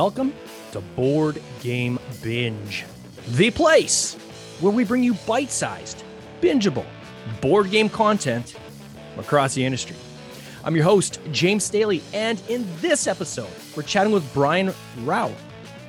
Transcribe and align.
welcome 0.00 0.32
to 0.72 0.80
Board 0.80 1.42
Game 1.60 1.98
Binge, 2.22 2.86
the 3.32 3.50
place 3.50 4.14
where 4.60 4.72
we 4.72 4.82
bring 4.82 5.04
you 5.04 5.12
bite 5.12 5.50
sized, 5.50 6.04
bingeable 6.40 6.86
board 7.42 7.70
game 7.70 7.90
content 7.90 8.56
across 9.18 9.52
the 9.52 9.62
industry. 9.62 9.96
I'm 10.64 10.74
your 10.74 10.86
host, 10.86 11.20
James 11.32 11.64
Staley, 11.64 12.02
and 12.14 12.40
in 12.48 12.66
this 12.80 13.06
episode, 13.06 13.50
we're 13.76 13.82
chatting 13.82 14.10
with 14.10 14.24
Brian 14.32 14.72
Rao 15.00 15.30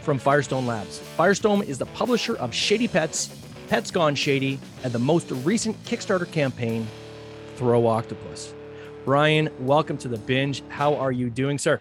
from 0.02 0.20
Firestone 0.20 0.68
Labs. 0.68 1.00
Firestone 1.00 1.64
is 1.64 1.78
the 1.78 1.86
publisher 1.86 2.36
of 2.36 2.54
Shady 2.54 2.90
Pets, 2.90 3.34
Pets 3.70 3.92
Gone 3.92 4.16
Shady, 4.16 4.60
and 4.84 4.92
the 4.92 5.00
most 5.00 5.32
recent 5.32 5.82
Kickstarter 5.86 6.30
campaign, 6.30 6.86
Throw 7.56 7.88
Octopus. 7.88 8.54
Brian, 9.06 9.50
welcome 9.60 9.98
to 10.00 10.10
the 10.10 10.18
binge. 10.18 10.64
How 10.68 10.96
are 10.96 11.14
you 11.14 11.30
doing, 11.30 11.58
sir? 11.58 11.80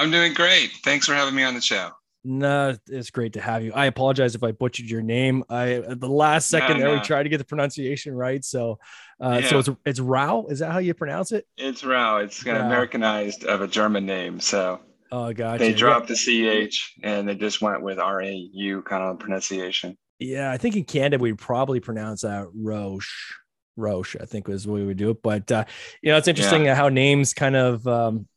I'm 0.00 0.10
doing 0.10 0.32
great. 0.32 0.70
Thanks 0.82 1.06
for 1.06 1.12
having 1.14 1.34
me 1.34 1.42
on 1.42 1.52
the 1.54 1.60
show. 1.60 1.90
No, 2.24 2.74
it's 2.88 3.10
great 3.10 3.34
to 3.34 3.40
have 3.40 3.62
you. 3.62 3.72
I 3.74 3.84
apologize 3.84 4.34
if 4.34 4.42
I 4.42 4.52
butchered 4.52 4.86
your 4.90 5.02
name. 5.02 5.44
I 5.50 5.74
at 5.74 6.00
the 6.00 6.08
last 6.08 6.48
second 6.48 6.78
No, 6.78 6.86
there 6.86 6.94
we 6.94 7.00
tried 7.00 7.24
to 7.24 7.28
get 7.28 7.36
the 7.38 7.44
pronunciation 7.44 8.14
right. 8.14 8.42
So, 8.44 8.78
uh, 9.20 9.42
so 9.42 9.58
it's 9.58 9.68
it's 9.84 10.00
Rao. 10.00 10.46
Is 10.46 10.60
that 10.60 10.72
how 10.72 10.78
you 10.78 10.94
pronounce 10.94 11.32
it? 11.32 11.46
It's 11.58 11.84
Rao. 11.84 12.18
It's 12.18 12.42
kind 12.42 12.56
of 12.56 12.64
Americanized 12.64 13.44
of 13.44 13.60
a 13.60 13.68
German 13.68 14.06
name. 14.06 14.40
So 14.40 14.80
Oh, 15.12 15.32
gotcha. 15.32 15.64
they 15.64 15.72
dropped 15.74 16.08
the 16.08 16.14
CH 16.14 16.94
and 17.02 17.28
they 17.28 17.34
just 17.34 17.60
went 17.60 17.82
with 17.82 17.98
R 17.98 18.22
A 18.22 18.32
U 18.52 18.82
kind 18.82 19.02
of 19.02 19.18
pronunciation. 19.18 19.98
Yeah, 20.18 20.50
I 20.50 20.56
think 20.58 20.76
in 20.76 20.84
Canada 20.84 21.22
we'd 21.22 21.38
probably 21.38 21.80
pronounce 21.80 22.22
that 22.22 22.46
Roche. 22.54 23.34
Roche, 23.76 24.16
I 24.20 24.26
think 24.26 24.46
was 24.46 24.64
the 24.64 24.72
way 24.72 24.80
we 24.80 24.86
would 24.88 24.98
do 24.98 25.10
it. 25.10 25.22
But 25.22 25.50
uh, 25.50 25.64
you 26.02 26.10
know, 26.10 26.18
it's 26.18 26.28
interesting 26.28 26.66
how 26.66 26.88
names 26.90 27.32
kind 27.32 27.56
of 27.56 27.86
um, 27.86 28.28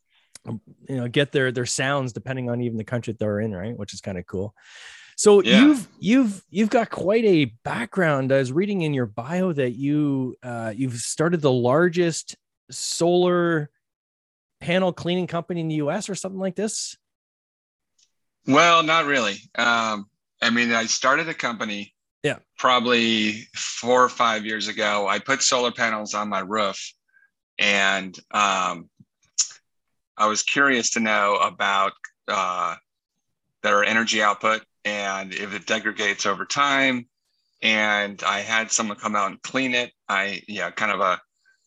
you 0.46 0.96
know 0.98 1.08
get 1.08 1.32
their 1.32 1.52
their 1.52 1.66
sounds 1.66 2.14
depending 2.14 2.50
on 2.50 2.62
even 2.62 2.78
the 2.78 2.84
country 2.84 3.14
that 3.14 3.20
they're 3.20 3.40
in, 3.40 3.54
right? 3.54 3.78
Which 3.78 3.94
is 3.94 4.02
kind 4.02 4.18
of 4.18 4.26
cool. 4.26 4.54
So 5.16 5.42
Yeah. 5.44 5.62
you've 5.62 5.88
you've 6.00 6.44
you've 6.50 6.70
got 6.70 6.90
quite 6.90 7.24
a 7.26 7.46
background. 7.64 8.32
I 8.32 8.40
was 8.40 8.52
reading 8.52 8.82
in 8.82 8.94
your 8.94 9.06
bio 9.06 9.54
that 9.54 9.72
you 9.72 10.36
uh, 10.44 10.74
you've 10.76 10.96
started 10.96 11.42
the 11.42 11.52
largest 11.52 12.36
solar 12.72 13.70
panel 14.60 14.92
cleaning 14.94 15.28
company 15.28 15.62
in 15.62 15.68
the 15.68 15.76
U.S. 15.76 16.10
or 16.10 16.16
something 16.16 16.40
like 16.40 16.56
this. 16.56 16.98
Well, 18.48 18.84
not 18.84 19.06
really. 19.06 19.38
Um, 19.56 20.10
I 20.42 20.50
mean, 20.50 20.74
I 20.74 20.86
started 20.86 21.30
a 21.30 21.34
company. 21.34 21.94
Yeah. 22.24 22.40
Probably 22.58 23.48
four 23.54 24.04
or 24.04 24.10
five 24.10 24.46
years 24.46 24.68
ago. 24.68 25.08
I 25.08 25.20
put 25.20 25.42
solar 25.42 25.72
panels 25.72 26.14
on 26.14 26.30
my 26.30 26.40
roof, 26.40 26.94
and 27.60 28.18
um, 28.32 28.90
I 30.18 30.28
was 30.28 30.44
curious 30.44 30.92
to 30.92 31.00
know 31.00 31.36
about 31.36 31.94
uh, 32.28 32.76
their 33.62 33.84
energy 33.84 34.22
output 34.22 34.64
and 34.86 35.34
if 35.34 35.54
it 35.54 35.66
degrades 35.66 36.26
over 36.26 36.46
time. 36.46 37.08
And 37.62 38.22
I 38.24 38.40
had 38.40 38.72
someone 38.72 38.98
come 38.98 39.16
out 39.16 39.32
and 39.32 39.42
clean 39.42 39.74
it. 39.74 39.92
I, 40.10 40.42
yeah, 40.48 40.70
kind 40.72 40.92
of 40.92 41.00
a 41.00 41.20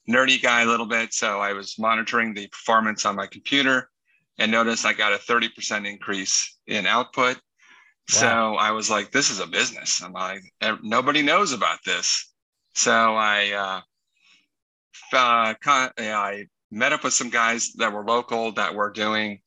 nerdy 0.09 0.41
guy 0.41 0.63
a 0.63 0.67
little 0.67 0.87
bit. 0.87 1.15
So 1.15 1.41
I 1.41 1.53
was 1.55 1.79
monitoring 1.79 2.35
the 2.35 2.47
performance 2.49 3.07
on 3.07 3.17
my 3.17 3.27
computer 3.27 3.89
and 4.39 4.53
noticed 4.53 4.85
I 4.85 4.93
got 4.93 5.15
a 5.15 5.17
30% 5.17 5.89
increase 5.89 6.59
in 6.67 6.87
output. 6.87 7.41
So 8.09 8.55
I 8.57 8.71
was 8.71 8.89
like, 8.89 9.11
this 9.11 9.31
is 9.31 9.41
a 9.41 9.47
business. 9.47 10.01
I'm 10.03 10.13
like, 10.13 10.43
"Eh, 10.61 10.77
nobody 10.83 11.23
knows 11.23 11.53
about 11.53 11.79
this. 11.85 12.33
So 12.75 13.17
I, 13.17 13.51
uh, 13.53 13.81
uh, 15.17 15.55
I 15.99 16.47
met 16.71 16.93
up 16.93 17.05
with 17.05 17.13
some 17.13 17.31
guys 17.31 17.73
that 17.75 17.93
were 17.93 18.05
local 18.05 18.53
that 18.53 18.75
were 18.75 18.91
doing 18.91 19.41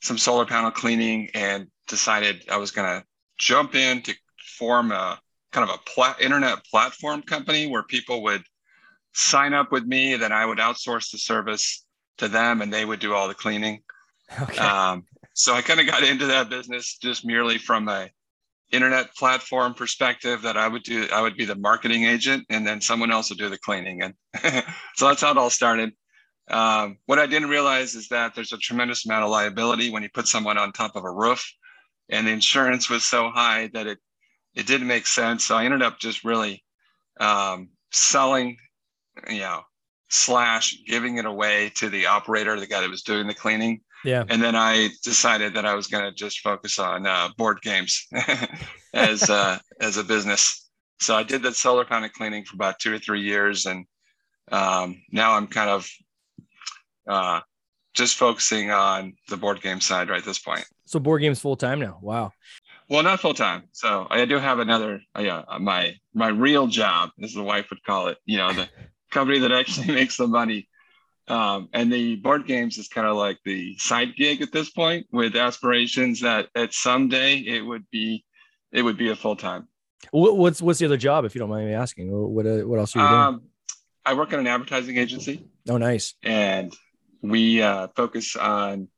some 0.00 0.18
solar 0.18 0.44
panel 0.44 0.70
cleaning 0.70 1.28
and 1.34 1.68
decided 1.88 2.44
I 2.50 2.56
was 2.56 2.70
going 2.70 2.88
to 2.88 3.06
jump 3.38 3.74
in 3.74 4.02
to 4.02 4.14
form 4.58 4.92
a 4.92 5.20
kind 5.52 5.68
of 5.68 5.74
a 5.74 5.90
plat- 5.90 6.20
internet 6.20 6.64
platform 6.64 7.22
company 7.22 7.66
where 7.66 7.82
people 7.82 8.22
would 8.24 8.42
sign 9.14 9.52
up 9.52 9.70
with 9.70 9.84
me, 9.84 10.16
then 10.16 10.32
I 10.32 10.46
would 10.46 10.58
outsource 10.58 11.10
the 11.10 11.18
service 11.18 11.84
to 12.18 12.28
them 12.28 12.62
and 12.62 12.72
they 12.72 12.84
would 12.84 13.00
do 13.00 13.14
all 13.14 13.28
the 13.28 13.34
cleaning. 13.34 13.82
Okay. 14.40 14.58
Um, 14.58 15.04
so 15.34 15.54
I 15.54 15.62
kind 15.62 15.80
of 15.80 15.86
got 15.86 16.02
into 16.02 16.26
that 16.26 16.48
business 16.48 16.98
just 17.00 17.24
merely 17.24 17.58
from 17.58 17.88
a 17.88 18.08
internet 18.70 19.14
platform 19.14 19.74
perspective 19.74 20.42
that 20.42 20.56
I 20.56 20.66
would 20.66 20.82
do. 20.82 21.06
I 21.12 21.20
would 21.20 21.36
be 21.36 21.44
the 21.44 21.54
marketing 21.54 22.04
agent, 22.04 22.46
and 22.48 22.66
then 22.66 22.80
someone 22.80 23.12
else 23.12 23.28
would 23.28 23.38
do 23.38 23.48
the 23.48 23.58
cleaning. 23.58 24.02
And 24.02 24.14
so 24.96 25.08
that's 25.08 25.20
how 25.20 25.30
it 25.30 25.38
all 25.38 25.50
started. 25.50 25.92
Um, 26.50 26.98
what 27.06 27.18
I 27.18 27.26
didn't 27.26 27.48
realize 27.48 27.94
is 27.94 28.08
that 28.08 28.34
there's 28.34 28.52
a 28.52 28.58
tremendous 28.58 29.06
amount 29.06 29.24
of 29.24 29.30
liability 29.30 29.90
when 29.90 30.02
you 30.02 30.10
put 30.12 30.26
someone 30.26 30.58
on 30.58 30.72
top 30.72 30.96
of 30.96 31.04
a 31.04 31.10
roof, 31.10 31.44
and 32.08 32.26
the 32.26 32.32
insurance 32.32 32.90
was 32.90 33.04
so 33.04 33.30
high 33.30 33.70
that 33.74 33.86
it 33.86 33.98
it 34.54 34.66
didn't 34.66 34.88
make 34.88 35.06
sense. 35.06 35.44
So 35.44 35.56
I 35.56 35.64
ended 35.64 35.82
up 35.82 35.98
just 35.98 36.24
really 36.24 36.62
um, 37.20 37.70
selling, 37.90 38.58
you 39.30 39.40
know, 39.40 39.62
slash 40.10 40.76
giving 40.86 41.16
it 41.16 41.24
away 41.24 41.70
to 41.76 41.88
the 41.88 42.06
operator, 42.06 42.58
the 42.58 42.66
guy 42.66 42.80
that 42.80 42.90
was 42.90 43.02
doing 43.02 43.26
the 43.26 43.34
cleaning 43.34 43.80
yeah. 44.04 44.24
and 44.28 44.42
then 44.42 44.56
I 44.56 44.90
decided 45.02 45.54
that 45.54 45.66
I 45.66 45.74
was 45.74 45.86
going 45.86 46.04
to 46.04 46.12
just 46.12 46.40
focus 46.40 46.78
on 46.78 47.06
uh, 47.06 47.28
board 47.36 47.60
games 47.62 48.06
as 48.94 49.28
uh, 49.30 49.58
as 49.80 49.96
a 49.96 50.04
business. 50.04 50.68
So 51.00 51.16
I 51.16 51.22
did 51.22 51.42
that 51.42 51.56
solar 51.56 51.84
panel 51.84 52.08
cleaning 52.08 52.44
for 52.44 52.54
about 52.54 52.78
two 52.78 52.92
or 52.92 52.98
three 52.98 53.22
years, 53.22 53.66
and 53.66 53.86
um, 54.50 55.02
now 55.10 55.34
I'm 55.34 55.46
kind 55.46 55.70
of 55.70 55.88
uh, 57.06 57.40
just 57.94 58.16
focusing 58.16 58.70
on 58.70 59.14
the 59.28 59.36
board 59.36 59.60
game 59.60 59.80
side 59.80 60.08
right 60.08 60.18
at 60.18 60.24
this 60.24 60.38
point. 60.38 60.64
So 60.86 60.98
board 60.98 61.20
games 61.20 61.40
full 61.40 61.56
time 61.56 61.80
now. 61.80 61.98
Wow. 62.00 62.32
Well, 62.88 63.02
not 63.02 63.20
full 63.20 63.34
time. 63.34 63.64
So 63.72 64.06
I 64.10 64.24
do 64.24 64.38
have 64.38 64.58
another, 64.58 65.00
uh, 65.16 65.22
yeah, 65.22 65.42
my 65.60 65.94
my 66.14 66.28
real 66.28 66.66
job, 66.66 67.10
as 67.22 67.32
the 67.32 67.42
wife 67.42 67.70
would 67.70 67.82
call 67.84 68.08
it. 68.08 68.18
You 68.24 68.38
know, 68.38 68.52
the 68.52 68.68
company 69.10 69.38
that 69.40 69.52
actually 69.52 69.86
makes 69.94 70.16
the 70.16 70.26
money. 70.26 70.68
Um, 71.28 71.68
and 71.72 71.90
the 71.92 72.16
board 72.16 72.46
games 72.46 72.78
is 72.78 72.88
kind 72.88 73.06
of 73.06 73.16
like 73.16 73.38
the 73.44 73.76
side 73.78 74.16
gig 74.16 74.42
at 74.42 74.52
this 74.52 74.70
point, 74.70 75.06
with 75.12 75.36
aspirations 75.36 76.20
that 76.20 76.48
at 76.54 76.74
someday 76.74 77.36
it 77.36 77.62
would 77.62 77.88
be, 77.90 78.24
it 78.72 78.82
would 78.82 78.98
be 78.98 79.10
a 79.10 79.16
full 79.16 79.36
time. 79.36 79.68
What's 80.10 80.60
what's 80.60 80.80
the 80.80 80.86
other 80.86 80.96
job, 80.96 81.24
if 81.24 81.34
you 81.34 81.38
don't 81.38 81.48
mind 81.48 81.66
me 81.66 81.74
asking? 81.74 82.10
What 82.10 82.44
uh, 82.44 82.58
what 82.62 82.80
else 82.80 82.96
are 82.96 82.98
you 82.98 83.08
doing? 83.08 83.20
Um, 83.20 83.42
I 84.04 84.14
work 84.14 84.32
in 84.32 84.40
an 84.40 84.48
advertising 84.48 84.98
agency, 84.98 85.46
oh, 85.68 85.78
nice. 85.78 86.14
and 86.24 86.74
we 87.22 87.62
uh, 87.62 87.88
focus 87.96 88.36
on 88.36 88.88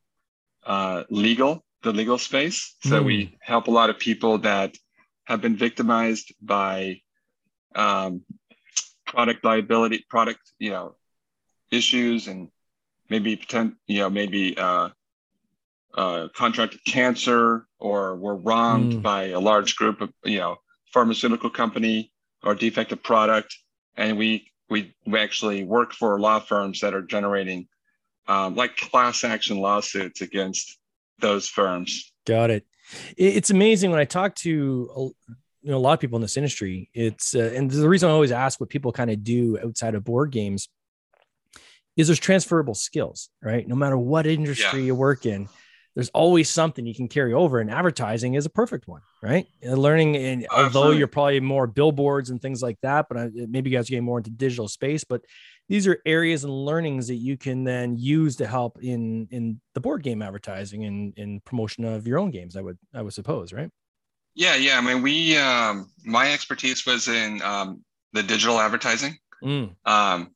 uh, 0.66 1.04
legal, 1.10 1.64
the 1.82 1.92
legal 1.92 2.18
space. 2.18 2.74
So 2.80 3.00
Hmm. 3.00 3.06
we 3.06 3.36
help 3.40 3.68
a 3.68 3.70
lot 3.70 3.90
of 3.90 3.98
people 3.98 4.38
that 4.38 4.76
have 5.24 5.40
been 5.40 5.56
victimized 5.56 6.34
by 6.40 7.00
um, 7.74 8.22
product 9.06 9.44
liability, 9.44 10.04
product, 10.08 10.40
you 10.58 10.70
know, 10.70 10.96
issues, 11.70 12.28
and 12.28 12.48
maybe 13.10 13.36
potent, 13.36 13.74
you 13.86 13.98
know, 13.98 14.10
maybe 14.10 14.56
uh, 14.56 14.88
uh, 15.94 16.28
contracted 16.34 16.80
cancer 16.84 17.66
or 17.78 18.16
were 18.16 18.36
wronged 18.36 18.94
Hmm. 18.94 19.00
by 19.02 19.28
a 19.28 19.40
large 19.40 19.76
group 19.76 20.00
of, 20.00 20.10
you 20.24 20.38
know, 20.38 20.56
pharmaceutical 20.92 21.50
company 21.50 22.12
or 22.42 22.54
defective 22.54 23.02
product, 23.02 23.56
and 23.96 24.18
we 24.18 24.50
we 24.70 24.94
we 25.06 25.18
actually 25.18 25.64
work 25.64 25.92
for 25.92 26.20
law 26.20 26.40
firms 26.40 26.80
that 26.80 26.94
are 26.94 27.02
generating 27.02 27.68
um, 28.26 28.54
like 28.54 28.76
class 28.76 29.24
action 29.24 29.58
lawsuits 29.58 30.20
against 30.20 30.78
those 31.20 31.48
firms. 31.48 32.12
Got 32.26 32.50
it. 32.50 32.64
It- 33.16 33.36
It's 33.36 33.50
amazing 33.50 33.90
when 33.90 34.00
I 34.00 34.04
talk 34.04 34.34
to 34.36 34.90
a- 34.96 35.00
you 35.62 35.70
know 35.70 35.76
a 35.76 35.78
lot 35.78 35.94
of 35.94 36.00
people 36.00 36.16
in 36.16 36.22
this 36.22 36.36
industry. 36.36 36.90
It's 36.92 37.34
uh, 37.34 37.52
and 37.54 37.70
the 37.70 37.88
reason 37.88 38.08
I 38.08 38.12
always 38.12 38.32
ask 38.32 38.60
what 38.60 38.68
people 38.68 38.92
kind 38.92 39.10
of 39.10 39.24
do 39.24 39.58
outside 39.64 39.94
of 39.94 40.04
board 40.04 40.30
games 40.30 40.68
is 41.96 42.08
there's 42.08 42.18
transferable 42.18 42.74
skills, 42.74 43.30
right? 43.42 43.66
No 43.66 43.74
matter 43.76 43.96
what 43.96 44.26
industry 44.26 44.80
you 44.84 44.94
work 44.94 45.26
in, 45.26 45.48
there's 45.94 46.08
always 46.10 46.50
something 46.50 46.86
you 46.86 46.94
can 46.94 47.08
carry 47.08 47.32
over, 47.32 47.60
and 47.60 47.70
advertising 47.70 48.34
is 48.34 48.46
a 48.46 48.50
perfect 48.50 48.88
one, 48.88 49.02
right? 49.22 49.46
And 49.62 49.78
learning, 49.78 50.16
and 50.16 50.46
although 50.50 50.90
you're 50.90 51.06
probably 51.06 51.40
more 51.40 51.66
billboards 51.66 52.30
and 52.30 52.42
things 52.42 52.62
like 52.62 52.78
that, 52.82 53.06
but 53.08 53.16
I, 53.18 53.30
maybe 53.32 53.70
you 53.70 53.76
guys 53.76 53.88
are 53.88 53.92
getting 53.92 54.04
more 54.04 54.18
into 54.18 54.30
digital 54.30 54.66
space, 54.68 55.04
but 55.04 55.22
these 55.68 55.86
are 55.86 56.00
areas 56.04 56.44
and 56.44 56.52
learnings 56.52 57.06
that 57.08 57.14
you 57.14 57.36
can 57.36 57.64
then 57.64 57.96
use 57.96 58.36
to 58.36 58.46
help 58.46 58.82
in 58.82 59.28
in 59.30 59.60
the 59.74 59.80
board 59.80 60.02
game 60.02 60.20
advertising 60.20 60.84
and 60.84 61.14
in 61.16 61.40
promotion 61.40 61.84
of 61.84 62.06
your 62.06 62.18
own 62.18 62.30
games. 62.30 62.56
I 62.56 62.60
would 62.60 62.78
I 62.92 63.00
would 63.02 63.14
suppose, 63.14 63.52
right? 63.52 63.70
Yeah, 64.34 64.56
yeah. 64.56 64.76
I 64.78 64.80
mean, 64.80 65.00
we 65.00 65.36
um, 65.36 65.90
my 66.04 66.32
expertise 66.32 66.84
was 66.84 67.08
in 67.08 67.40
um, 67.42 67.84
the 68.12 68.22
digital 68.22 68.58
advertising. 68.58 69.16
Mm, 69.42 69.74
Um, 69.84 70.34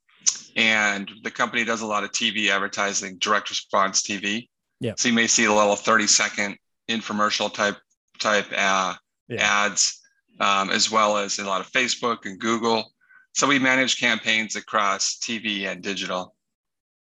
and 0.57 1.11
the 1.23 1.31
company 1.31 1.65
does 1.65 1.81
a 1.81 1.87
lot 1.87 2.05
of 2.05 2.11
TV 2.13 2.49
advertising, 2.49 3.19
direct 3.19 3.51
response 3.51 4.03
TV. 4.03 4.49
Yeah. 4.81 4.93
So 4.97 5.09
you 5.09 5.15
may 5.15 5.27
see 5.27 5.45
a 5.45 5.53
little 5.53 5.77
30 5.77 6.07
second 6.07 6.57
infomercial 6.89 7.53
type 7.53 7.77
type 8.19 8.47
uh, 8.57 8.95
Yeah. 9.29 9.67
ads, 9.67 10.01
um, 10.41 10.71
as 10.71 10.91
well 10.91 11.17
as 11.17 11.39
a 11.39 11.45
lot 11.45 11.61
of 11.61 11.71
Facebook 11.71 12.25
and 12.25 12.39
Google. 12.39 12.93
So 13.35 13.47
we 13.47 13.59
manage 13.59 14.01
campaigns 14.01 14.57
across 14.57 15.19
TV 15.19 15.67
and 15.71 15.83
digital. 15.83 16.35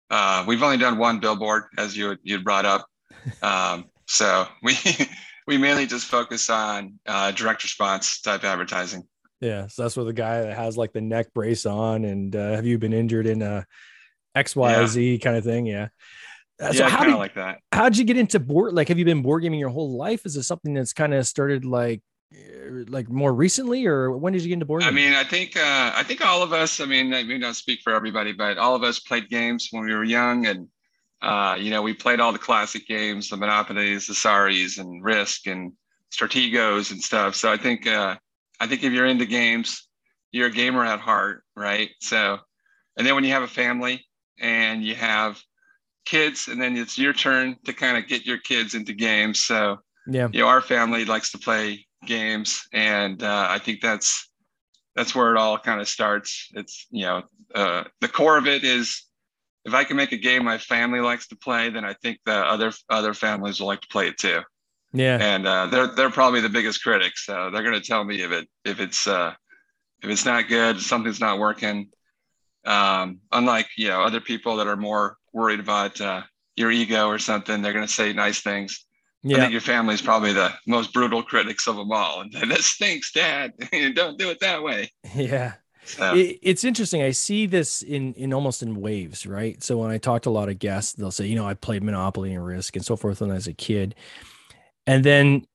Uh, 0.10 0.44
we've 0.48 0.62
only 0.64 0.78
done 0.78 0.98
one 0.98 1.20
billboard, 1.20 1.66
as 1.78 1.98
you 1.98 2.18
you 2.24 2.40
brought 2.42 2.66
up, 2.66 2.88
um, 3.42 3.86
So 4.06 4.48
we 4.64 4.74
we 5.48 5.58
mainly 5.58 5.86
just 5.86 6.08
focus 6.08 6.50
on 6.50 7.00
uh, 7.06 7.32
direct 7.32 7.64
response 7.64 8.22
type 8.22 8.44
advertising. 8.44 9.04
Yeah, 9.40 9.68
so 9.68 9.84
that's 9.84 9.96
where 9.96 10.06
the 10.06 10.14
guy 10.14 10.42
that 10.42 10.56
has 10.56 10.78
like 10.78 10.94
the 10.94 11.02
neck 11.02 11.34
brace 11.34 11.66
on, 11.66 12.06
and 12.06 12.36
uh, 12.36 12.56
have 12.56 12.66
you 12.66 12.78
been 12.80 12.94
injured 12.94 13.28
in 13.28 13.42
a 13.42 13.66
X 14.34 14.56
Y 14.56 14.86
Z 14.86 15.12
yeah. 15.12 15.18
kind 15.18 15.38
of 15.38 15.44
thing? 15.44 15.66
Yeah. 15.66 15.90
Uh, 16.60 16.74
so 16.74 16.84
yeah, 16.84 16.90
how 16.90 17.04
did 17.04 17.16
like 17.16 17.36
that? 17.36 17.60
How'd 17.72 17.98
you 17.98 18.04
get 18.04 18.18
into 18.18 18.40
board? 18.40 18.74
Like, 18.74 18.88
have 18.88 18.98
you 18.98 19.06
been 19.06 19.22
board 19.22 19.44
gaming 19.44 19.60
your 19.60 19.70
whole 19.70 19.96
life? 19.98 20.26
Is 20.26 20.34
this 20.34 20.48
something 20.48 20.74
that's 20.74 20.94
kind 20.94 21.14
of 21.14 21.28
started 21.28 21.66
like, 21.66 22.02
uh, 22.34 22.84
like 22.88 23.10
more 23.10 23.34
recently, 23.34 23.86
or 23.86 24.18
when 24.18 24.34
did 24.34 24.42
you 24.42 24.50
get 24.50 24.56
into 24.56 24.66
board? 24.66 24.82
Gaming? 24.82 25.06
I 25.06 25.10
mean, 25.10 25.14
I 25.14 25.24
think 25.24 25.56
uh, 25.56 25.92
I 25.96 26.04
think 26.04 26.26
all 26.26 26.42
of 26.42 26.54
us. 26.54 26.80
I 26.80 26.86
mean, 26.86 27.14
I 27.14 27.24
may 27.24 27.38
not 27.38 27.56
speak 27.56 27.82
for 27.84 27.94
everybody, 27.94 28.34
but 28.34 28.58
all 28.58 28.76
of 28.76 28.84
us 28.84 29.00
played 29.00 29.30
games 29.30 29.68
when 29.72 29.86
we 29.86 29.94
were 29.94 30.04
young, 30.04 30.48
and 30.48 30.68
uh, 31.22 31.58
you 31.60 31.70
know, 31.70 31.82
we 31.82 31.94
played 31.94 32.20
all 32.20 32.32
the 32.32 32.40
classic 32.40 32.88
games, 32.88 33.30
the 33.30 33.38
Monopolies, 33.38 34.08
the 34.08 34.14
Sorrys, 34.14 34.80
and 34.80 35.04
Risk, 35.04 35.46
and 35.48 35.74
Strategos 36.12 36.92
and 36.92 37.02
stuff. 37.02 37.36
So 37.36 37.52
I 37.52 37.58
think 37.58 37.86
uh, 37.86 38.16
I 38.60 38.68
think 38.68 38.84
if 38.84 38.94
you're 38.94 39.06
into 39.06 39.26
games, 39.26 39.88
you're 40.32 40.48
a 40.48 40.52
gamer 40.52 40.84
at 40.84 41.00
heart, 41.00 41.44
right? 41.56 41.90
So, 42.00 42.40
and 42.98 43.06
then 43.06 43.16
when 43.16 43.24
you 43.24 43.32
have 43.32 43.44
a 43.44 43.48
family 43.48 44.06
and 44.40 44.84
you 44.84 44.96
have 44.96 45.40
kids, 46.08 46.48
and 46.48 46.62
then 46.62 46.78
it's 46.78 46.98
your 46.98 47.14
turn 47.14 47.58
to 47.66 47.74
kind 47.74 47.98
of 47.98 48.08
get 48.08 48.26
your 48.26 48.38
kids 48.38 48.74
into 48.74 48.94
games. 48.94 49.44
So, 49.44 49.80
yeah, 50.08 50.30
you 50.32 50.40
know, 50.40 50.48
our 50.48 50.62
family 50.62 51.06
likes 51.06 51.32
to 51.32 51.38
play 51.38 51.86
games, 52.06 52.68
and 52.74 53.22
uh, 53.22 53.48
I 53.50 53.60
think 53.60 53.82
that's 53.82 54.30
that's 54.96 55.14
where 55.14 55.36
it 55.36 55.38
all 55.38 55.58
kind 55.58 55.82
of 55.82 55.88
starts. 55.88 56.50
It's 56.54 56.88
you 56.90 57.06
know, 57.06 57.24
uh, 57.54 57.84
the 58.02 58.08
core 58.08 58.38
of 58.38 58.48
it 58.48 58.64
is 58.64 59.04
if 59.66 59.74
I 59.74 59.84
can 59.84 59.98
make 59.98 60.14
a 60.14 60.18
game 60.18 60.46
my 60.46 60.58
family 60.58 61.02
likes 61.02 61.28
to 61.28 61.36
play, 61.36 61.70
then 61.70 61.84
I 61.84 61.94
think 61.94 62.20
the 62.26 62.34
other 62.34 62.72
other 62.90 63.14
families 63.14 63.60
will 63.60 63.68
like 63.68 63.82
to 63.82 63.88
play 63.90 64.08
it 64.08 64.18
too. 64.18 64.42
Yeah. 64.94 65.18
And 65.22 65.46
uh, 65.46 65.68
they're 65.68 65.88
they're 65.88 66.10
probably 66.10 66.40
the 66.40 66.50
biggest 66.50 66.82
critics. 66.82 67.26
So 67.26 67.52
they're 67.52 67.64
going 67.64 67.80
to 67.80 67.86
tell 67.86 68.04
me 68.04 68.22
if 68.22 68.32
it 68.32 68.48
if 68.64 68.80
it's 68.80 69.08
uh, 69.08 69.34
if 70.02 70.10
it's 70.10 70.26
not 70.26 70.48
good, 70.48 70.80
something's 70.80 71.20
not 71.20 71.38
working. 71.40 71.90
Um, 72.66 73.20
unlike 73.32 73.68
you 73.78 73.90
know 73.90 74.02
other 74.02 74.22
people 74.22 74.58
that 74.58 74.68
are 74.68 74.78
more 74.78 75.18
worried 75.38 75.60
about 75.60 76.02
uh, 76.02 76.24
your 76.56 76.72
ego 76.72 77.08
or 77.08 77.20
something, 77.20 77.62
they're 77.62 77.74
going 77.74 77.88
to 77.88 77.94
say 77.94 78.12
nice 78.12 78.42
things. 78.42 78.86
Yeah. 79.24 79.38
I 79.38 79.40
think 79.42 79.52
your 79.52 79.62
family 79.62 79.94
is 79.94 80.02
probably 80.02 80.34
the 80.34 80.54
most 80.66 80.94
brutal 80.94 81.24
critics 81.24 81.68
of 81.68 81.76
them 81.76 81.92
all. 81.92 82.22
And 82.42 82.52
this 82.52 82.66
stinks, 82.66 83.12
Dad. 83.12 83.54
Don't 83.96 84.18
do 84.18 84.30
it 84.30 84.40
that 84.42 84.62
way. 84.62 84.92
Yeah. 85.16 85.54
So. 85.86 86.16
It, 86.16 86.40
it's 86.42 86.66
interesting. 86.66 87.02
I 87.02 87.12
see 87.12 87.46
this 87.46 87.82
in 87.82 88.14
in 88.16 88.34
almost 88.34 88.62
in 88.62 88.82
waves, 88.82 89.26
right? 89.26 89.64
So 89.64 89.78
when 89.78 89.90
I 89.90 89.98
talk 89.98 90.24
to 90.24 90.30
a 90.30 90.32
lot 90.32 90.50
of 90.50 90.60
guests, 90.60 90.92
they'll 90.92 91.12
say, 91.12 91.28
you 91.28 91.36
know, 91.36 91.48
I 91.48 91.54
played 91.54 91.82
Monopoly 91.82 92.34
and 92.34 92.46
Risk 92.46 92.76
and 92.76 92.84
so 92.84 92.98
forth 92.98 93.22
when 93.22 93.32
I 93.32 93.36
was 93.36 93.48
a 93.48 93.54
kid, 93.54 93.96
and 94.86 95.06
then 95.06 95.48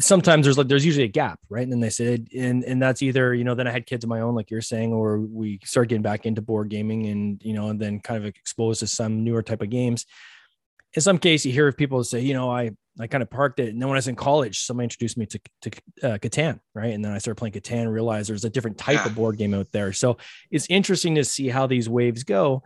sometimes 0.00 0.46
there's 0.46 0.56
like 0.56 0.68
there's 0.68 0.86
usually 0.86 1.04
a 1.04 1.08
gap 1.08 1.38
right? 1.50 1.62
And 1.62 1.72
then 1.72 1.80
they 1.80 1.90
said 1.90 2.28
and 2.34 2.64
and 2.64 2.80
that's 2.80 3.02
either 3.02 3.34
you 3.34 3.44
know 3.44 3.54
then 3.54 3.66
i 3.68 3.70
had 3.70 3.84
kids 3.84 4.02
of 4.02 4.08
my 4.08 4.20
own 4.20 4.34
like 4.34 4.50
you're 4.50 4.62
saying 4.62 4.92
or 4.92 5.18
we 5.18 5.60
start 5.64 5.88
getting 5.88 6.02
back 6.02 6.24
into 6.24 6.40
board 6.40 6.70
gaming 6.70 7.06
and 7.06 7.42
you 7.44 7.52
know 7.52 7.68
and 7.68 7.78
then 7.78 8.00
kind 8.00 8.16
of 8.18 8.24
exposed 8.24 8.80
to 8.80 8.86
some 8.86 9.24
newer 9.24 9.42
type 9.42 9.60
of 9.60 9.70
games. 9.70 10.06
In 10.94 11.02
some 11.02 11.18
case 11.18 11.44
you 11.44 11.52
hear 11.52 11.70
people 11.72 12.02
say 12.02 12.20
you 12.20 12.32
know 12.32 12.50
i 12.50 12.70
i 12.98 13.06
kind 13.06 13.22
of 13.22 13.28
parked 13.28 13.60
it. 13.60 13.68
And 13.68 13.80
then 13.80 13.88
when 13.88 13.96
i 13.96 13.98
was 13.98 14.08
in 14.08 14.16
college 14.16 14.60
somebody 14.60 14.84
introduced 14.84 15.18
me 15.18 15.26
to 15.26 15.40
to 15.62 15.70
uh, 16.02 16.18
catan 16.18 16.60
right? 16.74 16.94
And 16.94 17.04
then 17.04 17.12
i 17.12 17.18
started 17.18 17.38
playing 17.38 17.52
catan 17.52 17.92
realized 17.92 18.30
there's 18.30 18.46
a 18.46 18.50
different 18.50 18.78
type 18.78 19.04
of 19.04 19.14
board 19.14 19.36
game 19.36 19.52
out 19.52 19.70
there. 19.70 19.92
So 19.92 20.16
it's 20.50 20.66
interesting 20.70 21.16
to 21.16 21.24
see 21.24 21.48
how 21.48 21.66
these 21.66 21.90
waves 21.90 22.24
go 22.24 22.62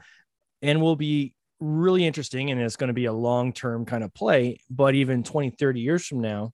and 0.62 0.80
we'll 0.80 0.96
be 0.96 1.34
really 1.58 2.06
interesting 2.06 2.52
and 2.52 2.60
it's 2.60 2.76
going 2.76 2.88
to 2.88 2.94
be 2.94 3.06
a 3.06 3.12
long-term 3.12 3.86
kind 3.86 4.04
of 4.04 4.14
play. 4.14 4.60
But 4.70 4.94
even 4.94 5.24
20 5.24 5.50
30 5.50 5.80
years 5.80 6.06
from 6.06 6.20
now 6.20 6.52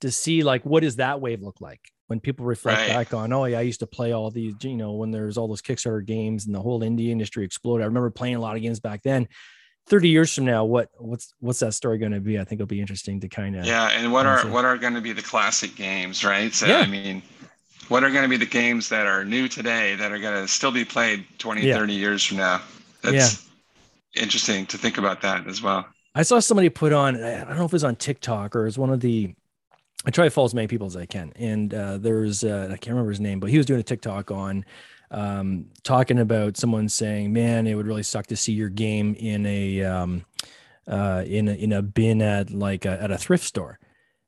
to 0.00 0.10
see 0.10 0.42
like 0.42 0.64
what 0.64 0.82
does 0.82 0.96
that 0.96 1.20
wave 1.20 1.42
look 1.42 1.60
like 1.60 1.80
when 2.06 2.20
people 2.20 2.44
reflect 2.44 2.80
right. 2.80 2.88
back 2.88 3.14
on 3.14 3.32
oh 3.32 3.44
yeah 3.44 3.58
i 3.58 3.62
used 3.62 3.80
to 3.80 3.86
play 3.86 4.12
all 4.12 4.30
these 4.30 4.54
you 4.62 4.76
know 4.76 4.92
when 4.92 5.10
there's 5.10 5.36
all 5.36 5.48
those 5.48 5.62
kickstarter 5.62 6.04
games 6.04 6.46
and 6.46 6.54
the 6.54 6.60
whole 6.60 6.80
indie 6.80 7.08
industry 7.08 7.44
exploded 7.44 7.82
i 7.82 7.86
remember 7.86 8.10
playing 8.10 8.34
a 8.34 8.40
lot 8.40 8.56
of 8.56 8.62
games 8.62 8.80
back 8.80 9.02
then 9.02 9.28
30 9.86 10.08
years 10.08 10.34
from 10.34 10.44
now 10.44 10.64
what 10.64 10.88
what's 10.98 11.34
what's 11.40 11.60
that 11.60 11.74
story 11.74 11.98
going 11.98 12.12
to 12.12 12.20
be 12.20 12.38
i 12.38 12.44
think 12.44 12.60
it'll 12.60 12.66
be 12.66 12.80
interesting 12.80 13.20
to 13.20 13.28
kind 13.28 13.56
of 13.56 13.64
yeah 13.64 13.88
and 13.92 14.12
what 14.12 14.26
are 14.26 14.46
what 14.48 14.64
are 14.64 14.76
going 14.76 14.94
to 14.94 15.00
be 15.00 15.12
the 15.12 15.22
classic 15.22 15.74
games 15.76 16.24
right 16.24 16.54
so 16.54 16.66
yeah. 16.66 16.78
i 16.78 16.86
mean 16.86 17.22
what 17.88 18.04
are 18.04 18.10
going 18.10 18.22
to 18.22 18.28
be 18.28 18.36
the 18.36 18.46
games 18.46 18.88
that 18.88 19.06
are 19.06 19.24
new 19.24 19.48
today 19.48 19.96
that 19.96 20.12
are 20.12 20.18
going 20.18 20.40
to 20.40 20.46
still 20.46 20.70
be 20.70 20.84
played 20.84 21.24
20 21.38 21.66
yeah. 21.66 21.76
30 21.76 21.92
years 21.92 22.24
from 22.24 22.36
now 22.36 22.60
that's 23.02 23.14
yeah 23.14 23.50
interesting 24.14 24.66
to 24.66 24.78
think 24.78 24.98
about 24.98 25.22
that 25.22 25.46
as 25.46 25.62
well. 25.62 25.86
I 26.14 26.22
saw 26.22 26.40
somebody 26.40 26.68
put 26.68 26.92
on, 26.92 27.22
I 27.22 27.44
don't 27.44 27.56
know 27.56 27.64
if 27.64 27.70
it 27.70 27.72
was 27.72 27.84
on 27.84 27.96
TikTok 27.96 28.56
or 28.56 28.62
it 28.62 28.64
was 28.64 28.78
one 28.78 28.90
of 28.90 29.00
the, 29.00 29.34
I 30.06 30.10
try 30.10 30.24
to 30.24 30.30
follow 30.30 30.46
as 30.46 30.54
many 30.54 30.66
people 30.66 30.86
as 30.86 30.96
I 30.96 31.06
can. 31.06 31.32
And 31.36 31.74
uh, 31.74 31.98
there's, 31.98 32.42
uh, 32.42 32.68
I 32.72 32.76
can't 32.76 32.94
remember 32.94 33.10
his 33.10 33.20
name, 33.20 33.38
but 33.38 33.50
he 33.50 33.58
was 33.58 33.66
doing 33.66 33.80
a 33.80 33.82
TikTok 33.82 34.30
on 34.30 34.64
um, 35.10 35.66
talking 35.82 36.18
about 36.18 36.56
someone 36.56 36.88
saying, 36.88 37.32
man, 37.32 37.66
it 37.66 37.74
would 37.74 37.86
really 37.86 38.02
suck 38.02 38.26
to 38.28 38.36
see 38.36 38.52
your 38.52 38.70
game 38.70 39.14
in 39.18 39.44
a, 39.44 39.84
um, 39.84 40.24
uh, 40.86 41.24
in 41.26 41.48
a, 41.48 41.52
in 41.52 41.72
a 41.72 41.82
bin 41.82 42.22
at 42.22 42.50
like 42.50 42.86
a, 42.86 43.02
at 43.02 43.10
a 43.10 43.18
thrift 43.18 43.44
store. 43.44 43.78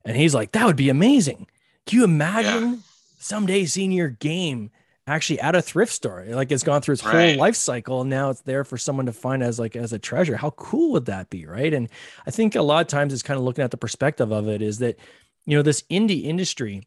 And 0.04 0.16
he's 0.16 0.34
like, 0.34 0.52
that 0.52 0.66
would 0.66 0.76
be 0.76 0.90
amazing. 0.90 1.46
Can 1.86 1.98
you 2.00 2.04
imagine 2.04 2.70
yeah. 2.70 2.78
someday 3.18 3.64
seeing 3.64 3.92
your 3.92 4.10
game 4.10 4.70
actually 5.06 5.40
at 5.40 5.56
a 5.56 5.62
thrift 5.62 5.92
store. 5.92 6.24
Like 6.28 6.52
it's 6.52 6.62
gone 6.62 6.80
through 6.80 6.94
its 6.94 7.04
right. 7.04 7.30
whole 7.30 7.40
life 7.40 7.56
cycle. 7.56 8.02
And 8.02 8.10
now 8.10 8.30
it's 8.30 8.42
there 8.42 8.64
for 8.64 8.78
someone 8.78 9.06
to 9.06 9.12
find 9.12 9.42
as 9.42 9.58
like 9.58 9.74
as 9.74 9.92
a 9.92 9.98
treasure. 9.98 10.36
How 10.36 10.50
cool 10.50 10.92
would 10.92 11.06
that 11.06 11.30
be? 11.30 11.46
Right. 11.46 11.72
And 11.72 11.88
I 12.26 12.30
think 12.30 12.54
a 12.54 12.62
lot 12.62 12.82
of 12.82 12.86
times 12.88 13.12
it's 13.12 13.22
kind 13.22 13.38
of 13.38 13.44
looking 13.44 13.64
at 13.64 13.70
the 13.70 13.76
perspective 13.76 14.30
of 14.32 14.48
it 14.48 14.62
is 14.62 14.78
that, 14.78 14.98
you 15.46 15.56
know, 15.56 15.62
this 15.62 15.82
indie 15.90 16.24
industry, 16.24 16.86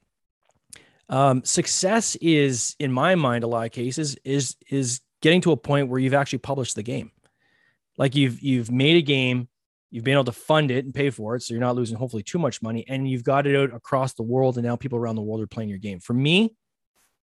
um, 1.10 1.44
success 1.44 2.16
is 2.16 2.75
in 2.80 2.92
my 2.92 3.16
mind, 3.16 3.44
a 3.44 3.48
lot 3.48 3.66
of 3.66 3.72
cases 3.72 4.16
is 4.24 4.56
is 4.69 5.02
getting 5.22 5.42
to 5.42 5.52
a 5.52 5.57
point 5.57 5.90
where 5.90 6.00
you've 6.00 6.13
actually 6.13 6.40
published 6.40 6.75
the 6.75 6.84
game. 6.84 7.12
Like 7.98 8.16
you've 8.16 8.42
you've 8.42 8.72
made 8.72 8.98
a 8.98 9.02
game, 9.02 9.48
you've 9.92 10.04
been 10.04 10.13
able 10.13 10.25
to 10.25 10.31
fund 10.31 10.72
it 10.72 10.86
and 10.86 10.94
pay 10.94 11.10
for 11.10 11.36
it 11.36 11.44
so 11.44 11.54
you're 11.54 11.62
not 11.62 11.75
losing 11.75 11.98
hopefully 11.98 12.24
too 12.24 12.40
much 12.40 12.62
money 12.62 12.86
and 12.88 13.10
you've 13.10 13.24
got 13.24 13.48
it 13.48 13.56
out 13.56 13.74
across 13.74 14.13
the 14.13 14.24
world 14.24 14.58
and 14.58 14.66
now 14.66 14.75
people 14.75 14.98
around 14.98 15.16
the 15.16 15.22
world 15.22 15.42
are 15.42 15.48
playing 15.48 15.69
your 15.69 15.78
game 15.78 16.00
for 16.00 16.13
me 16.13 16.56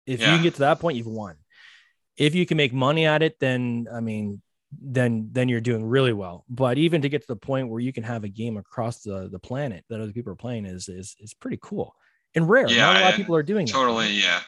if 0.05 0.21
yeah. 0.21 0.35
you 0.35 0.43
get 0.43 0.53
to 0.55 0.59
that 0.61 0.79
point, 0.79 0.97
you've 0.97 1.07
won. 1.07 1.35
If 2.17 2.35
you 2.35 2.45
can 2.45 2.57
make 2.57 2.73
money 2.73 3.05
at 3.05 3.23
it, 3.23 3.39
then 3.39 3.87
I 3.91 3.99
mean, 3.99 4.41
then 4.81 5.29
then 5.31 5.49
you're 5.49 5.61
doing 5.61 5.85
really 5.85 6.13
well. 6.13 6.45
But 6.49 6.77
even 6.77 7.01
to 7.01 7.09
get 7.09 7.21
to 7.21 7.27
the 7.27 7.35
point 7.35 7.69
where 7.69 7.79
you 7.79 7.93
can 7.93 8.03
have 8.03 8.23
a 8.23 8.29
game 8.29 8.57
across 8.57 9.01
the 9.01 9.29
the 9.31 9.39
planet 9.39 9.85
that 9.89 10.01
other 10.01 10.11
people 10.11 10.31
are 10.31 10.37
playing 10.37 10.65
is 10.65 10.89
is 10.89 11.15
is 11.19 11.33
pretty 11.33 11.59
cool 11.61 11.95
and 12.35 12.49
rare. 12.49 12.67
Yeah, 12.67 12.85
Not 12.85 12.95
a 12.95 12.99
lot 13.01 13.11
of 13.11 13.17
people 13.17 13.35
are 13.35 13.43
doing 13.43 13.67
totally. 13.67 14.07
That. 14.07 14.13
Yeah, 14.13 14.39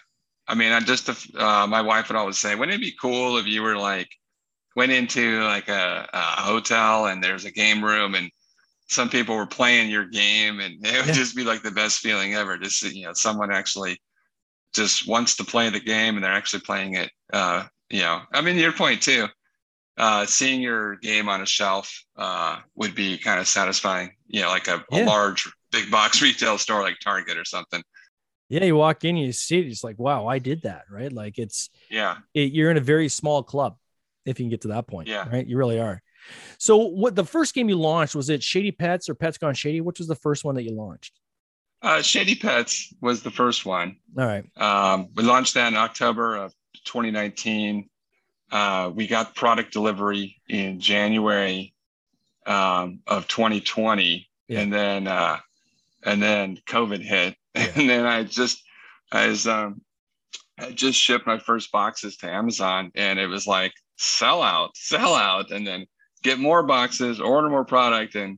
I 0.47 0.55
mean, 0.55 0.71
I 0.71 0.79
just 0.79 1.09
uh, 1.35 1.67
my 1.67 1.81
wife 1.81 2.09
would 2.09 2.17
always 2.17 2.37
say, 2.37 2.55
wouldn't 2.55 2.75
it 2.75 2.81
be 2.81 2.95
cool 2.99 3.37
if 3.37 3.47
you 3.47 3.61
were 3.61 3.77
like 3.77 4.09
went 4.75 4.91
into 4.91 5.43
like 5.43 5.69
a, 5.69 6.07
a 6.13 6.41
hotel 6.41 7.07
and 7.07 7.23
there's 7.23 7.45
a 7.45 7.51
game 7.51 7.83
room 7.83 8.13
and 8.13 8.29
some 8.87 9.09
people 9.09 9.35
were 9.35 9.47
playing 9.47 9.89
your 9.89 10.05
game 10.05 10.59
and 10.59 10.85
it 10.85 10.97
would 10.99 11.07
yeah. 11.07 11.13
just 11.13 11.35
be 11.35 11.43
like 11.43 11.63
the 11.63 11.71
best 11.71 11.99
feeling 11.99 12.35
ever 12.35 12.57
to 12.57 12.69
see 12.69 12.95
you 12.95 13.05
know 13.05 13.13
someone 13.13 13.51
actually 13.51 13.99
just 14.73 15.07
wants 15.07 15.35
to 15.35 15.43
play 15.43 15.69
the 15.69 15.79
game 15.79 16.15
and 16.15 16.23
they're 16.23 16.31
actually 16.31 16.61
playing 16.61 16.93
it. 16.95 17.09
Uh, 17.33 17.63
you 17.89 18.01
know, 18.01 18.21
I 18.33 18.41
mean, 18.41 18.57
your 18.57 18.71
point 18.71 19.01
too. 19.01 19.27
Uh, 19.97 20.25
seeing 20.25 20.61
your 20.61 20.95
game 20.97 21.27
on 21.27 21.41
a 21.41 21.45
shelf 21.45 22.03
uh, 22.17 22.59
would 22.75 22.93
be 22.93 23.17
kind 23.17 23.39
of 23.39 23.47
satisfying. 23.47 24.11
You 24.27 24.41
know, 24.41 24.49
like 24.49 24.67
a, 24.67 24.83
yeah. 24.91 25.05
a, 25.05 25.05
large 25.05 25.51
big 25.71 25.89
box 25.89 26.21
retail 26.21 26.57
store 26.57 26.81
like 26.81 26.97
Target 27.03 27.37
or 27.37 27.45
something. 27.45 27.81
Yeah, 28.49 28.63
you 28.63 28.75
walk 28.75 29.03
in, 29.03 29.17
you 29.17 29.31
see 29.33 29.59
it, 29.59 29.65
it's 29.65 29.83
like, 29.83 29.99
wow, 29.99 30.27
I 30.27 30.39
did 30.39 30.61
that, 30.61 30.83
right? 30.89 31.11
Like 31.11 31.37
it's 31.37 31.69
yeah, 31.89 32.17
it, 32.33 32.53
you're 32.53 32.71
in 32.71 32.77
a 32.77 32.81
very 32.81 33.09
small 33.09 33.43
club 33.43 33.75
if 34.25 34.39
you 34.39 34.45
can 34.45 34.49
get 34.49 34.61
to 34.61 34.69
that 34.69 34.87
point. 34.87 35.07
Yeah, 35.07 35.27
right. 35.29 35.45
You 35.45 35.57
really 35.57 35.79
are. 35.79 36.01
So, 36.57 36.77
what 36.77 37.15
the 37.15 37.25
first 37.25 37.53
game 37.53 37.69
you 37.69 37.77
launched 37.77 38.15
was 38.15 38.29
it 38.29 38.43
Shady 38.43 38.71
Pets 38.71 39.09
or 39.09 39.15
Pets 39.15 39.37
Gone 39.37 39.53
Shady? 39.53 39.81
Which 39.81 39.99
was 39.99 40.07
the 40.07 40.15
first 40.15 40.45
one 40.45 40.55
that 40.55 40.63
you 40.63 40.75
launched? 40.75 41.19
Uh, 41.81 42.01
Shady 42.01 42.35
Pets 42.35 42.93
was 43.01 43.21
the 43.21 43.31
first 43.31 43.65
one. 43.65 43.97
All 44.17 44.25
right. 44.25 44.45
Um, 44.57 45.09
we 45.15 45.23
launched 45.23 45.53
that 45.55 45.67
in 45.67 45.77
October 45.77 46.35
of 46.35 46.53
2019. 46.85 47.89
Uh, 48.51 48.91
we 48.93 49.07
got 49.07 49.35
product 49.35 49.73
delivery 49.73 50.39
in 50.47 50.79
January 50.79 51.73
um, 52.45 52.99
of 53.05 53.27
2020, 53.27 54.27
yeah. 54.47 54.59
and 54.59 54.73
then 54.73 55.07
uh, 55.07 55.37
and 56.03 56.21
then 56.21 56.57
COVID 56.65 57.01
hit, 57.01 57.35
yeah. 57.55 57.67
and 57.75 57.89
then 57.89 58.05
I 58.05 58.23
just 58.23 58.63
I 59.11 59.27
was 59.27 59.47
um, 59.47 59.81
I 60.59 60.71
just 60.71 60.99
shipped 60.99 61.27
my 61.27 61.39
first 61.39 61.71
boxes 61.71 62.17
to 62.17 62.29
Amazon, 62.29 62.91
and 62.95 63.19
it 63.19 63.27
was 63.27 63.47
like 63.47 63.73
sell 63.97 64.41
out, 64.41 64.71
sell 64.75 65.13
out, 65.13 65.51
and 65.51 65.67
then 65.67 65.85
get 66.23 66.39
more 66.39 66.63
boxes, 66.63 67.19
order 67.19 67.49
more 67.49 67.65
product, 67.65 68.15
and 68.15 68.37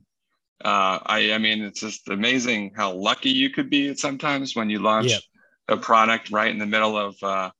uh, 0.64 0.98
I, 1.06 1.32
I 1.32 1.38
mean, 1.38 1.62
it's 1.62 1.80
just 1.80 2.08
amazing 2.08 2.72
how 2.76 2.92
lucky 2.92 3.30
you 3.30 3.50
could 3.50 3.70
be 3.70 3.94
sometimes 3.94 4.54
when 4.54 4.68
you 4.68 4.78
launch 4.78 5.08
yep. 5.08 5.22
a 5.68 5.76
product 5.76 6.30
right 6.30 6.50
in 6.50 6.58
the 6.58 6.66
middle 6.66 6.98
of 6.98 7.16
uh, 7.22 7.50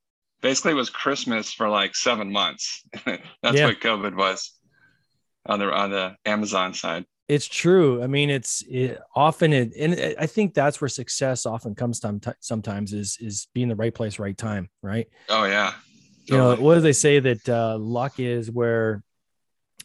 basically 0.40 0.72
it 0.72 0.76
was 0.76 0.90
Christmas 0.90 1.52
for 1.52 1.68
like 1.68 1.94
seven 1.94 2.30
months. 2.30 2.84
That's 3.04 3.56
yeah. 3.56 3.66
what 3.66 3.80
COVID 3.80 4.16
was 4.16 4.52
on 5.46 5.58
the 5.58 5.72
on 5.72 5.90
the 5.90 6.16
Amazon 6.24 6.74
side. 6.74 7.04
It's 7.28 7.46
true. 7.46 8.02
I 8.02 8.08
mean, 8.08 8.28
it's 8.28 8.64
it, 8.68 8.98
often 9.14 9.52
it, 9.52 9.72
and 9.78 10.16
I 10.18 10.26
think 10.26 10.52
that's 10.52 10.80
where 10.80 10.88
success 10.88 11.46
often 11.46 11.76
comes 11.76 12.00
to, 12.00 12.34
sometimes 12.40 12.92
is 12.92 13.18
is 13.20 13.46
being 13.54 13.68
the 13.68 13.76
right 13.76 13.94
place, 13.94 14.18
right 14.18 14.36
time, 14.36 14.68
right? 14.82 15.06
Oh 15.28 15.44
yeah. 15.44 15.74
Totally. 16.28 16.50
You 16.50 16.56
know, 16.56 16.62
what 16.62 16.74
do 16.74 16.80
they 16.80 16.92
say 16.92 17.20
that 17.20 17.48
uh, 17.48 17.78
luck 17.78 18.18
is 18.18 18.50
where 18.50 19.04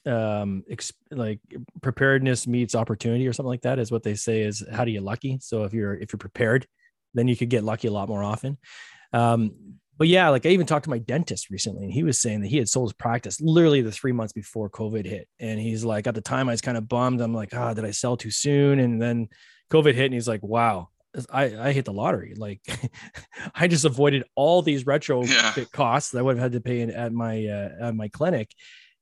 um 0.08 0.64
ex- 0.70 0.94
like 1.12 1.40
preparedness 1.82 2.46
meets 2.46 2.76
opportunity 2.76 3.28
or 3.28 3.34
something 3.34 3.50
like 3.50 3.62
that 3.62 3.80
is 3.80 3.92
what 3.92 4.04
they 4.04 4.14
say 4.14 4.42
is 4.42 4.64
how 4.72 4.86
do 4.86 4.92
you 4.92 5.02
lucky 5.02 5.40
so 5.42 5.64
if 5.64 5.74
you're 5.74 5.96
if 5.96 6.14
you're 6.14 6.20
prepared 6.20 6.68
then 7.16 7.28
you 7.28 7.36
could 7.36 7.50
get 7.50 7.64
lucky 7.64 7.88
a 7.88 7.92
lot 7.92 8.08
more 8.08 8.24
often 8.24 8.56
um 9.14 9.52
but 9.98 10.08
yeah 10.08 10.30
like 10.30 10.46
i 10.46 10.50
even 10.50 10.66
talked 10.66 10.84
to 10.84 10.90
my 10.90 10.98
dentist 10.98 11.50
recently 11.50 11.84
and 11.84 11.94
he 11.94 12.04
was 12.04 12.20
saying 12.20 12.42
that 12.42 12.48
he 12.48 12.58
had 12.58 12.70
sold 12.70 12.90
his 12.90 12.94
practice 12.94 13.40
literally 13.42 13.82
the 13.82 13.92
three 13.92 14.12
months 14.12 14.34
before 14.34 14.70
covid 14.70 15.06
hit. 15.06 15.28
And 15.40 15.60
he's 15.60 15.86
like 15.86 16.08
at 16.08 16.16
the 16.16 16.22
time 16.22 16.50
i 16.50 16.54
was 16.54 16.62
kind 16.62 16.78
of 16.78 16.88
bummed. 16.88 17.22
I'm 17.22 17.34
like 17.34 17.50
ah 17.54 17.70
oh, 17.70 17.74
did 17.74 17.86
i 17.86 17.92
sell 17.92 18.18
too 18.18 18.32
soon? 18.32 18.80
And 18.80 19.02
then 19.02 19.30
covid 19.72 19.94
hit 19.96 20.06
and 20.06 20.14
he's 20.14 20.28
like 20.28 20.44
wow 20.44 20.90
I, 21.32 21.68
I 21.70 21.72
hit 21.72 21.86
the 21.86 21.94
lottery. 21.94 22.34
Like 22.36 22.60
I 23.56 23.68
just 23.68 23.86
avoided 23.86 24.26
all 24.36 24.62
these 24.62 24.86
retro 24.86 25.24
yeah. 25.24 25.54
costs 25.72 26.12
that 26.12 26.20
I 26.20 26.22
would 26.22 26.36
have 26.36 26.44
had 26.44 26.52
to 26.52 26.60
pay 26.60 26.82
in, 26.82 26.92
at 26.92 27.14
my 27.14 27.46
uh, 27.46 27.88
at 27.88 27.96
my 27.96 28.10
clinic, 28.10 28.52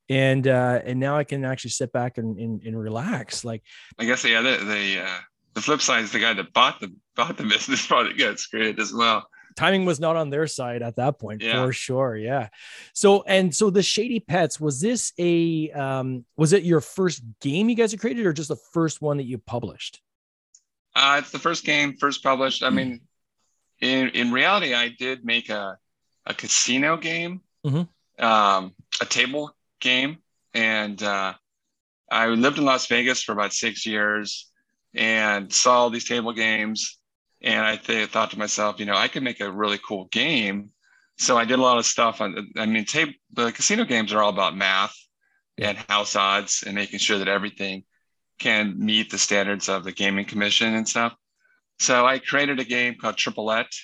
and 0.10 0.48
uh 0.48 0.80
and 0.86 1.00
now 1.00 1.18
i 1.18 1.24
can 1.24 1.44
actually 1.44 1.72
sit 1.72 1.92
back 1.92 2.20
and 2.20 2.38
and, 2.38 2.62
and 2.62 2.80
relax. 2.80 3.44
Like 3.44 3.64
i 3.98 4.06
guess 4.06 4.24
yeah 4.24 4.42
the 4.42 4.58
the, 4.64 5.04
uh, 5.04 5.20
the 5.56 5.62
flip 5.62 5.82
side 5.82 6.04
is 6.04 6.12
the 6.12 6.20
guy 6.20 6.34
that 6.34 6.54
bought 6.54 6.80
the 6.80 6.94
bought 7.16 7.38
the 7.38 7.46
business 7.46 7.86
probably 7.88 8.14
gets 8.14 8.44
screwed 8.44 8.80
as 8.80 8.94
well 8.94 9.28
timing 9.56 9.86
was 9.86 10.00
not 10.00 10.16
on 10.16 10.30
their 10.30 10.48
side 10.48 10.82
at 10.82 10.96
that 10.96 11.20
point 11.20 11.42
yeah. 11.42 11.66
for 11.66 11.72
sure 11.72 12.16
yeah 12.16 12.50
so 12.94 13.24
and 13.24 13.54
so 13.56 13.70
the 13.70 13.84
shady 13.84 14.20
pets 14.20 14.60
was 14.60 14.82
this 14.82 15.14
a 15.18 15.72
um 15.72 16.26
was 16.38 16.54
it 16.54 16.64
your 16.64 16.82
first 16.82 17.24
game 17.42 17.70
you 17.70 17.76
guys 17.76 17.92
have 17.92 18.02
created 18.02 18.26
or 18.26 18.34
just 18.34 18.50
the 18.50 18.56
first 18.56 19.02
one 19.02 19.18
that 19.18 19.26
you 19.26 19.38
published 19.38 20.02
uh 20.96 21.18
it's 21.20 21.32
the 21.32 21.40
first 21.40 21.64
game 21.66 21.96
first 21.98 22.24
published 22.24 22.64
i 22.64 22.70
hmm. 22.70 22.76
mean 22.76 23.02
in 23.82 24.10
in 24.10 24.32
reality 24.32 24.74
i 24.74 24.90
did 24.90 25.26
make 25.26 25.50
a 25.50 25.78
a 26.26 26.34
casino 26.34 26.96
game 26.96 27.42
mm-hmm. 27.66 28.24
um 28.24 28.74
a 29.02 29.06
table 29.06 29.54
game. 29.84 30.18
And 30.54 31.02
uh, 31.04 31.34
I 32.10 32.28
lived 32.28 32.58
in 32.58 32.66
Las 32.66 32.88
Vegas 32.88 33.22
for 33.22 33.34
about 33.34 33.54
six 33.54 33.86
years 33.86 34.50
and 34.96 35.52
saw 35.54 35.82
all 35.82 35.90
these 35.90 36.08
table 36.08 36.34
games. 36.34 36.98
And 37.44 37.66
I 37.66 37.76
th- 37.76 38.10
thought 38.10 38.32
to 38.32 38.40
myself, 38.40 38.80
you 38.80 38.86
know, 38.86 38.96
I 38.96 39.08
could 39.08 39.24
make 39.24 39.42
a 39.42 39.52
really 39.52 39.78
cool 39.78 40.06
game. 40.06 40.70
So 41.18 41.38
I 41.38 41.46
did 41.46 41.60
a 41.60 41.62
lot 41.62 41.78
of 41.78 41.86
stuff 41.86 42.22
on, 42.22 42.52
I 42.58 42.66
mean, 42.66 42.86
tape, 42.86 43.20
the 43.34 43.52
casino 43.52 43.84
games 43.84 44.14
are 44.14 44.22
all 44.22 44.30
about 44.30 44.56
math 44.56 44.96
and 45.58 45.78
house 45.90 46.16
odds 46.16 46.64
and 46.66 46.74
making 46.74 47.00
sure 47.00 47.20
that 47.20 47.28
everything 47.28 47.84
can 48.40 48.76
meet 48.78 49.12
the 49.12 49.18
standards 49.18 49.70
of 49.70 49.84
the 49.84 49.92
gaming 49.92 50.26
commission 50.26 50.74
and 50.74 50.88
stuff. 50.88 51.14
So 51.80 52.06
I 52.06 52.20
created 52.20 52.60
a 52.60 52.66
game 52.66 52.96
called 52.96 53.18
Triplette 53.18 53.76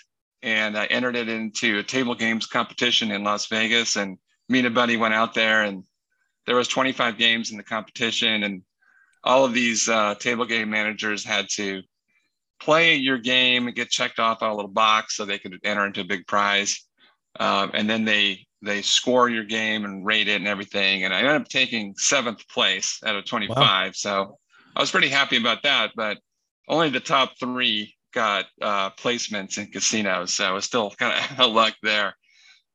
and 0.41 0.77
I 0.77 0.85
entered 0.85 1.15
it 1.15 1.29
into 1.29 1.79
a 1.79 1.83
table 1.83 2.15
games 2.15 2.45
competition 2.45 3.11
in 3.11 3.23
Las 3.23 3.47
Vegas. 3.47 3.97
And 3.97 4.17
me 4.47 4.59
and 4.59 4.67
a 4.67 4.71
buddy 4.71 4.97
went 4.97 5.13
out 5.13 5.33
there 5.33 5.63
and 5.63 5.83
there 6.45 6.55
was 6.55 6.67
25 6.67 7.17
games 7.17 7.51
in 7.51 7.57
the 7.57 7.63
competition 7.63 8.43
and 8.43 8.63
all 9.23 9.43
of 9.43 9.53
these 9.53 9.89
uh, 9.89 10.15
table 10.15 10.45
game 10.45 10.69
managers 10.69 11.25
had 11.25 11.49
to 11.49 11.83
play 12.59 12.95
your 12.95 13.17
game 13.17 13.67
and 13.67 13.75
get 13.75 13.89
checked 13.89 14.19
off 14.19 14.41
on 14.41 14.49
a 14.49 14.55
little 14.55 14.71
box 14.71 15.15
so 15.15 15.25
they 15.25 15.39
could 15.39 15.59
enter 15.63 15.85
into 15.85 16.01
a 16.01 16.05
big 16.05 16.27
prize. 16.27 16.85
Um, 17.39 17.71
and 17.73 17.89
then 17.89 18.05
they 18.05 18.45
they 18.61 18.81
score 18.81 19.29
your 19.29 19.45
game 19.45 19.85
and 19.85 20.05
rate 20.05 20.27
it 20.27 20.35
and 20.35 20.47
everything. 20.47 21.05
And 21.05 21.13
i 21.13 21.19
ended 21.19 21.35
up 21.35 21.47
taking 21.47 21.93
seventh 21.95 22.47
place 22.49 22.99
out 23.05 23.15
of 23.15 23.25
25 23.25 23.57
wow. 23.57 23.89
so 23.93 24.37
i 24.75 24.81
was 24.81 24.91
pretty 24.91 25.07
happy 25.07 25.37
about 25.37 25.63
that 25.63 25.91
but 25.95 26.17
only 26.67 26.89
the 26.89 26.99
top 26.99 27.33
three 27.39 27.95
got 28.13 28.45
uh, 28.61 28.89
placements 28.91 29.57
in 29.57 29.67
casinos. 29.67 30.33
So 30.33 30.49
it 30.49 30.53
was 30.53 30.65
still 30.65 30.91
kind 30.99 31.13
of 31.31 31.39
a 31.39 31.47
luck 31.47 31.75
there. 31.83 32.15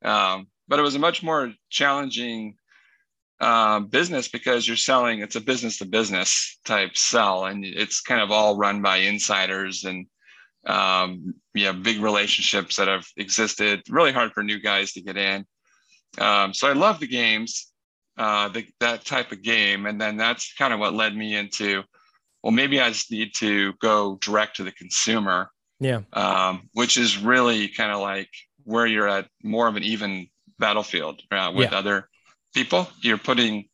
Um, 0.04 0.48
but 0.68 0.78
it 0.78 0.82
was 0.82 0.94
a 0.94 1.00
much 1.00 1.22
more 1.22 1.52
challenging 1.70 2.56
um, 3.40 3.86
business 3.88 4.28
because 4.28 4.66
you're 4.66 4.76
selling 4.76 5.20
it's 5.20 5.36
a 5.36 5.40
business 5.40 5.78
to 5.78 5.84
business 5.84 6.58
type 6.64 6.96
sell 6.96 7.46
and 7.46 7.64
it's 7.64 8.00
kind 8.00 8.20
of 8.20 8.30
all 8.30 8.56
run 8.56 8.80
by 8.80 8.98
insiders 8.98 9.84
and 9.84 10.06
um, 10.66 11.34
yeah 11.52 11.72
big 11.72 12.00
relationships 12.00 12.76
that 12.76 12.88
have 12.88 13.06
existed. 13.16 13.82
Really 13.88 14.12
hard 14.12 14.32
for 14.32 14.42
new 14.42 14.60
guys 14.60 14.92
to 14.92 15.02
get 15.02 15.16
in. 15.16 15.44
Um, 16.18 16.54
so 16.54 16.68
i 16.68 16.72
love 16.72 17.00
the 17.00 17.08
games 17.08 17.72
uh, 18.16 18.48
the, 18.48 18.64
that 18.78 19.04
type 19.04 19.32
of 19.32 19.42
game 19.42 19.86
and 19.86 20.00
then 20.00 20.16
that's 20.16 20.54
kind 20.54 20.72
of 20.72 20.78
what 20.78 20.94
led 20.94 21.16
me 21.16 21.34
into 21.34 21.82
well 22.44 22.52
maybe 22.52 22.80
i 22.80 22.88
just 22.88 23.10
need 23.10 23.34
to 23.34 23.72
go 23.80 24.16
direct 24.20 24.56
to 24.56 24.64
the 24.64 24.72
consumer. 24.72 25.50
Yeah. 25.80 26.02
Um, 26.12 26.70
which 26.72 26.96
is 26.96 27.18
really 27.18 27.68
kind 27.68 27.90
of 27.90 28.00
like 28.00 28.30
where 28.62 28.86
you're 28.86 29.08
at 29.08 29.26
more 29.42 29.68
of 29.68 29.76
an 29.76 29.82
even 29.82 30.28
battlefield 30.58 31.20
uh, 31.30 31.52
with 31.54 31.72
yeah. 31.72 31.78
other 31.78 32.08
people. 32.54 32.88
You're 33.00 33.18
putting, 33.18 33.68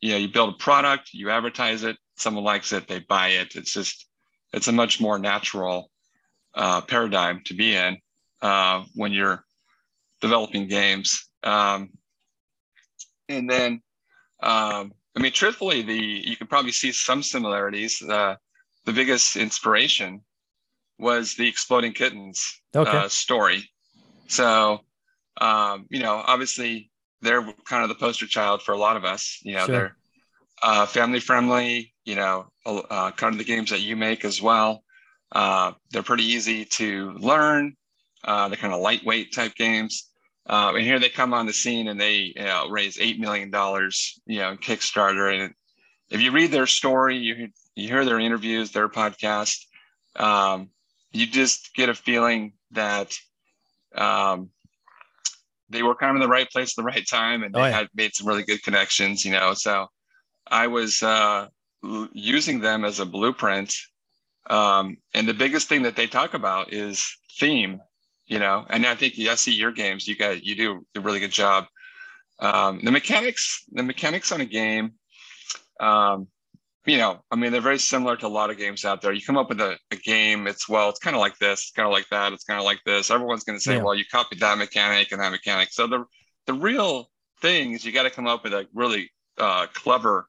you 0.00 0.12
know, 0.12 0.18
you 0.18 0.28
build 0.28 0.54
a 0.54 0.58
product, 0.58 1.10
you 1.12 1.30
advertise 1.30 1.82
it, 1.82 1.96
someone 2.16 2.44
likes 2.44 2.72
it, 2.72 2.86
they 2.86 3.00
buy 3.00 3.28
it. 3.28 3.56
It's 3.56 3.72
just, 3.72 4.06
it's 4.52 4.68
a 4.68 4.72
much 4.72 5.00
more 5.00 5.18
natural 5.18 5.90
uh, 6.54 6.80
paradigm 6.82 7.42
to 7.46 7.54
be 7.54 7.74
in 7.74 7.98
uh, 8.42 8.84
when 8.94 9.12
you're 9.12 9.44
developing 10.20 10.68
games. 10.68 11.28
Um, 11.42 11.90
and 13.28 13.50
then, 13.50 13.82
um, 14.42 14.92
I 15.16 15.20
mean, 15.20 15.32
truthfully, 15.32 15.82
the 15.82 15.94
you 15.94 16.36
can 16.36 16.46
probably 16.46 16.72
see 16.72 16.92
some 16.92 17.22
similarities. 17.22 18.02
Uh, 18.02 18.36
the 18.84 18.92
biggest 18.92 19.36
inspiration 19.36 20.20
was 20.98 21.34
the 21.34 21.48
exploding 21.48 21.92
kittens 21.92 22.60
okay. 22.74 22.90
uh, 22.90 23.08
story. 23.08 23.68
So, 24.28 24.80
um, 25.40 25.86
you 25.90 26.00
know, 26.00 26.22
obviously 26.26 26.90
they're 27.22 27.42
kind 27.64 27.82
of 27.82 27.88
the 27.88 27.94
poster 27.94 28.26
child 28.26 28.62
for 28.62 28.72
a 28.72 28.78
lot 28.78 28.96
of 28.96 29.04
us. 29.04 29.40
You 29.42 29.54
know, 29.54 29.66
sure. 29.66 29.74
they're 29.74 29.96
uh, 30.62 30.86
family 30.86 31.20
friendly. 31.20 31.92
You 32.04 32.16
know, 32.16 32.46
uh, 32.64 33.10
kind 33.12 33.34
of 33.34 33.38
the 33.38 33.44
games 33.44 33.70
that 33.70 33.80
you 33.80 33.96
make 33.96 34.24
as 34.24 34.40
well. 34.40 34.82
Uh, 35.32 35.72
they're 35.90 36.02
pretty 36.02 36.24
easy 36.24 36.64
to 36.64 37.12
learn. 37.12 37.74
Uh, 38.24 38.48
they're 38.48 38.56
kind 38.56 38.72
of 38.72 38.80
lightweight 38.80 39.32
type 39.32 39.54
games. 39.54 40.10
Uh, 40.48 40.72
and 40.74 40.84
here 40.84 40.98
they 40.98 41.08
come 41.08 41.34
on 41.34 41.46
the 41.46 41.52
scene 41.52 41.88
and 41.88 42.00
they 42.00 42.32
you 42.36 42.44
know, 42.44 42.68
raise 42.68 42.98
eight 43.00 43.18
million 43.18 43.50
dollars, 43.50 44.20
you 44.26 44.38
know, 44.38 44.56
Kickstarter. 44.56 45.34
And 45.34 45.54
if 46.10 46.20
you 46.20 46.30
read 46.30 46.52
their 46.52 46.66
story, 46.66 47.18
you 47.18 47.48
you 47.74 47.88
hear 47.88 48.04
their 48.04 48.20
interviews, 48.20 48.70
their 48.70 48.88
podcast, 48.88 49.64
um, 50.14 50.70
you 51.12 51.26
just 51.26 51.74
get 51.74 51.88
a 51.88 51.94
feeling 51.94 52.52
that 52.70 53.16
um, 53.94 54.50
they 55.68 55.82
were 55.82 55.94
kind 55.94 56.10
of 56.10 56.16
in 56.16 56.22
the 56.22 56.32
right 56.32 56.48
place 56.50 56.72
at 56.72 56.76
the 56.76 56.86
right 56.86 57.06
time 57.06 57.42
and 57.42 57.54
oh, 57.56 57.62
they 57.62 57.70
yeah. 57.70 57.76
had 57.76 57.88
made 57.94 58.14
some 58.14 58.26
really 58.26 58.44
good 58.44 58.62
connections, 58.62 59.24
you 59.24 59.32
know. 59.32 59.54
So 59.54 59.86
I 60.46 60.66
was 60.68 61.02
uh, 61.02 61.48
using 62.12 62.60
them 62.60 62.84
as 62.84 63.00
a 63.00 63.06
blueprint. 63.06 63.74
Um, 64.48 64.98
and 65.14 65.28
the 65.28 65.34
biggest 65.34 65.68
thing 65.68 65.82
that 65.82 65.96
they 65.96 66.06
talk 66.06 66.34
about 66.34 66.72
is 66.72 67.04
theme, 67.38 67.80
you 68.26 68.38
know. 68.38 68.64
And 68.68 68.86
I 68.86 68.94
think 68.94 69.18
I 69.18 69.34
see 69.34 69.52
your 69.52 69.72
games, 69.72 70.06
you 70.06 70.16
guys, 70.16 70.40
you 70.42 70.54
do 70.54 70.86
a 70.94 71.00
really 71.00 71.20
good 71.20 71.32
job. 71.32 71.66
Um, 72.38 72.80
the 72.84 72.90
mechanics, 72.90 73.64
the 73.72 73.82
mechanics 73.82 74.30
on 74.30 74.40
a 74.40 74.44
game, 74.44 74.92
um, 75.80 76.28
you 76.86 76.98
know, 76.98 77.20
I 77.30 77.36
mean, 77.36 77.52
they're 77.52 77.60
very 77.60 77.78
similar 77.78 78.16
to 78.16 78.26
a 78.26 78.28
lot 78.28 78.50
of 78.50 78.58
games 78.58 78.84
out 78.84 79.02
there. 79.02 79.12
You 79.12 79.22
come 79.24 79.36
up 79.36 79.48
with 79.48 79.60
a, 79.60 79.76
a 79.90 79.96
game, 79.96 80.46
it's 80.46 80.68
well, 80.68 80.88
it's 80.88 81.00
kind 81.00 81.16
of 81.16 81.20
like 81.20 81.38
this, 81.38 81.60
it's 81.60 81.72
kind 81.72 81.86
of 81.86 81.92
like 81.92 82.08
that, 82.10 82.32
it's 82.32 82.44
kind 82.44 82.58
of 82.58 82.64
like 82.64 82.80
this. 82.86 83.10
Everyone's 83.10 83.44
going 83.44 83.58
to 83.58 83.62
say, 83.62 83.76
yeah. 83.76 83.82
well, 83.82 83.94
you 83.94 84.04
copied 84.10 84.40
that 84.40 84.58
mechanic 84.58 85.12
and 85.12 85.20
that 85.20 85.32
mechanic. 85.32 85.68
So 85.72 85.86
the 85.86 86.04
the 86.46 86.54
real 86.54 87.10
thing 87.42 87.72
is 87.72 87.84
you 87.84 87.92
got 87.92 88.04
to 88.04 88.10
come 88.10 88.26
up 88.26 88.44
with 88.44 88.54
a 88.54 88.66
really 88.74 89.10
uh, 89.38 89.66
clever, 89.72 90.28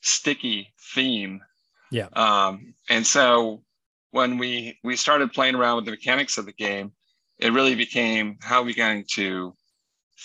sticky 0.00 0.72
theme. 0.94 1.40
Yeah. 1.90 2.08
Um, 2.12 2.74
and 2.88 3.06
so 3.06 3.62
when 4.10 4.38
we 4.38 4.78
we 4.84 4.96
started 4.96 5.32
playing 5.32 5.54
around 5.54 5.76
with 5.76 5.84
the 5.86 5.90
mechanics 5.90 6.38
of 6.38 6.46
the 6.46 6.52
game, 6.52 6.92
it 7.38 7.52
really 7.52 7.74
became 7.74 8.38
how 8.40 8.60
are 8.60 8.64
we 8.64 8.74
going 8.74 9.04
to 9.14 9.54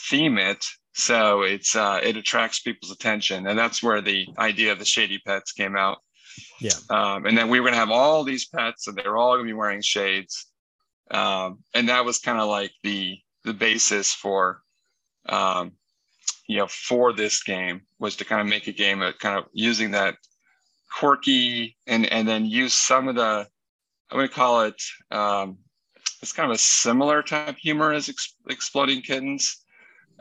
theme 0.09 0.37
it 0.37 0.65
so 0.93 1.41
it's 1.41 1.75
uh, 1.75 1.99
it 2.03 2.17
attracts 2.17 2.59
people's 2.59 2.91
attention, 2.91 3.47
and 3.47 3.57
that's 3.57 3.81
where 3.81 4.01
the 4.01 4.27
idea 4.37 4.71
of 4.71 4.79
the 4.79 4.85
shady 4.85 5.19
pets 5.19 5.51
came 5.51 5.75
out. 5.75 5.97
Yeah. 6.59 6.71
Um, 6.89 7.25
and 7.25 7.37
then 7.37 7.49
we 7.49 7.59
were 7.59 7.67
gonna 7.67 7.77
have 7.77 7.91
all 7.91 8.23
these 8.23 8.47
pets, 8.47 8.87
and 8.87 8.95
they're 8.95 9.17
all 9.17 9.35
gonna 9.35 9.47
be 9.47 9.53
wearing 9.53 9.81
shades, 9.81 10.47
um, 11.09 11.59
and 11.73 11.89
that 11.89 12.05
was 12.05 12.19
kind 12.19 12.39
of 12.39 12.47
like 12.47 12.71
the 12.83 13.17
the 13.43 13.53
basis 13.53 14.13
for, 14.13 14.61
um, 15.27 15.73
you 16.47 16.57
know, 16.57 16.67
for 16.67 17.11
this 17.11 17.43
game 17.43 17.81
was 17.99 18.15
to 18.17 18.25
kind 18.25 18.39
of 18.39 18.47
make 18.47 18.67
a 18.67 18.71
game 18.71 18.99
that 18.99 19.19
kind 19.19 19.37
of 19.37 19.45
using 19.51 19.91
that 19.91 20.15
quirky 20.95 21.75
and 21.87 22.05
and 22.05 22.27
then 22.27 22.45
use 22.45 22.73
some 22.73 23.07
of 23.07 23.15
the 23.15 23.47
I'm 24.11 24.17
gonna 24.17 24.27
call 24.27 24.61
it 24.61 24.81
um, 25.09 25.57
it's 26.21 26.33
kind 26.33 26.51
of 26.51 26.55
a 26.55 26.59
similar 26.59 27.23
type 27.23 27.57
humor 27.57 27.93
as 27.93 28.09
ex- 28.09 28.35
exploding 28.47 29.01
kittens 29.01 29.62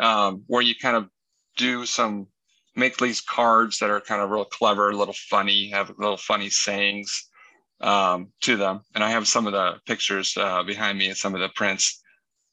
um, 0.03 0.43
where 0.49 0.61
you 0.61 0.75
kind 0.75 0.97
of 0.97 1.09
do 1.57 1.87
some 1.87 2.27
make 2.75 2.97
these 2.97 3.21
cards 3.21 3.79
that 3.79 3.91
are 3.91 4.01
kind 4.01 4.21
of 4.21 4.31
real 4.31 4.45
clever, 4.45 4.91
a 4.91 4.97
little 4.97 5.15
funny, 5.15 5.71
have 5.71 5.93
little 5.99 6.17
funny 6.17 6.51
sayings 6.51 7.29
um, 7.81 8.29
to 8.41 8.57
them. 8.57 8.81
And 8.95 9.05
I 9.05 9.11
have 9.11 9.29
some 9.29 9.47
of 9.47 9.53
the 9.53 9.77
pictures 9.87 10.37
uh, 10.37 10.63
behind 10.63 10.99
me 10.99 11.09
and 11.09 11.17
some 11.17 11.35
of 11.35 11.41
the 11.41 11.51
prints 11.55 12.03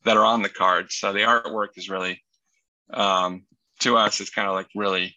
that 0.03 0.17
are 0.17 0.25
on 0.25 0.41
the 0.41 0.49
cards. 0.49 0.95
So 0.95 1.11
the 1.11 1.19
artwork 1.19 1.69
is 1.77 1.89
really, 1.89 2.21
um, 2.93 3.45
to 3.79 3.97
us, 3.97 4.19
it's 4.19 4.29
kind 4.29 4.47
of 4.47 4.55
like 4.55 4.67
really 4.75 5.15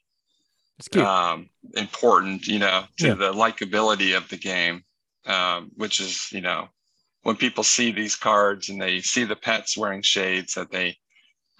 um, 1.04 1.50
important, 1.74 2.46
you 2.46 2.60
know, 2.60 2.84
to 2.98 3.08
yeah. 3.08 3.14
the 3.14 3.32
likability 3.32 4.16
of 4.16 4.28
the 4.28 4.36
game, 4.36 4.84
um, 5.26 5.70
which 5.76 6.00
is, 6.00 6.30
you 6.32 6.40
know, 6.40 6.68
when 7.22 7.36
people 7.36 7.64
see 7.64 7.90
these 7.90 8.16
cards 8.16 8.68
and 8.68 8.80
they 8.80 9.00
see 9.00 9.24
the 9.24 9.36
pets 9.36 9.76
wearing 9.76 10.02
shades, 10.02 10.54
that 10.54 10.70
they 10.70 10.96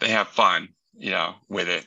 they 0.03 0.11
have 0.11 0.29
fun, 0.29 0.69
you 0.95 1.11
know, 1.11 1.35
with 1.49 1.69
it. 1.69 1.87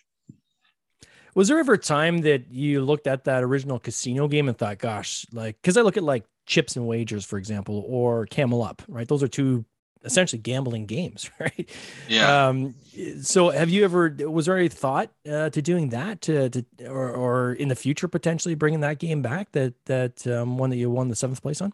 Was 1.36 1.50
there 1.50 1.60
ever 1.60 1.74
a 1.74 1.78
time 1.78 2.22
that 2.22 2.50
you 2.50 2.82
looked 2.82 3.08
at 3.08 3.26
that 3.26 3.44
original 3.44 3.78
casino 3.78 4.28
game 4.28 4.48
and 4.48 4.58
thought, 4.58 4.80
"Gosh, 4.80 5.26
like," 5.34 5.58
because 5.62 5.76
I 5.76 5.82
look 5.82 5.98
at 5.98 6.04
like 6.04 6.24
Chips 6.46 6.76
and 6.78 6.88
Wagers, 6.88 7.26
for 7.26 7.38
example, 7.38 7.84
or 7.88 8.26
Camel 8.28 8.64
Up, 8.64 8.82
right? 8.88 9.08
Those 9.08 9.22
are 9.22 9.28
two 9.28 9.66
essentially 10.06 10.42
gambling 10.42 10.86
games, 10.86 11.30
right? 11.40 11.70
Yeah. 12.08 12.48
Um, 12.48 12.76
so 13.22 13.50
have 13.50 13.70
you 13.70 13.84
ever, 13.84 14.16
was 14.20 14.46
there 14.46 14.58
any 14.58 14.70
thought 14.70 15.10
uh, 15.30 15.50
to 15.50 15.62
doing 15.62 15.90
that 15.90 16.22
to, 16.22 16.50
to 16.50 16.66
or, 16.88 17.12
or 17.12 17.54
in 17.54 17.68
the 17.68 17.76
future, 17.76 18.08
potentially 18.08 18.56
bringing 18.56 18.82
that 18.82 19.00
game 19.00 19.22
back 19.22 19.52
that, 19.54 19.74
that 19.86 20.26
um, 20.28 20.58
one 20.58 20.70
that 20.70 20.78
you 20.78 20.90
won 20.90 21.10
the 21.10 21.16
seventh 21.16 21.42
place 21.42 21.60
on? 21.60 21.74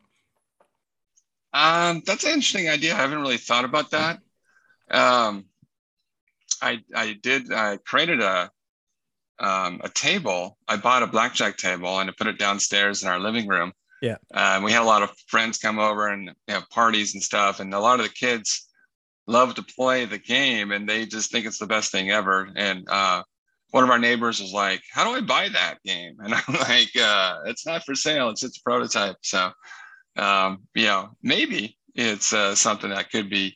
Um, 1.53 2.01
that's 2.05 2.23
an 2.23 2.31
interesting 2.31 2.69
idea. 2.69 2.93
I 2.93 2.97
haven't 2.97 3.19
really 3.19 3.37
thought 3.37 3.65
about 3.65 3.91
that. 3.91 4.19
Um, 4.89 5.45
I, 6.61 6.79
I 6.95 7.13
did, 7.21 7.51
I 7.51 7.77
created 7.77 8.21
a, 8.21 8.49
um, 9.39 9.81
a 9.83 9.89
table. 9.89 10.57
I 10.67 10.77
bought 10.77 11.03
a 11.03 11.07
blackjack 11.07 11.57
table 11.57 11.99
and 11.99 12.09
I 12.09 12.13
put 12.17 12.27
it 12.27 12.37
downstairs 12.37 13.03
in 13.03 13.09
our 13.09 13.19
living 13.19 13.47
room 13.47 13.73
yeah. 14.01 14.17
Uh, 14.33 14.59
we 14.63 14.71
had 14.71 14.81
a 14.81 14.85
lot 14.85 15.03
of 15.03 15.11
friends 15.27 15.59
come 15.59 15.77
over 15.77 16.07
and 16.07 16.31
have 16.47 16.69
parties 16.69 17.13
and 17.13 17.21
stuff. 17.21 17.59
And 17.59 17.73
a 17.73 17.79
lot 17.79 17.99
of 17.99 18.05
the 18.05 18.11
kids 18.11 18.67
love 19.27 19.53
to 19.55 19.63
play 19.63 20.05
the 20.05 20.17
game 20.17 20.71
and 20.71 20.89
they 20.89 21.05
just 21.05 21.31
think 21.31 21.45
it's 21.45 21.59
the 21.59 21.67
best 21.67 21.91
thing 21.91 22.09
ever. 22.09 22.49
And 22.55 22.89
uh, 22.89 23.23
one 23.69 23.83
of 23.83 23.91
our 23.91 23.99
neighbors 23.99 24.41
was 24.41 24.51
like, 24.51 24.81
How 24.91 25.03
do 25.03 25.11
I 25.11 25.21
buy 25.21 25.49
that 25.49 25.77
game? 25.85 26.15
And 26.19 26.33
I'm 26.47 26.55
like, 26.55 26.89
uh, 26.99 27.41
It's 27.45 27.65
not 27.65 27.85
for 27.85 27.93
sale, 27.93 28.29
it's 28.29 28.41
just 28.41 28.57
a 28.57 28.61
prototype. 28.63 29.17
So, 29.21 29.51
um, 30.17 30.63
you 30.73 30.87
know, 30.87 31.09
maybe 31.21 31.77
it's 31.93 32.33
uh, 32.33 32.55
something 32.55 32.89
that 32.89 33.11
could 33.11 33.29
be 33.29 33.55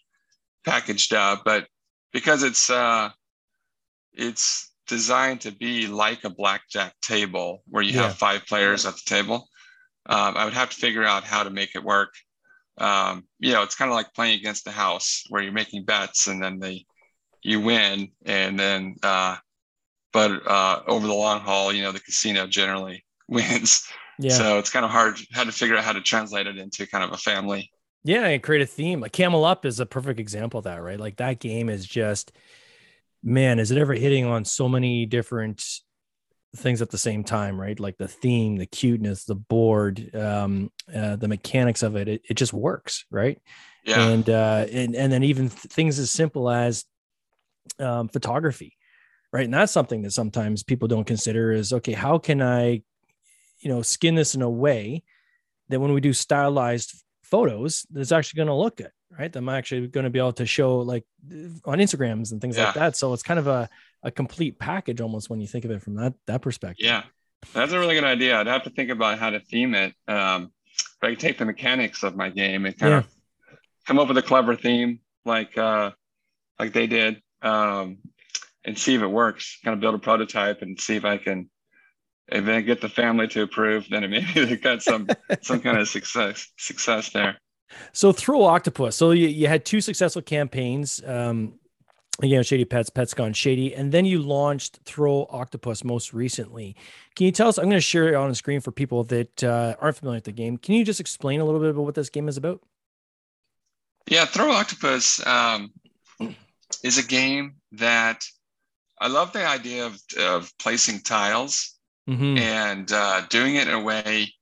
packaged 0.64 1.14
up, 1.14 1.42
but 1.44 1.68
because 2.16 2.44
it's, 2.44 2.70
uh, 2.70 3.10
it's 4.14 4.72
designed 4.88 5.42
to 5.42 5.52
be 5.52 5.88
like 5.88 6.24
a 6.24 6.30
blackjack 6.30 6.94
table 7.02 7.62
where 7.68 7.84
you 7.84 7.92
yeah. 7.92 8.04
have 8.04 8.16
five 8.16 8.46
players 8.46 8.86
at 8.86 8.94
the 8.94 9.02
table 9.06 9.50
um, 10.08 10.38
I 10.38 10.46
would 10.46 10.54
have 10.54 10.70
to 10.70 10.76
figure 10.76 11.04
out 11.04 11.24
how 11.24 11.44
to 11.44 11.50
make 11.50 11.76
it 11.76 11.84
work. 11.84 12.14
Um, 12.78 13.26
you 13.40 13.54
know, 13.54 13.64
it's 13.64 13.76
kind 13.76 13.90
of 13.90 13.96
like 13.96 14.14
playing 14.14 14.40
against 14.40 14.66
the 14.66 14.72
house 14.72 15.24
where 15.30 15.42
you're 15.42 15.52
making 15.52 15.86
bets 15.86 16.28
and 16.28 16.44
then 16.44 16.60
they 16.60 16.86
you 17.42 17.60
win 17.60 18.10
and 18.26 18.60
then 18.60 18.96
uh, 19.02 19.38
but 20.12 20.48
uh, 20.48 20.82
over 20.88 21.08
the 21.08 21.14
long 21.14 21.42
haul, 21.42 21.74
you 21.74 21.84
know, 21.84 21.92
the 21.92 22.00
casino 22.00 22.48
generally 22.48 23.04
wins. 23.28 23.88
Yeah. 24.20 24.34
So 24.34 24.60
it's 24.60 24.70
kind 24.70 24.86
of 24.86 24.92
hard 24.92 25.20
how 25.34 25.44
to 25.44 25.52
figure 25.52 25.76
out 25.76 25.84
how 25.84 25.94
to 25.94 26.02
translate 26.02 26.48
it 26.48 26.58
into 26.58 26.88
kind 26.88 27.04
of 27.04 27.12
a 27.12 27.18
family. 27.18 27.72
Yeah, 28.06 28.28
and 28.28 28.42
create 28.42 28.62
a 28.62 28.68
theme. 28.68 29.02
Like 29.02 29.12
Camel 29.12 29.44
Up 29.44 29.66
is 29.66 29.80
a 29.80 29.86
perfect 29.86 30.20
example 30.20 30.60
of 30.60 30.66
that, 30.66 30.82
right? 30.82 31.00
Like 31.00 31.18
that 31.18 31.40
game 31.40 31.70
is 31.70 31.86
just 31.86 32.32
man, 33.24 33.58
is 33.58 33.72
it 33.72 33.80
ever 33.80 33.94
hitting 33.96 34.26
on 34.26 34.46
so 34.46 34.70
many 34.70 35.08
different 35.08 35.66
things 36.56 36.82
at 36.84 36.92
the 36.92 36.98
same 36.98 37.24
time, 37.24 37.60
right? 37.60 37.80
Like 37.80 37.98
the 37.98 38.08
theme, 38.08 38.58
the 38.58 38.68
cuteness, 38.68 39.26
the 39.26 39.36
board, 39.36 40.16
um, 40.16 40.72
uh, 40.96 41.16
the 41.16 41.28
mechanics 41.28 41.82
of 41.82 41.96
it, 41.96 42.08
it, 42.08 42.22
it 42.30 42.34
just 42.36 42.54
works, 42.54 43.06
right? 43.10 43.42
Yeah. 43.84 44.08
And 44.08 44.30
uh, 44.30 44.68
and 44.72 44.96
and 44.96 45.12
then 45.12 45.24
even 45.24 45.50
th- 45.50 45.74
things 45.74 45.98
as 45.98 46.12
simple 46.12 46.50
as 46.50 46.86
um, 47.80 48.08
photography, 48.08 48.78
right? 49.34 49.46
And 49.46 49.54
that's 49.54 49.72
something 49.72 50.04
that 50.04 50.12
sometimes 50.12 50.62
people 50.62 50.88
don't 50.88 51.08
consider 51.08 51.52
is 51.52 51.74
okay. 51.74 51.94
How 51.94 52.20
can 52.20 52.42
I, 52.42 52.84
you 53.60 53.70
know, 53.70 53.82
skin 53.82 54.14
this 54.14 54.36
in 54.36 54.44
a 54.44 54.50
way 54.50 55.04
that 55.70 55.80
when 55.80 55.94
we 55.94 56.02
do 56.02 56.14
stylized 56.14 57.04
photos, 57.26 57.86
that's 57.90 58.12
actually 58.12 58.38
going 58.38 58.48
to 58.48 58.54
look 58.54 58.78
good, 58.78 58.92
right? 59.18 59.36
I'm 59.36 59.50
actually 59.50 59.88
going 59.88 60.04
to 60.04 60.10
be 60.10 60.20
able 60.20 60.34
to 60.34 60.46
show 60.46 60.80
like 60.80 61.06
on 61.66 61.80
Instagrams 61.80 62.32
and 62.32 62.42
things 62.42 62.58
yeah. 62.58 62.66
like 62.66 62.76
that. 62.76 62.96
So 62.96 63.14
it's 63.14 63.24
kind 63.24 63.40
of 63.40 63.48
a 63.48 63.70
a 64.04 64.12
complete 64.12 64.60
package 64.60 65.02
almost 65.02 65.30
when 65.30 65.42
you 65.42 65.48
think 65.48 65.66
of 65.66 65.72
it 65.72 65.82
from 65.82 65.96
that 65.96 66.14
that 66.28 66.42
perspective. 66.42 66.86
Yeah, 66.86 67.04
that's 67.54 67.74
a 67.74 67.80
really 67.80 67.96
good 67.96 68.04
idea. 68.04 68.40
I'd 68.40 68.48
have 68.48 68.64
to 68.64 68.70
think 68.70 68.90
about 68.90 69.20
how 69.20 69.32
to 69.32 69.40
theme 69.40 69.74
it. 69.74 69.94
Um, 70.08 70.52
but 71.00 71.08
I 71.08 71.12
could 71.12 71.20
take 71.20 71.38
the 71.38 71.46
mechanics 71.46 72.04
of 72.04 72.16
my 72.16 72.30
game 72.30 72.66
and 72.66 72.78
kind 72.78 72.92
yeah. 72.92 72.98
of 73.00 73.08
come 73.86 74.00
up 74.00 74.08
with 74.08 74.18
a 74.18 74.22
clever 74.22 74.56
theme 74.56 75.00
like 75.26 75.58
uh, 75.58 75.92
like 76.60 76.74
they 76.74 76.88
did, 76.88 77.22
um, 77.42 77.98
and 78.64 78.78
see 78.78 78.96
if 78.96 79.02
it 79.02 79.08
works. 79.08 79.60
Kind 79.64 79.74
of 79.74 79.82
build 79.82 79.96
a 79.96 80.00
prototype 80.00 80.62
and 80.62 80.80
see 80.80 80.96
if 80.96 81.06
I 81.06 81.18
can. 81.18 81.50
If 82.28 82.48
I 82.48 82.62
get 82.62 82.82
the 82.82 82.90
family 82.90 83.28
to 83.30 83.44
approve, 83.44 83.88
then 83.90 84.10
maybe 84.10 84.26
they 84.46 84.58
got 84.58 84.82
some 84.82 85.08
some 85.42 85.62
kind 85.62 85.78
of 85.78 85.88
success 85.88 86.52
success 86.58 87.10
there. 87.10 87.38
So 87.94 88.12
throw 88.12 88.44
octopus. 88.44 88.96
So 88.96 89.12
you, 89.12 89.28
you 89.28 89.48
had 89.48 89.66
two 89.66 89.82
successful 89.82 90.22
campaigns. 90.22 91.02
Um, 91.06 91.60
again 92.22 92.44
shady 92.44 92.64
pets 92.64 92.90
pets 92.90 93.14
gone 93.14 93.34
shady 93.34 93.76
and 93.76 93.92
then 93.92 94.06
you 94.06 94.22
launched 94.22 94.80
throw 94.86 95.28
octopus 95.30 95.84
most 95.84 96.14
recently 96.14 96.76
can 97.16 97.26
you 97.26 97.32
tell 97.32 97.50
us 97.50 97.58
i'm 97.58 97.66
going 97.66 97.76
to 97.76 97.82
share 97.82 98.08
it 98.08 98.16
on 98.16 98.30
the 98.30 98.36
screen 98.36 98.62
for 98.62 98.72
people 98.72 99.04
that 99.04 99.44
uh, 99.44 99.76
aren't 99.82 99.98
familiar 99.98 100.18
with 100.18 100.24
the 100.24 100.32
game 100.32 100.58
can 100.58 100.76
you 100.76 100.86
just 100.86 101.00
explain 101.00 101.42
a 101.42 101.46
little 101.46 101.60
bit 101.60 101.70
about 101.72 101.84
what 101.84 101.96
this 101.96 102.10
game 102.10 102.30
is 102.30 102.38
about 102.38 102.62
yeah 104.10 104.26
throw 104.26 104.52
octopus 104.52 105.26
um, 105.28 105.74
is 106.84 106.98
a 106.98 107.04
game 107.04 107.56
that 107.74 108.24
i 109.00 109.08
love 109.08 109.34
the 109.34 109.46
idea 109.46 109.86
of, 109.86 110.00
of 110.18 110.54
placing 110.58 111.02
tiles 111.02 111.75
mm-hmm. 112.10 112.38
and 112.38 112.92
uh, 112.92 113.22
doing 113.30 113.56
it 113.56 113.68
in 113.68 113.74
a 113.74 113.82
way 113.82 114.34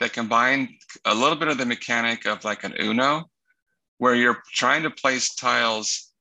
that 0.00 0.12
combine 0.12 0.76
a 1.04 1.14
little 1.14 1.36
bit 1.36 1.48
of 1.48 1.58
the 1.58 1.66
mechanic 1.66 2.26
of 2.26 2.44
like 2.44 2.64
an 2.64 2.74
uno 2.80 3.24
where 3.98 4.14
you're 4.14 4.42
trying 4.52 4.82
to 4.82 4.90
place 4.90 5.34
tiles 5.34 6.12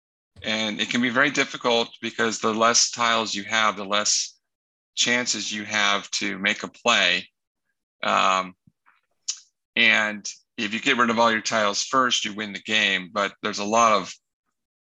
and 0.43 0.79
it 0.79 0.89
can 0.89 1.01
be 1.01 1.09
very 1.09 1.29
difficult 1.29 1.89
because 2.01 2.39
the 2.39 2.53
less 2.53 2.91
tiles 2.91 3.35
you 3.35 3.43
have, 3.43 3.75
the 3.75 3.85
less 3.85 4.37
chances 4.95 5.51
you 5.51 5.63
have 5.65 6.09
to 6.11 6.37
make 6.37 6.63
a 6.63 6.67
play. 6.67 7.27
Um, 8.03 8.53
and 9.75 10.27
if 10.57 10.73
you 10.73 10.79
get 10.79 10.97
rid 10.97 11.09
of 11.09 11.19
all 11.19 11.31
your 11.31 11.41
tiles 11.41 11.83
first, 11.83 12.25
you 12.25 12.33
win 12.33 12.53
the 12.53 12.61
game. 12.61 13.09
But 13.13 13.33
there's 13.41 13.59
a 13.59 13.65
lot 13.65 13.93
of 13.93 14.13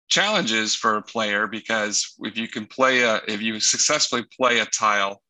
challenges 0.07 0.75
for 0.75 0.95
a 0.95 1.03
player 1.03 1.47
because 1.47 2.15
if 2.19 2.37
you 2.37 2.47
can 2.47 2.65
play 2.65 3.01
a, 3.01 3.21
if 3.27 3.41
you 3.41 3.59
successfully 3.59 4.23
play 4.37 4.59
a 4.59 4.65
tile 4.65 5.21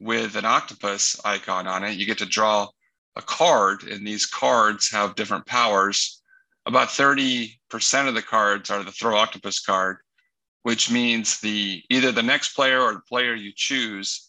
with 0.00 0.36
an 0.36 0.44
octopus 0.44 1.20
icon 1.24 1.66
on 1.66 1.84
it, 1.84 1.96
you 1.96 2.06
get 2.06 2.18
to 2.18 2.26
draw 2.26 2.68
a 3.16 3.22
card, 3.22 3.82
and 3.84 4.06
these 4.06 4.26
cards 4.26 4.90
have 4.90 5.16
different 5.16 5.46
powers 5.46 6.18
about 6.68 6.88
30% 6.88 7.56
of 8.08 8.14
the 8.14 8.22
cards 8.22 8.70
are 8.70 8.84
the 8.84 8.92
throw 8.92 9.16
octopus 9.16 9.58
card, 9.58 9.96
which 10.64 10.90
means 10.90 11.40
the 11.40 11.82
either 11.88 12.12
the 12.12 12.22
next 12.22 12.50
player 12.50 12.82
or 12.82 12.92
the 12.92 13.00
player 13.00 13.34
you 13.34 13.52
choose 13.56 14.28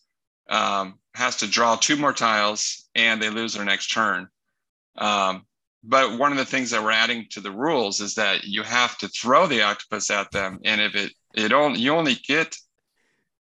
um, 0.49 0.99
has 1.15 1.35
to 1.35 1.47
draw 1.47 1.75
two 1.75 1.97
more 1.97 2.13
tiles 2.13 2.87
and 2.95 3.21
they 3.21 3.29
lose 3.29 3.53
their 3.53 3.65
next 3.65 3.87
turn. 3.87 4.29
Um, 4.97 5.45
but 5.83 6.17
one 6.17 6.31
of 6.31 6.37
the 6.37 6.45
things 6.45 6.71
that 6.71 6.81
we're 6.81 6.91
adding 6.91 7.27
to 7.31 7.41
the 7.41 7.51
rules 7.51 7.99
is 7.99 8.15
that 8.15 8.45
you 8.45 8.63
have 8.63 8.97
to 8.99 9.09
throw 9.09 9.45
the 9.45 9.61
octopus 9.61 10.09
at 10.09 10.31
them, 10.31 10.59
and 10.63 10.79
if 10.81 10.95
it 10.95 11.11
it 11.35 11.53
only 11.53 11.79
you 11.79 11.93
only 11.93 12.15
get 12.15 12.55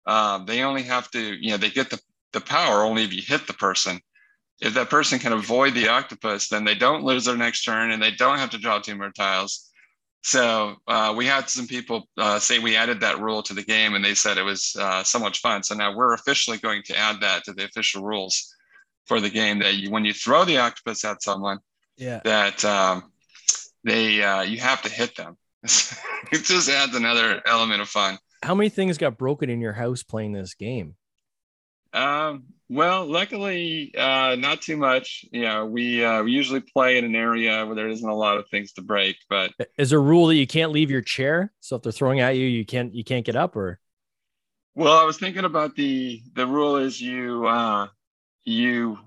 uh, 0.06 0.44
they 0.46 0.62
only 0.62 0.84
have 0.84 1.10
to 1.12 1.20
you 1.20 1.52
know 1.52 1.58
they 1.58 1.70
get 1.70 1.90
the 1.90 2.00
the 2.34 2.42
power 2.42 2.84
only 2.84 3.04
if 3.04 3.14
you 3.14 3.22
hit 3.22 3.48
the 3.48 3.54
person 3.54 4.00
if 4.62 4.74
that 4.74 4.90
person 4.90 5.20
can 5.20 5.34
avoid 5.34 5.74
the 5.74 5.88
octopus, 5.88 6.50
then 6.50 6.66
they 6.66 6.76
don't 6.76 7.04
lose 7.04 7.26
their 7.26 7.38
next 7.38 7.64
turn 7.64 7.92
and 7.92 8.02
they 8.02 8.12
don't 8.12 8.40
have 8.40 8.50
to 8.52 8.58
draw 8.58 8.80
two 8.80 8.96
more 8.96 9.12
tiles. 9.12 9.70
So 10.22 10.76
uh, 10.88 11.14
we 11.16 11.26
had 11.26 11.50
some 11.50 11.66
people 11.66 12.10
uh, 12.18 12.40
say 12.40 12.60
we 12.60 12.76
added 12.76 13.00
that 13.00 13.22
rule 13.22 13.42
to 13.44 13.54
the 13.54 13.64
game, 13.64 13.96
and 13.96 14.04
they 14.04 14.16
said 14.16 14.38
it 14.38 14.44
was 14.44 14.76
uh, 14.78 15.02
so 15.02 15.18
much 15.18 15.40
fun. 15.40 15.64
So 15.64 15.76
now 15.76 15.96
we're 15.96 16.14
officially 16.14 16.58
going 16.58 16.84
to 16.88 16.98
add 16.98 17.22
that 17.22 17.46
to 17.46 17.54
the 17.54 17.64
official 17.64 18.04
rules 18.04 18.54
for 19.06 19.22
the 19.22 19.30
game. 19.30 19.60
That 19.60 19.76
you, 19.76 19.90
when 19.92 20.04
you 20.04 20.12
throw 20.12 20.44
the 20.44 20.58
octopus 20.58 21.06
at 21.06 21.24
someone, 21.24 21.60
yeah, 21.96 22.20
that 22.26 22.66
um, 22.66 23.14
they 23.86 24.22
uh, 24.22 24.42
you 24.42 24.60
have 24.60 24.82
to 24.82 24.90
hit 24.90 25.16
them. 25.16 25.38
it 25.64 26.44
just 26.44 26.68
adds 26.70 26.94
another 26.94 27.42
element 27.46 27.82
of 27.82 27.88
fun. 27.88 28.18
How 28.44 28.56
many 28.56 28.68
things 28.68 28.98
got 28.98 29.18
broken 29.18 29.50
in 29.50 29.62
your 29.62 29.74
house 29.74 30.04
playing 30.04 30.34
this 30.34 30.54
game? 30.54 30.96
Um, 31.94 32.46
well, 32.70 33.06
luckily, 33.06 33.94
uh, 33.98 34.36
not 34.36 34.62
too 34.62 34.78
much. 34.78 35.26
You 35.32 35.42
know, 35.42 35.66
we 35.66 36.06
uh, 36.06 36.24
we 36.24 36.32
usually 36.32 36.62
play 36.62 36.98
in 37.00 37.06
an 37.06 37.16
area 37.16 37.66
where 37.66 37.76
there 37.76 37.90
isn't 37.90 38.08
a 38.08 38.16
lot 38.16 38.38
of 38.38 38.48
things 38.50 38.74
to 38.74 38.82
break. 38.82 39.16
But 39.28 39.52
is 39.78 39.90
there 39.90 40.00
a 40.00 40.02
rule 40.02 40.28
that 40.28 40.36
you 40.36 40.46
can't 40.46 40.72
leave 40.72 40.92
your 40.92 41.02
chair? 41.02 41.52
So 41.62 41.76
if 41.76 41.82
they're 41.82 41.92
throwing 41.92 42.20
at 42.20 42.36
you, 42.36 42.46
you 42.46 42.66
can't 42.66 42.94
you 42.94 43.04
can't 43.04 43.26
get 43.26 43.36
up, 43.36 43.56
or? 43.56 43.80
Well, 44.76 44.98
I 44.98 45.04
was 45.04 45.18
thinking 45.18 45.46
about 45.46 45.76
the 45.76 46.22
the 46.36 46.46
rule 46.46 46.78
is 46.78 47.02
you 47.02 47.48
uh, 47.48 47.88
you 48.44 49.00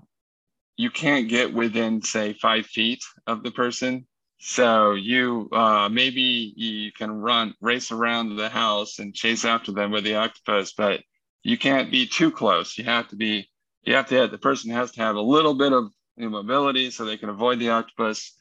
you 0.75 0.89
can't 0.89 1.29
get 1.29 1.53
within 1.53 2.01
say 2.01 2.33
five 2.33 2.65
feet 2.65 3.03
of 3.27 3.43
the 3.43 3.51
person. 3.51 4.05
So 4.39 4.91
you 4.91 5.47
uh, 5.53 5.87
maybe 5.89 6.53
you 6.57 6.91
can 6.91 7.11
run 7.11 7.53
race 7.61 7.93
around 7.93 8.35
the 8.35 8.49
house 8.49 8.99
and 8.99 9.15
chase 9.15 9.45
after 9.45 9.71
them 9.71 9.91
with 9.91 10.03
the 10.03 10.15
octopus, 10.15 10.73
but 10.73 11.01
you 11.43 11.57
can't 11.57 11.91
be 11.91 12.07
too 12.07 12.31
close. 12.31 12.77
You 12.77 12.85
have 12.85 13.09
to 13.09 13.15
be 13.15 13.49
you 13.83 13.95
have 13.95 14.07
to 14.07 14.15
have, 14.15 14.31
the 14.31 14.37
person 14.37 14.71
has 14.71 14.91
to 14.91 15.01
have 15.01 15.15
a 15.15 15.21
little 15.21 15.53
bit 15.53 15.73
of 15.73 15.91
mobility 16.17 16.89
so 16.89 17.05
they 17.05 17.17
can 17.17 17.29
avoid 17.29 17.59
the 17.59 17.69
octopus. 17.69 18.33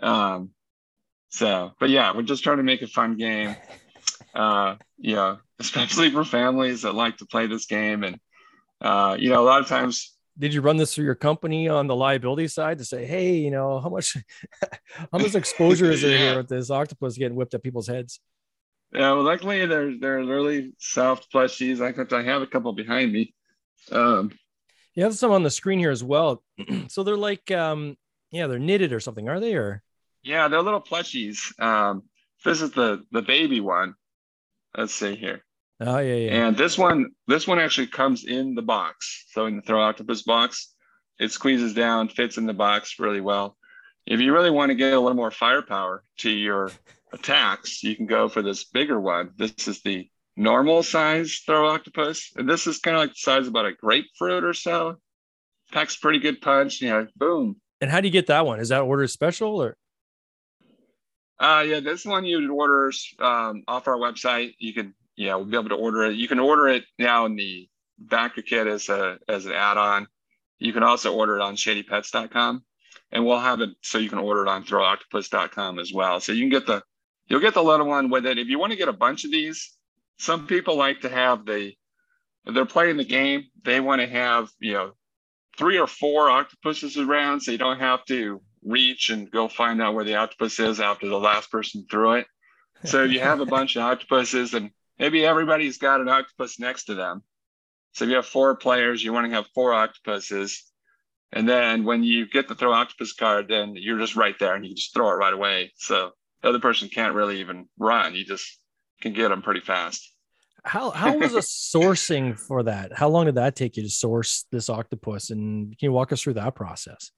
Um, 0.00 0.50
so, 1.28 1.72
but 1.78 1.90
yeah, 1.90 2.14
we're 2.14 2.22
just 2.22 2.42
trying 2.42 2.56
to 2.56 2.62
make 2.62 2.82
a 2.82 2.86
fun 2.86 3.16
game. 3.16 3.54
Uh, 4.34 4.76
you 4.96 5.14
know, 5.14 5.38
especially 5.58 6.10
for 6.10 6.24
families 6.24 6.82
that 6.82 6.94
like 6.94 7.18
to 7.18 7.26
play 7.26 7.46
this 7.46 7.66
game, 7.66 8.04
and 8.04 8.18
uh, 8.80 9.16
you 9.18 9.30
know, 9.30 9.42
a 9.42 9.44
lot 9.44 9.60
of 9.60 9.66
times. 9.66 10.14
Did 10.38 10.54
you 10.54 10.60
run 10.60 10.76
this 10.76 10.94
through 10.94 11.04
your 11.04 11.16
company 11.16 11.68
on 11.68 11.88
the 11.88 11.96
liability 11.96 12.46
side 12.46 12.78
to 12.78 12.84
say, 12.84 13.04
hey, 13.04 13.34
you 13.34 13.50
know, 13.50 13.80
how 13.80 13.88
much, 13.88 14.16
how 15.12 15.18
much 15.18 15.34
exposure 15.34 15.90
is 15.90 16.02
there 16.02 16.10
yeah. 16.16 16.18
here 16.18 16.36
with 16.36 16.48
this 16.48 16.70
octopus 16.70 17.18
getting 17.18 17.36
whipped 17.36 17.54
at 17.54 17.62
people's 17.62 17.88
heads? 17.88 18.20
Yeah, 18.92 19.12
well, 19.12 19.22
luckily 19.22 19.66
they're 19.66 19.98
they're 19.98 20.24
really 20.24 20.72
soft 20.78 21.30
plushies. 21.32 21.80
I 21.80 22.16
I 22.16 22.22
have 22.22 22.42
a 22.42 22.46
couple 22.46 22.72
behind 22.72 23.12
me. 23.12 23.34
Um, 23.92 24.32
you 24.94 25.04
have 25.04 25.14
some 25.14 25.30
on 25.30 25.42
the 25.42 25.50
screen 25.50 25.78
here 25.78 25.90
as 25.90 26.02
well. 26.02 26.42
so 26.88 27.02
they're 27.02 27.16
like, 27.16 27.50
um, 27.50 27.96
yeah, 28.30 28.46
they're 28.46 28.58
knitted 28.58 28.92
or 28.92 29.00
something, 29.00 29.28
are 29.28 29.40
they? 29.40 29.54
Or 29.54 29.82
yeah, 30.22 30.48
they're 30.48 30.62
little 30.62 30.80
plushies. 30.80 31.58
Um, 31.60 32.04
this 32.44 32.60
is 32.60 32.72
the 32.72 33.04
the 33.12 33.22
baby 33.22 33.60
one. 33.60 33.94
Let's 34.76 34.94
see 34.94 35.16
here. 35.16 35.44
Oh 35.80 35.98
yeah, 35.98 36.14
yeah. 36.14 36.46
And 36.46 36.56
this 36.56 36.76
one, 36.76 37.10
this 37.26 37.46
one 37.46 37.58
actually 37.58 37.86
comes 37.88 38.24
in 38.24 38.54
the 38.54 38.62
box. 38.62 39.26
So 39.30 39.46
in 39.46 39.56
the 39.56 39.62
throw 39.62 39.82
octopus 39.82 40.22
box, 40.22 40.74
it 41.18 41.30
squeezes 41.30 41.74
down, 41.74 42.08
fits 42.08 42.36
in 42.36 42.46
the 42.46 42.54
box 42.54 42.96
really 42.98 43.20
well. 43.20 43.56
If 44.06 44.20
you 44.20 44.32
really 44.32 44.50
want 44.50 44.70
to 44.70 44.74
get 44.74 44.94
a 44.94 45.00
little 45.00 45.16
more 45.16 45.30
firepower 45.30 46.02
to 46.18 46.30
your 46.30 46.70
attacks, 47.12 47.82
you 47.82 47.96
can 47.96 48.06
go 48.06 48.28
for 48.28 48.42
this 48.42 48.64
bigger 48.64 49.00
one. 49.00 49.30
This 49.36 49.68
is 49.68 49.82
the 49.82 50.08
normal 50.36 50.82
size 50.82 51.42
throw 51.44 51.68
octopus. 51.68 52.32
And 52.36 52.48
this 52.48 52.66
is 52.66 52.78
kind 52.78 52.96
of 52.96 53.00
like 53.02 53.10
the 53.10 53.16
size 53.16 53.42
of 53.42 53.48
about 53.48 53.66
a 53.66 53.72
grapefruit 53.72 54.44
or 54.44 54.54
so. 54.54 54.96
Packs 55.72 55.96
pretty 55.96 56.20
good 56.20 56.40
punch. 56.40 56.80
You 56.80 56.90
know, 56.90 57.06
boom. 57.16 57.56
And 57.80 57.90
how 57.90 58.00
do 58.00 58.08
you 58.08 58.12
get 58.12 58.28
that 58.28 58.46
one? 58.46 58.60
Is 58.60 58.70
that 58.70 58.82
order 58.82 59.06
special 59.06 59.62
or? 59.62 59.76
Uh, 61.38 61.64
yeah, 61.66 61.80
this 61.80 62.04
one 62.04 62.24
you 62.24 62.40
would 62.40 62.50
order 62.50 62.90
um, 63.20 63.62
off 63.68 63.86
our 63.86 63.96
website. 63.96 64.54
You 64.58 64.72
can, 64.72 64.94
yeah, 65.16 65.36
we'll 65.36 65.44
be 65.44 65.56
able 65.56 65.68
to 65.68 65.76
order 65.76 66.04
it. 66.04 66.16
You 66.16 66.26
can 66.26 66.40
order 66.40 66.68
it 66.68 66.84
now 66.98 67.26
in 67.26 67.36
the 67.36 67.68
backer 67.98 68.42
kit 68.42 68.66
as 68.66 68.88
a 68.88 69.18
as 69.28 69.46
an 69.46 69.52
add-on. 69.52 70.08
You 70.58 70.72
can 70.72 70.82
also 70.82 71.14
order 71.14 71.36
it 71.36 71.42
on 71.42 71.54
shadypets.com, 71.54 72.64
and 73.12 73.24
we'll 73.24 73.38
have 73.38 73.60
it 73.60 73.70
so 73.82 73.98
you 73.98 74.08
can 74.08 74.18
order 74.18 74.42
it 74.42 74.48
on 74.48 74.64
throwoctopus.com 74.64 75.78
as 75.78 75.92
well. 75.92 76.18
So 76.18 76.32
you 76.32 76.42
can 76.42 76.50
get 76.50 76.66
the 76.66 76.82
you'll 77.28 77.40
get 77.40 77.54
the 77.54 77.62
little 77.62 77.86
one 77.86 78.10
with 78.10 78.26
it. 78.26 78.38
If 78.38 78.48
you 78.48 78.58
want 78.58 78.72
to 78.72 78.78
get 78.78 78.88
a 78.88 78.92
bunch 78.92 79.24
of 79.24 79.30
these, 79.30 79.76
some 80.18 80.46
people 80.46 80.76
like 80.76 81.00
to 81.02 81.08
have 81.08 81.46
the 81.46 81.72
they're 82.44 82.64
playing 82.64 82.96
the 82.96 83.04
game 83.04 83.44
they 83.64 83.80
want 83.80 84.00
to 84.00 84.06
have 84.06 84.48
you 84.58 84.72
know 84.72 84.92
three 85.56 85.78
or 85.78 85.86
four 85.86 86.30
octopuses 86.30 86.96
around 86.96 87.40
so 87.40 87.50
you 87.50 87.58
don't 87.58 87.80
have 87.80 88.04
to 88.06 88.40
reach 88.64 89.10
and 89.10 89.30
go 89.30 89.48
find 89.48 89.82
out 89.82 89.94
where 89.94 90.04
the 90.04 90.14
octopus 90.14 90.58
is 90.60 90.80
after 90.80 91.08
the 91.08 91.18
last 91.18 91.50
person 91.50 91.84
threw 91.90 92.14
it. 92.14 92.26
So 92.84 93.04
if 93.04 93.10
you 93.10 93.20
have 93.20 93.40
a 93.40 93.46
bunch 93.46 93.76
of 93.76 93.82
octopuses 93.82 94.54
and 94.54 94.70
maybe 94.98 95.24
everybody's 95.26 95.78
got 95.78 96.00
an 96.00 96.08
octopus 96.08 96.60
next 96.60 96.84
to 96.84 96.94
them. 96.94 97.22
So 97.92 98.04
if 98.04 98.10
you 98.10 98.16
have 98.16 98.26
four 98.26 98.54
players 98.56 99.02
you 99.02 99.12
want 99.12 99.28
to 99.28 99.34
have 99.34 99.46
four 99.54 99.74
octopuses. 99.74 100.64
And 101.32 101.46
then 101.46 101.84
when 101.84 102.04
you 102.04 102.26
get 102.26 102.48
the 102.48 102.54
throw 102.54 102.72
octopus 102.72 103.12
card 103.12 103.48
then 103.48 103.74
you're 103.76 103.98
just 103.98 104.16
right 104.16 104.38
there 104.38 104.54
and 104.54 104.64
you 104.64 104.74
just 104.74 104.94
throw 104.94 105.10
it 105.10 105.14
right 105.14 105.34
away. 105.34 105.72
So 105.76 106.12
the 106.42 106.48
other 106.48 106.60
person 106.60 106.88
can't 106.88 107.14
really 107.14 107.40
even 107.40 107.68
run 107.78 108.14
you 108.14 108.24
just 108.24 108.58
can 109.00 109.12
get 109.12 109.28
them 109.28 109.42
pretty 109.42 109.60
fast. 109.60 110.12
How 110.64 110.90
how 110.90 111.16
was 111.16 111.32
the 111.32 111.38
sourcing 111.40 112.38
for 112.38 112.64
that? 112.64 112.92
How 112.96 113.08
long 113.08 113.26
did 113.26 113.36
that 113.36 113.56
take 113.56 113.76
you 113.76 113.82
to 113.84 113.88
source 113.88 114.44
this 114.50 114.68
octopus? 114.68 115.30
And 115.30 115.70
can 115.78 115.86
you 115.86 115.92
walk 115.92 116.12
us 116.12 116.22
through 116.22 116.34
that 116.34 116.54
process? 116.54 117.10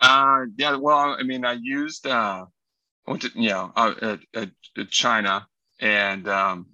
Uh, 0.00 0.46
yeah. 0.56 0.76
Well, 0.76 1.16
I 1.18 1.22
mean, 1.22 1.44
I 1.44 1.58
used 1.60 2.06
uh, 2.06 2.46
I 3.06 3.10
went 3.10 3.22
to 3.22 3.30
you 3.34 3.50
know 3.50 3.72
uh, 3.76 3.94
uh, 4.02 4.16
uh 4.34 4.84
China 4.90 5.46
and 5.80 6.26
um, 6.28 6.66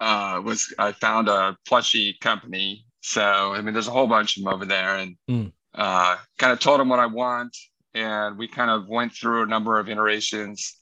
uh, 0.00 0.40
was 0.44 0.72
I 0.78 0.92
found 0.92 1.28
a 1.28 1.56
plushie 1.68 2.18
company. 2.20 2.84
So 3.00 3.22
I 3.54 3.60
mean, 3.62 3.72
there's 3.72 3.88
a 3.88 3.92
whole 3.92 4.06
bunch 4.06 4.36
of 4.36 4.44
them 4.44 4.52
over 4.52 4.64
there, 4.64 4.96
and 4.96 5.16
mm. 5.28 5.52
uh, 5.74 6.16
kind 6.38 6.52
of 6.52 6.60
told 6.60 6.78
them 6.78 6.88
what 6.88 7.00
I 7.00 7.06
want, 7.06 7.56
and 7.94 8.38
we 8.38 8.48
kind 8.48 8.70
of 8.70 8.88
went 8.88 9.12
through 9.12 9.42
a 9.42 9.46
number 9.46 9.78
of 9.78 9.88
iterations 9.88 10.76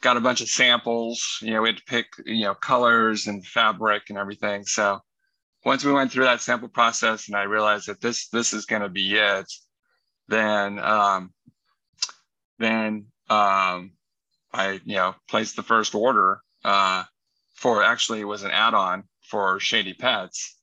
got 0.00 0.16
a 0.16 0.20
bunch 0.20 0.40
of 0.40 0.48
samples. 0.48 1.38
You 1.42 1.52
know, 1.52 1.62
we 1.62 1.70
had 1.70 1.78
to 1.78 1.84
pick, 1.84 2.06
you 2.24 2.44
know, 2.44 2.54
colors 2.54 3.26
and 3.26 3.44
fabric 3.44 4.04
and 4.08 4.18
everything. 4.18 4.64
So 4.64 5.00
once 5.64 5.84
we 5.84 5.92
went 5.92 6.12
through 6.12 6.24
that 6.24 6.40
sample 6.40 6.68
process 6.68 7.28
and 7.28 7.36
I 7.36 7.42
realized 7.42 7.88
that 7.88 8.00
this 8.00 8.28
this 8.28 8.52
is 8.52 8.66
going 8.66 8.82
to 8.82 8.88
be 8.88 9.16
it, 9.16 9.46
then 10.28 10.78
um, 10.78 11.32
then 12.58 13.06
um, 13.28 13.92
I 14.52 14.80
you 14.84 14.96
know 14.96 15.14
placed 15.28 15.56
the 15.56 15.62
first 15.62 15.94
order 15.94 16.40
uh, 16.64 17.04
for 17.54 17.82
actually 17.82 18.20
it 18.20 18.24
was 18.24 18.44
an 18.44 18.50
add-on 18.50 19.04
for 19.28 19.58
Shady 19.58 19.94
Pets, 19.94 20.56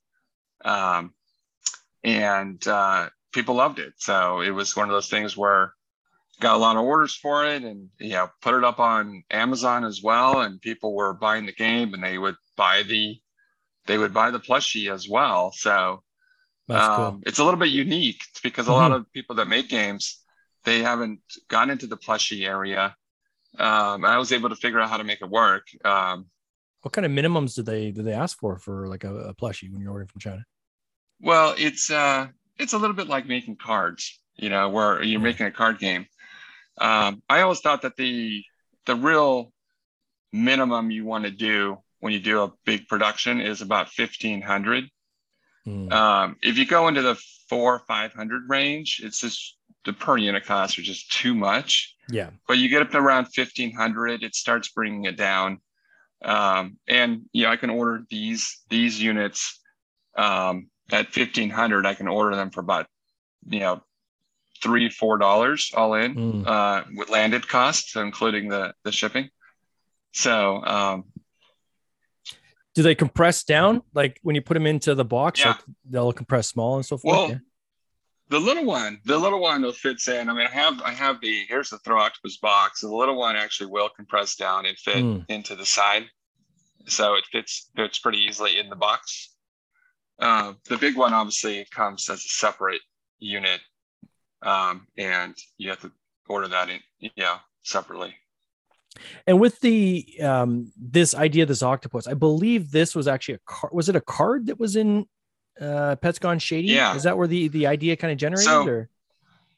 um, 0.64 1.12
and 2.02 2.66
uh, 2.66 3.10
people 3.32 3.56
loved 3.56 3.78
it. 3.78 3.92
So 3.98 4.40
it 4.40 4.50
was 4.50 4.74
one 4.74 4.88
of 4.88 4.94
those 4.94 5.10
things 5.10 5.36
where 5.36 5.74
got 6.40 6.56
a 6.56 6.58
lot 6.58 6.76
of 6.76 6.82
orders 6.82 7.14
for 7.14 7.46
it 7.46 7.62
and 7.62 7.88
yeah 7.98 8.26
put 8.42 8.54
it 8.54 8.64
up 8.64 8.78
on 8.78 9.22
amazon 9.30 9.84
as 9.84 10.02
well. 10.02 10.40
And 10.40 10.60
people 10.60 10.94
were 10.94 11.14
buying 11.14 11.46
the 11.46 11.52
game 11.52 11.94
and 11.94 12.02
they 12.02 12.18
would 12.18 12.36
buy 12.56 12.82
the 12.82 13.18
they 13.86 13.98
would 13.98 14.12
buy 14.12 14.30
the 14.30 14.40
plushie 14.40 14.92
as 14.92 15.08
well. 15.08 15.52
So 15.52 16.02
um, 16.68 16.96
cool. 16.96 17.20
it's 17.26 17.38
a 17.38 17.44
little 17.44 17.60
bit 17.60 17.70
unique 17.70 18.20
because 18.42 18.66
a 18.66 18.70
mm-hmm. 18.70 18.80
lot 18.80 18.92
of 18.92 19.10
people 19.12 19.36
that 19.36 19.48
make 19.48 19.68
games 19.68 20.20
they 20.64 20.82
haven't 20.82 21.20
gone 21.48 21.70
into 21.70 21.86
the 21.86 21.96
plushie 21.96 22.46
area. 22.46 22.96
Um, 23.58 24.04
i 24.04 24.18
was 24.18 24.32
able 24.32 24.50
to 24.50 24.56
figure 24.56 24.80
out 24.80 24.90
how 24.90 24.98
to 24.98 25.04
make 25.04 25.22
it 25.22 25.30
work. 25.30 25.66
Um, 25.82 26.26
what 26.82 26.92
kind 26.92 27.06
of 27.06 27.12
minimums 27.12 27.54
do 27.54 27.62
they 27.62 27.90
do 27.90 28.02
they 28.02 28.12
ask 28.12 28.38
for 28.38 28.58
for 28.58 28.86
like 28.86 29.04
a, 29.04 29.14
a 29.14 29.34
plushie 29.34 29.72
when 29.72 29.80
you're 29.80 29.90
ordering 29.90 30.08
from 30.08 30.20
china? 30.20 30.44
Well 31.20 31.54
it's 31.56 31.90
uh 31.90 32.28
it's 32.58 32.74
a 32.74 32.78
little 32.78 32.94
bit 32.94 33.08
like 33.08 33.26
making 33.26 33.56
cards 33.56 34.20
you 34.36 34.50
know 34.50 34.68
where 34.68 35.02
you're 35.02 35.20
making 35.20 35.46
a 35.46 35.50
card 35.50 35.78
game 35.78 36.06
um, 36.78 37.22
I 37.28 37.42
always 37.42 37.60
thought 37.60 37.82
that 37.82 37.96
the 37.96 38.44
the 38.86 38.96
real 38.96 39.52
minimum 40.32 40.90
you 40.90 41.04
want 41.04 41.24
to 41.24 41.30
do 41.30 41.78
when 42.00 42.12
you 42.12 42.20
do 42.20 42.42
a 42.42 42.52
big 42.64 42.86
production 42.88 43.40
is 43.40 43.62
about 43.62 43.88
fifteen 43.88 44.42
hundred. 44.42 44.84
Mm. 45.66 45.92
Um, 45.92 46.36
if 46.42 46.58
you 46.58 46.66
go 46.66 46.88
into 46.88 47.02
the 47.02 47.20
four 47.48 47.80
five 47.88 48.12
hundred 48.12 48.42
range, 48.48 49.00
it's 49.02 49.20
just 49.20 49.56
the 49.84 49.92
per 49.92 50.16
unit 50.16 50.44
costs 50.44 50.78
are 50.78 50.82
just 50.82 51.10
too 51.12 51.34
much. 51.34 51.94
Yeah. 52.08 52.30
But 52.46 52.58
you 52.58 52.68
get 52.68 52.82
up 52.82 52.90
to 52.90 52.98
around 52.98 53.26
fifteen 53.26 53.74
hundred, 53.74 54.22
it 54.22 54.34
starts 54.34 54.68
bringing 54.68 55.04
it 55.04 55.16
down. 55.16 55.60
Um, 56.24 56.78
and 56.88 57.22
you 57.32 57.44
know, 57.44 57.50
I 57.50 57.56
can 57.56 57.70
order 57.70 58.04
these 58.10 58.60
these 58.68 59.00
units 59.02 59.60
um, 60.16 60.68
at 60.92 61.08
fifteen 61.08 61.50
hundred. 61.50 61.86
I 61.86 61.94
can 61.94 62.08
order 62.08 62.36
them 62.36 62.50
for 62.50 62.60
about 62.60 62.86
you 63.48 63.60
know 63.60 63.82
three 64.62 64.88
four 64.88 65.18
dollars 65.18 65.72
all 65.74 65.94
in 65.94 66.14
mm. 66.14 66.46
uh, 66.46 66.84
with 66.94 67.10
landed 67.10 67.46
costs, 67.48 67.92
so 67.92 68.02
including 68.02 68.48
the 68.48 68.74
the 68.84 68.92
shipping. 68.92 69.28
So, 70.12 70.64
um, 70.64 71.04
do 72.74 72.82
they 72.82 72.94
compress 72.94 73.44
down 73.44 73.82
like 73.94 74.18
when 74.22 74.34
you 74.34 74.42
put 74.42 74.54
them 74.54 74.66
into 74.66 74.94
the 74.94 75.04
box? 75.04 75.40
Yeah. 75.40 75.48
Like 75.48 75.60
they'll 75.88 76.12
compress 76.12 76.48
small 76.48 76.76
and 76.76 76.86
so 76.86 76.98
forth. 76.98 77.16
Well, 77.16 77.28
yeah. 77.30 77.38
the 78.28 78.40
little 78.40 78.64
one, 78.64 79.00
the 79.04 79.18
little 79.18 79.40
one 79.40 79.62
will 79.62 79.72
fits 79.72 80.08
in. 80.08 80.28
I 80.28 80.32
mean, 80.32 80.46
I 80.46 80.50
have 80.50 80.80
I 80.82 80.90
have 80.92 81.20
the 81.20 81.44
here's 81.48 81.70
the 81.70 81.78
throw 81.78 82.00
octopus 82.00 82.38
box. 82.38 82.80
The 82.80 82.88
little 82.88 83.16
one 83.16 83.36
actually 83.36 83.70
will 83.70 83.88
compress 83.88 84.36
down 84.36 84.66
and 84.66 84.76
fit 84.78 85.04
mm. 85.04 85.24
into 85.28 85.54
the 85.54 85.66
side, 85.66 86.04
so 86.86 87.14
it 87.14 87.24
fits 87.30 87.70
fits 87.76 87.98
pretty 87.98 88.18
easily 88.18 88.58
in 88.58 88.68
the 88.68 88.76
box. 88.76 89.34
Uh, 90.18 90.54
the 90.68 90.78
big 90.78 90.96
one 90.96 91.12
obviously 91.12 91.66
comes 91.70 92.08
as 92.08 92.24
a 92.24 92.28
separate 92.28 92.80
unit 93.18 93.60
um, 94.42 94.86
and 94.96 95.34
you 95.58 95.70
have 95.70 95.80
to 95.80 95.92
order 96.28 96.48
that 96.48 96.68
in, 96.68 96.80
yeah, 97.16 97.38
separately. 97.62 98.14
And 99.26 99.40
with 99.40 99.60
the 99.60 100.06
um, 100.22 100.72
this 100.76 101.14
idea, 101.14 101.44
this 101.44 101.62
octopus, 101.62 102.06
I 102.06 102.14
believe 102.14 102.70
this 102.70 102.94
was 102.94 103.06
actually 103.06 103.34
a 103.34 103.40
card. 103.44 103.72
Was 103.72 103.88
it 103.88 103.96
a 103.96 104.00
card 104.00 104.46
that 104.46 104.58
was 104.58 104.76
in 104.76 105.06
uh, 105.60 105.96
Pets 105.96 106.18
Gone 106.18 106.38
Shady? 106.38 106.68
Yeah. 106.68 106.94
Is 106.94 107.02
that 107.02 107.18
where 107.18 107.26
the 107.26 107.48
the 107.48 107.66
idea 107.66 107.96
kind 107.96 108.12
of 108.12 108.18
generated? 108.18 108.46
So, 108.46 108.66
or? 108.66 108.88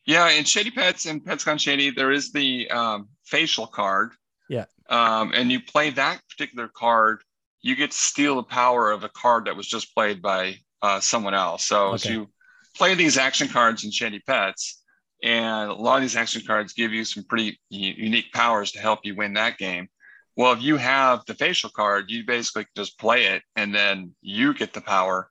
Yeah, 0.06 0.30
in 0.30 0.44
Shady 0.44 0.70
Pets 0.70 1.06
and 1.06 1.24
Pets 1.24 1.44
Gone 1.44 1.58
Shady, 1.58 1.90
there 1.90 2.10
is 2.10 2.32
the 2.32 2.68
um, 2.70 3.08
facial 3.24 3.66
card. 3.66 4.10
Yeah. 4.48 4.64
Um, 4.88 5.32
and 5.34 5.52
you 5.52 5.60
play 5.60 5.90
that 5.90 6.20
particular 6.28 6.66
card 6.66 7.22
you 7.60 7.76
get 7.76 7.90
to 7.90 7.96
steal 7.96 8.36
the 8.36 8.42
power 8.42 8.90
of 8.90 9.04
a 9.04 9.08
card 9.08 9.46
that 9.46 9.56
was 9.56 9.66
just 9.66 9.94
played 9.94 10.22
by 10.22 10.56
uh, 10.82 11.00
someone 11.00 11.34
else. 11.34 11.64
So 11.64 11.88
okay. 11.88 11.94
as 11.94 12.04
you 12.06 12.30
play 12.78 12.94
these 12.94 13.18
action 13.18 13.48
cards 13.48 13.84
in 13.84 13.90
Shady 13.90 14.20
Pets, 14.20 14.82
and 15.22 15.70
a 15.70 15.74
lot 15.74 15.96
of 15.96 16.02
these 16.02 16.16
action 16.16 16.42
cards 16.46 16.72
give 16.72 16.92
you 16.92 17.04
some 17.04 17.24
pretty 17.24 17.60
unique 17.68 18.32
powers 18.32 18.70
to 18.72 18.78
help 18.78 19.00
you 19.02 19.16
win 19.16 19.34
that 19.34 19.58
game. 19.58 19.88
Well, 20.36 20.52
if 20.52 20.62
you 20.62 20.76
have 20.76 21.24
the 21.26 21.34
facial 21.34 21.70
card, 21.70 22.04
you 22.08 22.24
basically 22.24 22.66
just 22.76 22.98
play 22.98 23.24
it 23.24 23.42
and 23.56 23.74
then 23.74 24.14
you 24.22 24.54
get 24.54 24.72
the 24.72 24.80
power, 24.80 25.28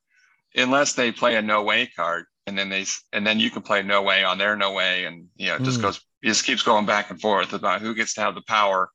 unless 0.53 0.93
they 0.93 1.13
play 1.13 1.37
a 1.37 1.41
no 1.41 1.63
way 1.63 1.87
card, 1.87 2.25
and 2.45 2.57
then 2.57 2.69
they 2.69 2.85
and 3.13 3.25
then 3.25 3.39
you 3.39 3.49
can 3.49 3.61
play 3.61 3.81
no 3.81 4.01
way 4.01 4.25
on 4.25 4.37
their 4.37 4.57
no 4.57 4.73
way, 4.73 5.05
and 5.05 5.27
you 5.37 5.47
know 5.47 5.55
it 5.55 5.63
just 5.63 5.79
mm. 5.79 5.83
goes 5.83 6.01
it 6.21 6.27
just 6.27 6.45
keeps 6.45 6.63
going 6.63 6.85
back 6.85 7.09
and 7.09 7.21
forth 7.21 7.53
about 7.53 7.81
who 7.81 7.95
gets 7.95 8.15
to 8.15 8.21
have 8.21 8.35
the 8.35 8.41
power. 8.41 8.89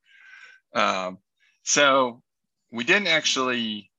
Um, 0.75 1.19
so 1.63 2.23
we 2.71 2.85
didn't 2.85 3.09
actually 3.09 3.91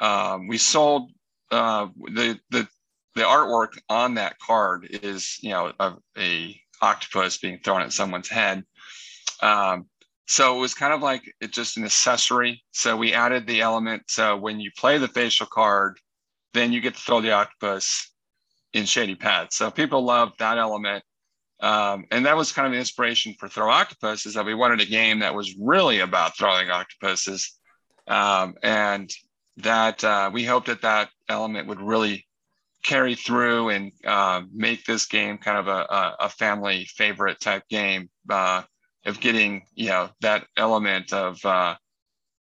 um, 0.00 0.46
we 0.46 0.58
sold 0.58 1.10
uh, 1.50 1.88
the 1.96 2.38
the 2.50 2.68
the 3.14 3.22
artwork 3.22 3.78
on 3.88 4.14
that 4.14 4.38
card 4.38 4.88
is 4.90 5.38
you 5.42 5.50
know 5.50 5.72
a, 5.80 5.94
a 6.16 6.60
octopus 6.80 7.38
being 7.38 7.58
thrown 7.64 7.82
at 7.82 7.92
someone's 7.92 8.28
head. 8.28 8.64
Um, 9.40 9.86
so 10.26 10.56
it 10.56 10.60
was 10.60 10.74
kind 10.74 10.92
of 10.92 11.00
like 11.00 11.22
it's 11.40 11.54
just 11.54 11.76
an 11.76 11.84
accessory. 11.84 12.62
So 12.72 12.96
we 12.96 13.14
added 13.14 13.46
the 13.46 13.62
element. 13.62 14.04
So 14.08 14.36
when 14.36 14.60
you 14.60 14.70
play 14.76 14.98
the 14.98 15.08
facial 15.08 15.46
card, 15.46 15.98
then 16.52 16.72
you 16.72 16.80
get 16.80 16.94
to 16.94 17.00
throw 17.00 17.20
the 17.20 17.32
octopus 17.32 18.12
in 18.74 18.84
Shady 18.84 19.14
Pets. 19.14 19.56
So 19.56 19.70
people 19.70 20.04
love 20.04 20.32
that 20.38 20.58
element. 20.58 21.02
Um, 21.60 22.04
and 22.10 22.26
that 22.26 22.36
was 22.36 22.52
kind 22.52 22.66
of 22.66 22.72
the 22.72 22.78
inspiration 22.78 23.34
for 23.38 23.48
Throw 23.48 23.68
Octopus 23.68 24.26
is 24.26 24.34
that 24.34 24.44
we 24.44 24.54
wanted 24.54 24.80
a 24.80 24.86
game 24.86 25.20
that 25.20 25.34
was 25.34 25.56
really 25.58 26.00
about 26.00 26.36
throwing 26.36 26.70
octopuses. 26.70 27.58
Um, 28.06 28.54
and 28.62 29.10
that 29.56 30.04
uh, 30.04 30.30
we 30.32 30.44
hoped 30.44 30.68
that 30.68 30.82
that 30.82 31.10
element 31.28 31.66
would 31.66 31.80
really 31.80 32.27
carry 32.84 33.14
through 33.14 33.70
and 33.70 33.92
uh, 34.06 34.42
make 34.52 34.84
this 34.84 35.06
game 35.06 35.38
kind 35.38 35.58
of 35.58 35.68
a, 35.68 36.16
a 36.20 36.28
family 36.28 36.84
favorite 36.84 37.40
type 37.40 37.62
game. 37.68 38.08
Uh, 38.28 38.62
of 39.08 39.20
getting 39.20 39.62
you 39.74 39.88
know 39.88 40.10
that 40.20 40.46
element 40.56 41.12
of 41.12 41.44
uh, 41.44 41.74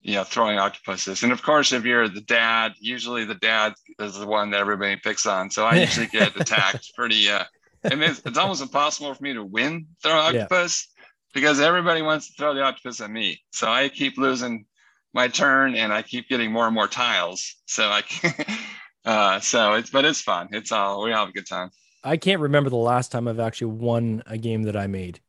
you 0.00 0.14
know 0.14 0.24
throwing 0.24 0.58
octopuses 0.58 1.22
and 1.22 1.32
of 1.32 1.42
course 1.42 1.72
if 1.72 1.84
you're 1.84 2.08
the 2.08 2.20
dad 2.22 2.72
usually 2.80 3.24
the 3.24 3.34
dad 3.36 3.74
is 3.98 4.18
the 4.18 4.26
one 4.26 4.50
that 4.50 4.60
everybody 4.60 4.96
picks 4.96 5.26
on 5.26 5.50
so 5.50 5.64
i 5.64 5.76
usually 5.76 6.06
get 6.06 6.34
attacked 6.40 6.92
pretty 6.94 7.28
uh 7.28 7.44
I 7.86 7.96
mean, 7.96 8.10
it's, 8.10 8.22
it's, 8.24 8.38
almost 8.38 8.62
impossible 8.62 9.12
for 9.12 9.22
me 9.22 9.34
to 9.34 9.44
win 9.44 9.86
throw 10.02 10.12
octopus 10.12 10.88
yeah. 10.96 11.04
because 11.34 11.60
everybody 11.60 12.00
wants 12.00 12.28
to 12.28 12.34
throw 12.34 12.54
the 12.54 12.62
octopus 12.62 13.00
at 13.00 13.10
me 13.10 13.40
so 13.52 13.70
i 13.70 13.88
keep 13.88 14.16
losing 14.16 14.66
my 15.12 15.28
turn 15.28 15.74
and 15.74 15.92
i 15.92 16.02
keep 16.02 16.28
getting 16.28 16.52
more 16.52 16.66
and 16.66 16.74
more 16.74 16.88
tiles 16.88 17.56
so 17.66 17.84
i 17.84 18.02
uh 19.04 19.40
so 19.40 19.74
it's 19.74 19.90
but 19.90 20.04
it's 20.04 20.20
fun 20.20 20.48
it's 20.52 20.72
all 20.72 21.02
we 21.02 21.12
all 21.12 21.20
have 21.20 21.28
a 21.28 21.32
good 21.32 21.46
time 21.46 21.70
i 22.02 22.16
can't 22.16 22.40
remember 22.40 22.70
the 22.70 22.76
last 22.76 23.12
time 23.12 23.28
i've 23.28 23.40
actually 23.40 23.72
won 23.72 24.22
a 24.26 24.38
game 24.38 24.64
that 24.64 24.76
i 24.76 24.86
made 24.86 25.20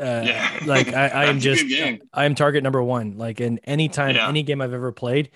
uh, 0.00 0.22
yeah. 0.24 0.60
like 0.66 0.92
I, 0.94 1.08
I 1.08 1.24
am 1.26 1.40
just 1.40 1.64
I 2.12 2.24
am 2.24 2.34
target 2.34 2.62
number 2.62 2.82
one. 2.82 3.18
Like 3.18 3.40
in 3.40 3.58
any 3.64 3.88
time, 3.88 4.14
yeah. 4.14 4.28
any 4.28 4.42
game 4.42 4.60
I've 4.60 4.72
ever 4.72 4.92
played, 4.92 5.30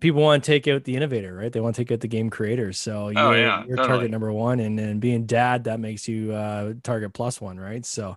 people 0.00 0.22
want 0.22 0.42
to 0.42 0.50
take 0.50 0.66
out 0.68 0.84
the 0.84 0.96
innovator, 0.96 1.34
right? 1.34 1.52
They 1.52 1.60
want 1.60 1.76
to 1.76 1.84
take 1.84 1.92
out 1.92 2.00
the 2.00 2.08
game 2.08 2.30
creators. 2.30 2.78
So 2.78 3.06
oh, 3.06 3.08
you're, 3.08 3.20
oh, 3.20 3.32
yeah, 3.32 3.64
you're 3.66 3.76
totally. 3.76 3.88
target 3.88 4.10
number 4.10 4.32
one, 4.32 4.60
and 4.60 4.78
then 4.78 5.00
being 5.00 5.26
dad 5.26 5.64
that 5.64 5.80
makes 5.80 6.08
you 6.08 6.32
uh, 6.32 6.74
target 6.82 7.12
plus 7.12 7.40
one, 7.40 7.58
right? 7.58 7.84
So, 7.84 8.16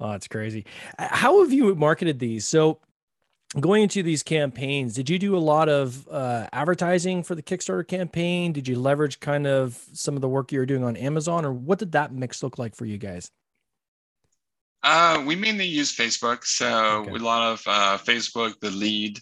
oh, 0.00 0.12
it's 0.12 0.28
crazy. 0.28 0.66
How 0.98 1.40
have 1.42 1.52
you 1.52 1.74
marketed 1.74 2.18
these? 2.18 2.46
So 2.46 2.80
going 3.60 3.82
into 3.82 4.02
these 4.02 4.22
campaigns 4.22 4.94
did 4.94 5.08
you 5.08 5.18
do 5.18 5.36
a 5.36 5.38
lot 5.38 5.68
of 5.68 6.06
uh, 6.08 6.46
advertising 6.52 7.22
for 7.22 7.34
the 7.34 7.42
kickstarter 7.42 7.86
campaign 7.86 8.52
did 8.52 8.68
you 8.68 8.78
leverage 8.78 9.20
kind 9.20 9.46
of 9.46 9.82
some 9.92 10.14
of 10.14 10.20
the 10.20 10.28
work 10.28 10.52
you 10.52 10.58
were 10.58 10.66
doing 10.66 10.84
on 10.84 10.96
amazon 10.96 11.44
or 11.44 11.52
what 11.52 11.78
did 11.78 11.92
that 11.92 12.12
mix 12.12 12.42
look 12.42 12.58
like 12.58 12.74
for 12.74 12.84
you 12.84 12.98
guys 12.98 13.30
uh, 14.86 15.20
we 15.26 15.34
mainly 15.34 15.66
use 15.66 15.96
Facebook. 15.96 16.44
So 16.44 17.02
okay. 17.08 17.10
a 17.10 17.18
lot 17.18 17.52
of 17.52 17.62
uh, 17.66 17.98
Facebook, 17.98 18.60
the 18.60 18.70
lead 18.70 19.18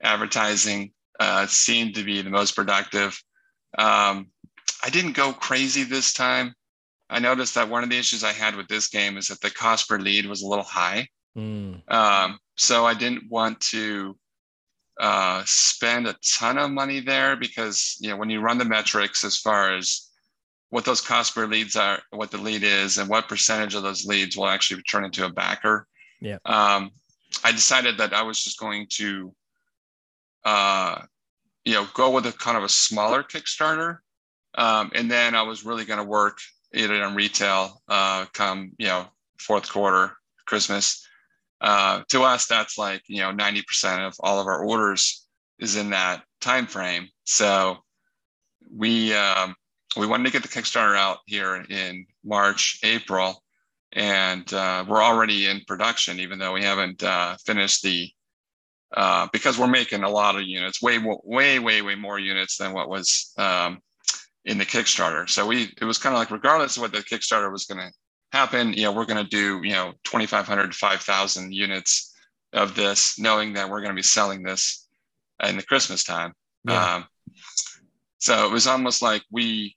advertising 0.00 0.92
uh, 1.18 1.46
seemed 1.46 1.96
to 1.96 2.04
be 2.04 2.22
the 2.22 2.30
most 2.30 2.54
productive. 2.54 3.20
Um, 3.76 4.28
I 4.84 4.90
didn't 4.90 5.16
go 5.16 5.32
crazy 5.32 5.82
this 5.82 6.12
time. 6.12 6.54
I 7.10 7.18
noticed 7.18 7.56
that 7.56 7.68
one 7.68 7.82
of 7.82 7.90
the 7.90 7.98
issues 7.98 8.22
I 8.22 8.32
had 8.32 8.54
with 8.54 8.68
this 8.68 8.86
game 8.86 9.16
is 9.16 9.28
that 9.28 9.40
the 9.40 9.50
cost 9.50 9.88
per 9.88 9.98
lead 9.98 10.26
was 10.26 10.42
a 10.42 10.46
little 10.46 10.64
high. 10.64 11.08
Mm. 11.36 11.82
Um, 11.92 12.38
so 12.56 12.84
I 12.86 12.94
didn't 12.94 13.30
want 13.30 13.60
to 13.72 14.16
uh, 15.00 15.42
spend 15.44 16.06
a 16.06 16.16
ton 16.38 16.58
of 16.58 16.70
money 16.70 17.00
there 17.00 17.36
because 17.36 17.96
you 18.00 18.10
know 18.10 18.16
when 18.16 18.30
you 18.30 18.40
run 18.40 18.58
the 18.58 18.64
metrics 18.64 19.24
as 19.24 19.38
far 19.38 19.74
as 19.74 20.10
what 20.70 20.84
those 20.84 21.00
cost 21.00 21.34
per 21.34 21.46
leads 21.46 21.76
are, 21.76 22.00
what 22.10 22.30
the 22.30 22.38
lead 22.38 22.64
is, 22.64 22.98
and 22.98 23.08
what 23.08 23.28
percentage 23.28 23.74
of 23.74 23.82
those 23.82 24.04
leads 24.04 24.36
will 24.36 24.48
actually 24.48 24.82
turn 24.82 25.04
into 25.04 25.24
a 25.24 25.30
backer. 25.30 25.86
Yeah. 26.20 26.38
Um, 26.44 26.90
I 27.44 27.52
decided 27.52 27.98
that 27.98 28.12
I 28.12 28.22
was 28.22 28.42
just 28.42 28.58
going 28.58 28.86
to, 28.94 29.32
uh, 30.44 31.02
you 31.64 31.74
know, 31.74 31.86
go 31.94 32.10
with 32.10 32.26
a 32.26 32.32
kind 32.32 32.56
of 32.56 32.64
a 32.64 32.68
smaller 32.68 33.22
Kickstarter, 33.22 33.98
um, 34.56 34.90
and 34.94 35.10
then 35.10 35.34
I 35.34 35.42
was 35.42 35.64
really 35.64 35.84
going 35.84 35.98
to 35.98 36.04
work 36.04 36.38
either 36.72 36.94
in 37.04 37.14
retail, 37.14 37.80
uh, 37.88 38.26
come 38.32 38.72
you 38.78 38.86
know 38.86 39.06
fourth 39.38 39.70
quarter, 39.70 40.16
Christmas. 40.46 41.06
Uh, 41.60 42.02
to 42.08 42.22
us, 42.22 42.46
that's 42.46 42.76
like 42.76 43.02
you 43.06 43.18
know 43.18 43.32
90% 43.32 44.06
of 44.06 44.14
all 44.20 44.40
of 44.40 44.46
our 44.46 44.64
orders 44.64 45.26
is 45.58 45.76
in 45.76 45.90
that 45.90 46.22
time 46.40 46.66
frame. 46.66 47.08
So 47.24 47.78
we 48.70 49.14
um, 49.14 49.54
we 49.96 50.06
wanted 50.06 50.24
to 50.24 50.32
get 50.32 50.42
the 50.42 50.48
Kickstarter 50.48 50.96
out 50.96 51.18
here 51.26 51.64
in 51.68 52.06
March, 52.24 52.78
April, 52.82 53.42
and 53.92 54.52
uh, 54.52 54.84
we're 54.86 55.02
already 55.02 55.46
in 55.48 55.62
production, 55.66 56.18
even 56.20 56.38
though 56.38 56.52
we 56.52 56.62
haven't 56.62 57.02
uh, 57.02 57.36
finished 57.44 57.82
the. 57.82 58.10
Uh, 58.96 59.26
because 59.32 59.58
we're 59.58 59.66
making 59.66 60.04
a 60.04 60.08
lot 60.08 60.36
of 60.36 60.42
units, 60.42 60.80
way, 60.80 60.98
way, 61.24 61.58
way, 61.58 61.82
way 61.82 61.94
more 61.96 62.20
units 62.20 62.56
than 62.56 62.72
what 62.72 62.88
was 62.88 63.32
um, 63.36 63.80
in 64.44 64.56
the 64.56 64.64
Kickstarter. 64.64 65.28
So 65.28 65.44
we, 65.48 65.74
it 65.80 65.84
was 65.84 65.98
kind 65.98 66.14
of 66.14 66.20
like, 66.20 66.30
regardless 66.30 66.76
of 66.76 66.82
what 66.82 66.92
the 66.92 66.98
Kickstarter 66.98 67.50
was 67.50 67.64
going 67.64 67.80
to 67.80 67.92
happen, 68.34 68.72
you 68.72 68.82
know, 68.82 68.92
we're 68.92 69.06
going 69.06 69.22
to 69.22 69.30
do, 69.30 69.60
you 69.62 69.72
know, 69.72 69.92
2,500 70.04 70.72
to 70.72 70.76
5,000 70.76 71.52
units 71.52 72.12
of 72.52 72.74
this, 72.74 73.18
knowing 73.18 73.52
that 73.54 73.70
we're 73.70 73.80
going 73.80 73.92
to 73.92 73.96
be 73.96 74.02
selling 74.02 74.42
this 74.42 74.88
in 75.46 75.56
the 75.56 75.62
Christmas 75.62 76.02
time. 76.02 76.32
Yeah. 76.68 76.96
Um, 76.96 77.06
so 78.18 78.44
it 78.44 78.50
was 78.50 78.66
almost 78.66 79.02
like 79.02 79.22
we 79.30 79.76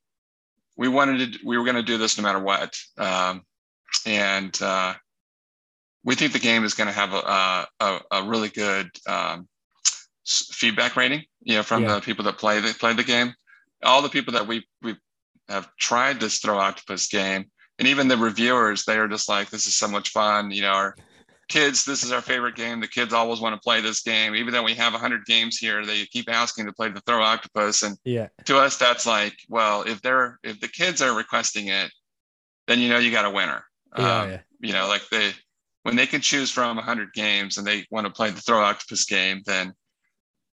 we 0.78 0.88
wanted 0.88 1.34
to, 1.34 1.40
we 1.44 1.58
were 1.58 1.66
going 1.66 1.76
to 1.76 1.84
do 1.84 1.98
this 1.98 2.18
no 2.18 2.24
matter 2.24 2.40
what. 2.40 2.74
Um, 2.98 3.42
and 4.06 4.60
uh, 4.62 4.94
we 6.04 6.16
think 6.16 6.34
the 6.34 6.40
game 6.40 6.64
is 6.64 6.76
going 6.76 6.88
to 6.88 6.94
have 6.94 7.14
a, 7.14 7.68
a, 7.80 8.00
a 8.12 8.24
really 8.24 8.50
good 8.50 8.90
um, 9.08 9.48
feedback 10.26 10.96
rating, 10.96 11.24
you 11.42 11.56
know, 11.56 11.64
from 11.64 11.84
yeah. 11.84 11.96
the 11.96 12.02
people 12.02 12.26
that 12.26 12.38
play 12.38 12.60
the, 12.60 12.74
play 12.74 12.94
the 12.94 13.04
game. 13.04 13.34
All 13.84 14.02
the 14.02 14.10
people 14.10 14.34
that 14.34 14.48
we, 14.48 14.68
we 14.82 14.96
have 15.50 15.68
tried 15.78 16.20
this 16.20 16.40
Throw 16.40 16.60
Octopus 16.60 17.08
game, 17.08 17.46
and 17.80 17.88
even 17.88 18.08
the 18.08 18.18
reviewers, 18.18 18.86
they 18.86 18.98
are 18.98 19.08
just 19.08 19.30
like, 19.30 19.50
this 19.50 19.68
is 19.68 19.76
so 19.76 19.88
much 19.88 20.10
fun. 20.10 20.52
You 20.52 20.64
know, 20.64 20.72
our, 20.72 20.96
kids, 21.48 21.86
this 21.86 22.04
is 22.04 22.12
our 22.12 22.22
favorite 22.22 22.56
game. 22.56 22.80
The 22.80 22.88
kids 22.88 23.14
always 23.14 23.40
want 23.40 23.56
to 23.56 23.62
play 23.62 23.82
this 23.82 24.02
game. 24.02 24.36
Even 24.36 24.54
though 24.54 24.64
we 24.64 24.74
have 24.76 24.94
100 24.94 25.26
games 25.26 25.58
here, 25.58 25.86
they 25.86 26.06
keep 26.06 26.30
asking 26.30 26.66
to 26.66 26.74
play 26.74 26.90
the 26.90 27.02
Throw 27.02 27.22
Octopus. 27.22 27.84
And 27.84 27.98
yeah, 28.04 28.28
to 28.46 28.58
us, 28.58 28.78
that's 28.78 29.06
like, 29.06 29.36
well, 29.50 29.84
if 29.84 30.02
they're 30.02 30.40
if 30.44 30.60
the 30.60 30.68
kids 30.68 31.02
are 31.02 31.16
requesting 31.16 31.68
it, 31.68 31.92
then 32.68 32.80
you 32.80 32.90
know 32.90 32.98
you 32.98 33.12
got 33.12 33.26
a 33.26 33.30
winner. 33.30 33.64
Yeah, 33.98 34.20
um, 34.20 34.30
yeah. 34.30 34.40
You 34.60 34.74
know, 34.74 34.88
like 34.88 35.08
they 35.10 35.32
when 35.84 35.96
they 35.96 36.08
can 36.08 36.22
choose 36.22 36.52
from 36.52 36.76
100 36.76 37.14
games 37.14 37.58
and 37.58 37.66
they 37.66 37.86
want 37.90 38.06
to 38.08 38.14
play 38.14 38.30
the 38.30 38.42
Throw 38.42 38.62
Octopus 38.62 39.06
game, 39.06 39.42
then 39.46 39.74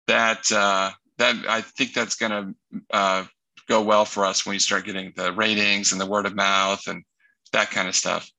that 0.07 0.51
uh, 0.51 0.91
that 1.17 1.35
I 1.47 1.61
think 1.61 1.93
that's 1.93 2.15
going 2.15 2.31
to 2.31 2.81
uh, 2.91 3.23
go 3.67 3.81
well 3.81 4.05
for 4.05 4.25
us 4.25 4.45
when 4.45 4.53
you 4.53 4.59
start 4.59 4.85
getting 4.85 5.13
the 5.15 5.31
ratings 5.31 5.91
and 5.91 6.01
the 6.01 6.05
word 6.05 6.25
of 6.25 6.35
mouth 6.35 6.81
and 6.87 7.03
that 7.51 7.71
kind 7.71 7.87
of 7.87 7.95
stuff 7.95 8.31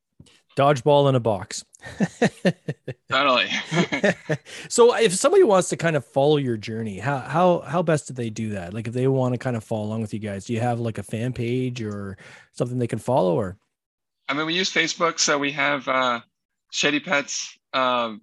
dodgeball 0.56 1.08
in 1.08 1.14
a 1.14 1.20
box. 1.20 1.64
totally. 3.10 3.48
so 4.68 4.94
if 4.96 5.14
somebody 5.14 5.42
wants 5.42 5.68
to 5.70 5.76
kind 5.76 5.96
of 5.96 6.04
follow 6.04 6.36
your 6.36 6.56
journey, 6.56 6.98
how 6.98 7.18
how 7.18 7.60
how 7.60 7.82
best 7.82 8.08
do 8.08 8.14
they 8.14 8.30
do 8.30 8.50
that? 8.50 8.72
Like 8.72 8.86
if 8.86 8.94
they 8.94 9.08
want 9.08 9.34
to 9.34 9.38
kind 9.38 9.56
of 9.56 9.64
follow 9.64 9.84
along 9.84 10.02
with 10.02 10.14
you 10.14 10.20
guys, 10.20 10.44
do 10.44 10.52
you 10.52 10.60
have 10.60 10.78
like 10.80 10.98
a 10.98 11.02
fan 11.02 11.32
page 11.32 11.82
or 11.82 12.16
something 12.52 12.78
they 12.78 12.86
can 12.86 12.98
follow 12.98 13.34
or 13.34 13.56
I 14.28 14.34
mean 14.34 14.46
we 14.46 14.54
use 14.54 14.72
Facebook, 14.72 15.18
so 15.18 15.38
we 15.38 15.52
have 15.52 15.88
uh 15.88 16.20
Shady 16.70 17.00
Pets 17.00 17.58
um 17.72 18.20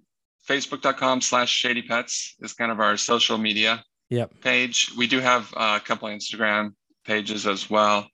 facebook.com 0.48 1.20
slash 1.20 1.50
shady 1.50 1.82
pets 1.82 2.34
is 2.40 2.54
kind 2.54 2.72
of 2.72 2.80
our 2.80 2.96
social 2.96 3.38
media 3.38 3.84
yep. 4.08 4.32
page. 4.40 4.90
We 4.96 5.06
do 5.06 5.20
have 5.20 5.52
uh, 5.56 5.78
a 5.80 5.84
couple 5.84 6.08
of 6.08 6.14
Instagram 6.14 6.74
pages 7.04 7.46
as 7.46 7.70
well. 7.70 8.08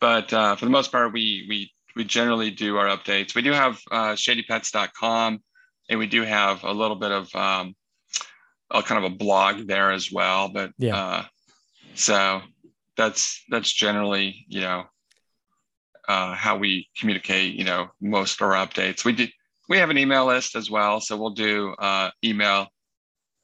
But 0.00 0.32
uh, 0.32 0.56
for 0.56 0.64
the 0.64 0.70
most 0.70 0.90
part, 0.90 1.12
we 1.12 1.46
we 1.48 1.70
we 1.96 2.04
generally 2.04 2.50
do 2.50 2.76
our 2.76 2.86
updates. 2.86 3.34
We 3.34 3.42
do 3.42 3.52
have 3.52 3.80
uh, 3.90 4.12
shadypets.com 4.12 5.42
and 5.88 5.98
we 5.98 6.06
do 6.06 6.22
have 6.22 6.62
a 6.62 6.72
little 6.72 6.96
bit 6.96 7.10
of 7.10 7.34
um, 7.34 7.74
a 8.70 8.82
kind 8.82 9.04
of 9.04 9.10
a 9.10 9.14
blog 9.16 9.66
there 9.66 9.90
as 9.90 10.12
well. 10.12 10.48
But 10.48 10.72
Yeah. 10.78 10.96
uh, 10.96 11.24
so 11.94 12.42
that's 12.96 13.42
that's 13.48 13.72
generally 13.72 14.44
you 14.48 14.60
know 14.60 14.84
uh, 16.06 16.34
how 16.34 16.56
we 16.56 16.88
communicate. 16.98 17.54
You 17.54 17.64
know, 17.64 17.88
most 18.00 18.40
of 18.40 18.46
our 18.46 18.54
updates. 18.66 19.04
We 19.04 19.12
do 19.12 19.26
we 19.68 19.78
have 19.78 19.90
an 19.90 19.98
email 19.98 20.26
list 20.26 20.54
as 20.54 20.70
well, 20.70 21.00
so 21.00 21.16
we'll 21.16 21.30
do 21.30 21.74
uh, 21.78 22.10
email 22.22 22.68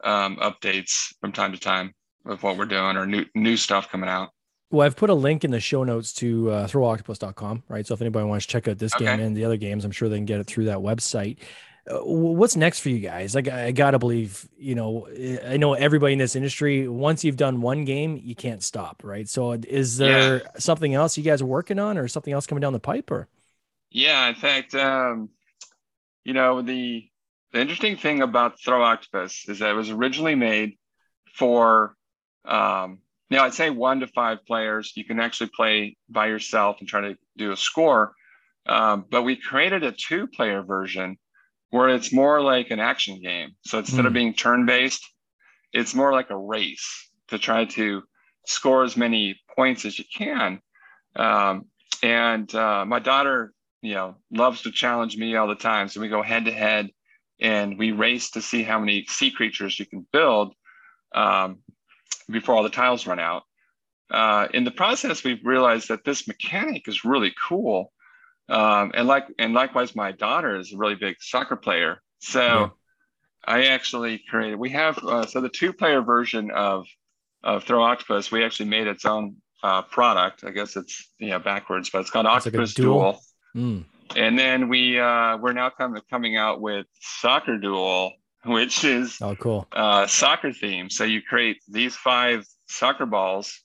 um, 0.05 0.37
updates 0.37 1.15
from 1.21 1.33
time 1.33 1.53
to 1.53 1.59
time 1.59 1.93
of 2.27 2.43
what 2.43 2.57
we're 2.57 2.67
doing 2.67 2.97
or 2.97 3.07
new 3.07 3.25
new 3.35 3.57
stuff 3.57 3.89
coming 3.91 4.11
out. 4.11 4.29
Well, 4.73 4.87
I've 4.87 4.97
put 4.97 5.11
a 5.11 5.15
link 5.15 5.45
in 5.45 5.51
the 5.51 5.61
show 5.61 5.85
notes 5.85 6.15
to 6.15 6.51
uh, 6.51 6.67
throwoctopus.com, 6.67 7.65
right? 7.69 7.87
So 7.87 7.93
if 7.93 8.01
anybody 8.01 8.27
wants 8.27 8.47
to 8.47 8.53
check 8.53 8.69
out 8.69 8.79
this 8.79 8.95
game 8.95 9.21
and 9.21 9.37
the 9.37 9.45
other 9.45 9.59
games, 9.59 9.85
I'm 9.85 9.91
sure 9.91 10.09
they 10.09 10.17
can 10.17 10.25
get 10.25 10.41
it 10.41 10.47
through 10.47 10.65
that 10.65 10.79
website. 10.79 11.37
Uh, 11.87 11.99
what's 11.99 12.57
next 12.57 12.81
for 12.81 12.89
you 12.89 12.99
guys? 12.99 13.35
Like, 13.35 13.49
I 13.49 13.73
gotta 13.73 13.99
believe, 13.99 14.49
you 14.57 14.75
know, 14.75 15.09
I 15.47 15.59
know 15.59 15.75
everybody 15.75 16.15
in 16.15 16.19
this 16.19 16.35
industry. 16.37 16.89
Once 16.89 17.23
you've 17.23 17.37
done 17.37 17.61
one 17.61 17.85
game, 17.85 18.19
you 18.25 18.35
can't 18.35 18.63
stop, 18.63 19.03
right? 19.05 19.29
So, 19.29 19.53
is 19.53 19.99
there 19.99 20.43
something 20.59 20.95
else 20.95 21.19
you 21.19 21.25
guys 21.25 21.43
are 21.43 21.47
working 21.47 21.79
on, 21.79 21.99
or 21.99 22.09
something 22.09 22.33
else 22.33 22.47
coming 22.47 22.63
down 22.63 22.73
the 22.73 22.81
pipe, 22.81 23.11
or? 23.11 23.29
Yeah, 23.91 24.27
in 24.29 24.37
fact, 24.37 24.75
um, 24.75 25.29
you 26.25 26.33
know, 26.33 26.63
the 26.63 27.11
the 27.53 27.61
interesting 27.61 27.97
thing 27.97 28.23
about 28.23 28.59
Throw 28.59 28.83
Octopus 28.83 29.49
is 29.49 29.59
that 29.59 29.71
it 29.71 29.75
was 29.75 29.91
originally 29.91 30.35
made 30.35 30.79
for 31.35 31.95
um, 32.47 33.02
know, 33.33 33.45
I'd 33.45 33.55
say 33.55 33.71
one 33.71 34.01
to 34.01 34.07
five 34.07 34.39
players. 34.47 34.93
You 34.97 35.05
can 35.05 35.21
actually 35.21 35.51
play 35.55 35.97
by 36.09 36.27
yourself 36.27 36.77
and 36.81 36.89
try 36.89 37.01
to 37.01 37.17
do 37.37 37.53
a 37.53 37.57
score. 37.57 38.13
Um, 38.67 39.05
but 39.11 39.23
we 39.23 39.37
created 39.37 39.83
a 39.83 39.93
two-player 39.93 40.63
version 40.63 41.17
where 41.71 41.89
it's 41.89 42.13
more 42.13 42.41
like 42.41 42.71
an 42.71 42.81
action 42.81 43.21
game. 43.21 43.51
So 43.67 43.79
instead 43.79 44.07
of 44.07 44.13
Hmm. 44.13 44.19
being 44.19 44.35
turn-based, 44.35 45.05
it's 45.73 45.95
more 45.95 46.13
like 46.13 46.31
a 46.31 46.37
race 46.37 47.11
to 47.29 47.39
try 47.39 47.65
to 47.65 48.03
score 48.47 48.85
as 48.85 48.97
many 48.97 49.41
points 49.57 49.85
as 49.85 49.99
you 49.99 50.05
can. 50.15 50.61
Um, 51.17 51.67
and 52.03 52.53
uh, 52.55 52.85
my 52.85 52.99
daughter, 52.99 53.53
you 53.81 53.95
know, 53.95 54.17
loves 54.31 54.63
to 54.63 54.73
challenge 54.73 55.17
me 55.17 55.37
all 55.37 55.49
the 55.49 55.55
time. 55.55 55.89
So 55.89 56.01
we 56.01 56.09
go 56.09 56.23
head 56.23 56.45
to 56.45 56.53
head 56.53 56.91
and 57.41 57.79
we 57.79 57.93
race 57.93 58.31
to 58.33 58.43
see 58.43 58.63
how 58.63 58.79
many 58.79 59.05
sea 59.09 59.31
creatures 59.31 59.79
you 59.79 59.87
can 59.87 60.07
build 60.13 60.55
um, 61.15 61.59
before 62.33 62.55
all 62.55 62.63
the 62.63 62.71
tiles 62.71 63.07
run 63.07 63.19
out. 63.19 63.43
Uh, 64.11 64.49
in 64.53 64.65
the 64.65 64.71
process, 64.71 65.25
we've 65.25 65.45
realized 65.45 65.89
that 65.89 66.05
this 66.05 66.27
mechanic 66.29 66.87
is 66.89 67.05
really 67.05 67.33
cool. 67.49 67.93
Um, 68.49 68.93
and 68.95 69.07
like 69.09 69.27
and 69.39 69.55
likewise, 69.55 69.95
my 69.97 70.13
daughter 70.13 70.57
is 70.57 70.73
a 70.73 70.77
really 70.77 70.97
big 70.97 71.17
soccer 71.21 71.57
player. 71.57 72.03
So 72.21 72.41
Yeah. 72.41 72.69
I 73.45 73.65
actually 73.67 74.23
created. 74.29 74.57
We 74.57 74.71
have 74.71 74.99
uh, 74.99 75.27
so 75.27 75.41
the 75.41 75.49
two-player 75.49 76.03
version 76.03 76.51
of 76.51 76.87
of 77.43 77.65
Throw 77.65 77.83
Octopus. 77.83 78.31
We 78.31 78.45
actually 78.45 78.69
made 78.69 78.87
its 78.87 79.05
own 79.05 79.37
uh, 79.63 79.83
product. 79.83 80.45
I 80.45 80.51
guess 80.51 80.77
it's 80.77 81.09
you 81.19 81.31
know 81.31 81.39
backwards, 81.39 81.91
but 81.91 82.01
it's 82.03 82.11
called 82.11 82.27
It's 82.27 82.47
Octopus 82.47 82.75
duel? 82.75 83.21
Duel. 83.55 83.65
Mm. 83.65 83.85
And 84.15 84.39
then 84.39 84.69
we 84.69 84.99
uh, 85.01 85.39
we're 85.39 85.55
now 85.55 85.71
coming 85.71 86.03
coming 86.11 86.37
out 86.37 86.61
with 86.61 86.87
Soccer 87.01 87.59
Duel, 87.59 88.13
which 88.45 88.85
is 88.85 89.19
Oh, 89.21 89.35
cool. 89.37 89.67
uh, 89.73 90.07
soccer 90.07 90.53
theme. 90.53 90.91
So 90.91 91.05
you 91.05 91.23
create 91.23 91.63
these 91.69 91.97
five 91.97 92.45
soccer 92.69 93.07
balls. 93.07 93.61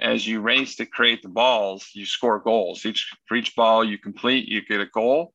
As 0.00 0.26
you 0.26 0.40
race 0.40 0.76
to 0.76 0.86
create 0.86 1.22
the 1.22 1.28
balls, 1.28 1.88
you 1.94 2.06
score 2.06 2.40
goals. 2.40 2.84
Each 2.84 3.08
for 3.26 3.36
each 3.36 3.54
ball 3.54 3.84
you 3.84 3.98
complete, 3.98 4.48
you 4.48 4.62
get 4.64 4.80
a 4.80 4.86
goal, 4.86 5.32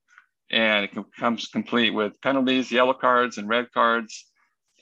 and 0.51 0.85
it 0.85 0.91
comes 1.17 1.47
complete 1.47 1.91
with 1.91 2.19
penalties, 2.21 2.71
yellow 2.71 2.93
cards, 2.93 3.37
and 3.37 3.47
red 3.47 3.71
cards. 3.73 4.25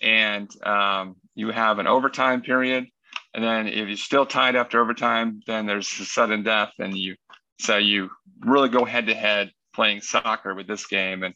And 0.02 0.50
um, 0.65 1.15
you 1.36 1.52
have 1.52 1.80
an 1.80 1.88
overtime 1.88 2.41
period. 2.41 2.86
And 3.34 3.44
then 3.44 3.68
if 3.68 3.88
you're 3.88 3.98
still 3.98 4.26
tied 4.26 4.56
after 4.56 4.82
overtime, 4.82 5.41
then 5.46 5.65
there's 5.65 5.91
a 6.00 6.06
sudden 6.06 6.44
death, 6.44 6.72
and 6.80 6.98
you 6.98 7.15
so 7.60 7.78
you 7.78 8.10
really 8.41 8.70
go 8.70 8.86
head 8.86 9.08
to 9.08 9.13
head 9.13 9.52
playing 9.74 10.02
soccer 10.02 10.56
with 10.56 10.68
this 10.68 10.86
game. 10.88 11.24
And 11.24 11.36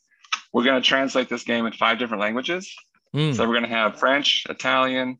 we're 0.51 0.63
going 0.63 0.81
to 0.81 0.87
translate 0.87 1.29
this 1.29 1.43
game 1.43 1.65
in 1.65 1.73
five 1.73 1.99
different 1.99 2.21
languages. 2.21 2.73
Mm. 3.15 3.35
So 3.35 3.43
we're 3.47 3.55
going 3.55 3.69
to 3.69 3.75
have 3.75 3.99
French, 3.99 4.45
Italian, 4.49 5.19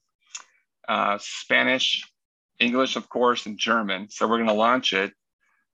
uh, 0.87 1.17
Spanish, 1.21 2.03
English, 2.59 2.95
of 2.95 3.09
course, 3.09 3.45
and 3.45 3.57
German. 3.57 4.09
So 4.09 4.27
we're 4.27 4.37
going 4.37 4.47
to 4.47 4.53
launch 4.53 4.93
it. 4.93 5.13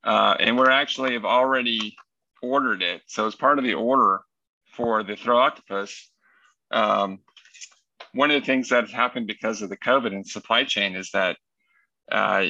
Uh, 0.04 0.36
and 0.40 0.58
we're 0.58 0.70
actually 0.70 1.14
have 1.14 1.26
already 1.26 1.96
ordered 2.42 2.84
it. 2.84 3.02
So 3.08 3.26
as 3.26 3.36
part 3.36 3.58
of 3.58 3.66
the 3.66 3.74
order 3.74 4.22
for 4.74 5.04
the 5.04 5.16
Throw 5.16 5.40
Octopus, 5.40 6.12
um, 6.72 7.20
one 8.14 8.30
of 8.30 8.40
the 8.40 8.46
things 8.46 8.70
that 8.70 8.84
has 8.84 8.94
happened 8.94 9.28
because 9.28 9.62
of 9.62 9.70
the 9.70 9.78
COVID 9.78 10.14
and 10.14 10.28
supply 10.28 10.64
chain 10.64 10.96
is 10.96 11.10
that 11.12 11.38
uh, 12.12 12.48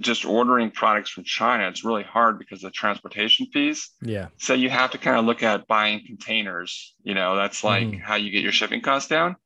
just 0.00 0.24
ordering 0.24 0.70
products 0.70 1.10
from 1.10 1.24
China, 1.24 1.68
it's 1.68 1.84
really 1.84 2.02
hard 2.02 2.38
because 2.38 2.64
of 2.64 2.72
transportation 2.72 3.46
fees. 3.52 3.90
Yeah. 4.00 4.28
So 4.38 4.54
you 4.54 4.70
have 4.70 4.90
to 4.92 4.98
kind 4.98 5.16
of 5.18 5.24
look 5.24 5.42
at 5.42 5.66
buying 5.66 6.02
containers. 6.06 6.94
You 7.02 7.14
know, 7.14 7.36
that's 7.36 7.62
like 7.64 7.86
Mhm. 7.86 8.02
how 8.02 8.16
you 8.16 8.30
get 8.30 8.42
your 8.42 8.52
shipping 8.52 8.80
costs 8.80 9.08
down. 9.08 9.36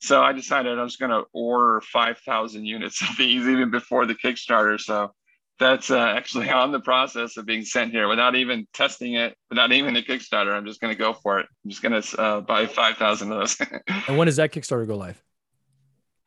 So 0.00 0.22
I 0.22 0.32
decided 0.32 0.78
I 0.78 0.82
was 0.82 0.96
going 0.96 1.10
to 1.10 1.24
order 1.32 1.80
5,000 1.80 2.64
units 2.64 3.02
of 3.02 3.16
these 3.18 3.48
even 3.48 3.70
before 3.70 4.06
the 4.06 4.14
Kickstarter. 4.14 4.80
So 4.80 5.12
that's 5.58 5.90
uh, 5.90 5.98
actually 5.98 6.48
on 6.62 6.70
the 6.70 6.78
process 6.80 7.36
of 7.36 7.46
being 7.46 7.64
sent 7.64 7.90
here 7.90 8.06
without 8.06 8.36
even 8.36 8.68
testing 8.72 9.14
it, 9.14 9.36
without 9.50 9.72
even 9.72 9.96
a 9.96 10.02
Kickstarter. 10.02 10.54
I'm 10.54 10.66
just 10.66 10.80
going 10.80 10.92
to 10.94 10.98
go 10.98 11.12
for 11.14 11.40
it. 11.40 11.46
I'm 11.64 11.70
just 11.70 11.82
going 11.82 12.00
to 12.00 12.20
uh, 12.20 12.40
buy 12.42 12.66
5,000 12.66 13.32
of 13.32 13.38
those. 13.38 13.56
And 14.08 14.16
when 14.16 14.26
does 14.26 14.36
that 14.36 14.52
Kickstarter 14.52 14.86
go 14.86 14.96
live? 14.96 15.20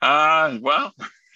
uh, 0.01 0.57
well, 0.61 0.93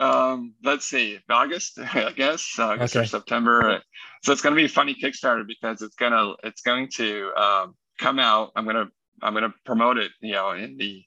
um, 0.00 0.54
let's 0.64 0.86
see, 0.86 1.20
August, 1.28 1.78
I 1.94 2.12
guess, 2.12 2.58
August 2.58 2.96
or 2.96 3.04
September. 3.04 3.82
So 4.22 4.32
it's 4.32 4.42
going 4.42 4.54
to 4.54 4.60
be 4.60 4.64
a 4.64 4.68
funny 4.68 4.94
Kickstarter 4.94 5.46
because 5.46 5.82
it's 5.82 5.96
going 5.96 6.12
to 6.12 6.34
it's 6.42 6.62
going 6.62 6.88
to 6.96 7.30
um, 7.36 7.74
come 7.98 8.18
out. 8.18 8.50
I'm 8.56 8.64
going 8.64 8.76
to 8.76 8.88
I'm 9.22 9.34
going 9.34 9.44
to 9.44 9.54
promote 9.64 9.98
it, 9.98 10.10
you 10.20 10.32
know, 10.32 10.52
in 10.52 10.76
the 10.76 11.02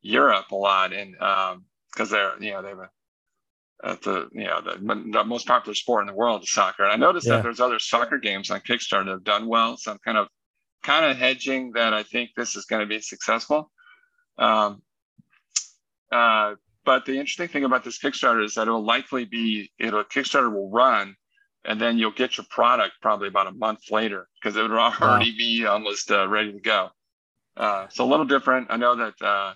Europe 0.00 0.50
a 0.50 0.56
lot, 0.56 0.92
and 0.92 1.14
because 1.92 2.10
they're 2.10 2.34
you 2.42 2.50
know 2.52 2.62
they 2.62 2.70
have 2.70 2.78
a 2.78 2.90
at 3.84 4.02
the 4.02 4.28
you 4.32 4.44
know 4.44 4.60
the, 4.60 5.10
the 5.12 5.24
most 5.24 5.46
popular 5.46 5.74
sport 5.74 6.02
in 6.02 6.06
the 6.06 6.14
world 6.14 6.42
is 6.42 6.52
soccer. 6.52 6.84
And 6.84 6.92
I 6.92 6.96
noticed 6.96 7.26
Yeah. 7.26 7.36
that 7.36 7.42
there's 7.42 7.60
other 7.60 7.78
soccer 7.78 8.18
games 8.18 8.50
on 8.50 8.60
Kickstarter 8.60 9.06
that 9.06 9.10
have 9.12 9.24
done 9.24 9.46
well. 9.46 9.76
So 9.76 9.92
I'm 9.92 9.98
kind 10.04 10.18
of 10.18 10.28
kind 10.82 11.04
of 11.04 11.16
hedging 11.16 11.72
that 11.72 11.94
I 11.94 12.02
think 12.02 12.30
this 12.36 12.56
is 12.56 12.64
going 12.64 12.80
to 12.80 12.86
be 12.86 13.00
successful. 13.00 13.70
Um, 14.38 14.82
uh, 16.10 16.54
but 16.84 17.04
the 17.04 17.12
interesting 17.12 17.48
thing 17.48 17.64
about 17.64 17.84
this 17.84 17.98
Kickstarter 17.98 18.44
is 18.44 18.54
that 18.54 18.62
it'll 18.62 18.84
likely 18.84 19.24
be 19.24 19.70
it'll 19.78 20.04
Kickstarter 20.04 20.52
will 20.52 20.70
run, 20.70 21.16
and 21.64 21.80
then 21.80 21.98
you'll 21.98 22.10
get 22.12 22.36
your 22.36 22.46
product 22.50 22.94
probably 23.00 23.28
about 23.28 23.46
a 23.46 23.52
month 23.52 23.90
later 23.90 24.28
because 24.40 24.56
it 24.56 24.62
would 24.62 24.72
already 24.72 25.36
be 25.36 25.66
almost 25.66 26.10
uh, 26.10 26.28
ready 26.28 26.52
to 26.52 26.60
go. 26.60 26.90
Uh, 27.56 27.86
so 27.90 28.04
a 28.04 28.08
little 28.08 28.26
different. 28.26 28.68
I 28.70 28.76
know 28.76 28.96
that 28.96 29.14
uh, 29.22 29.54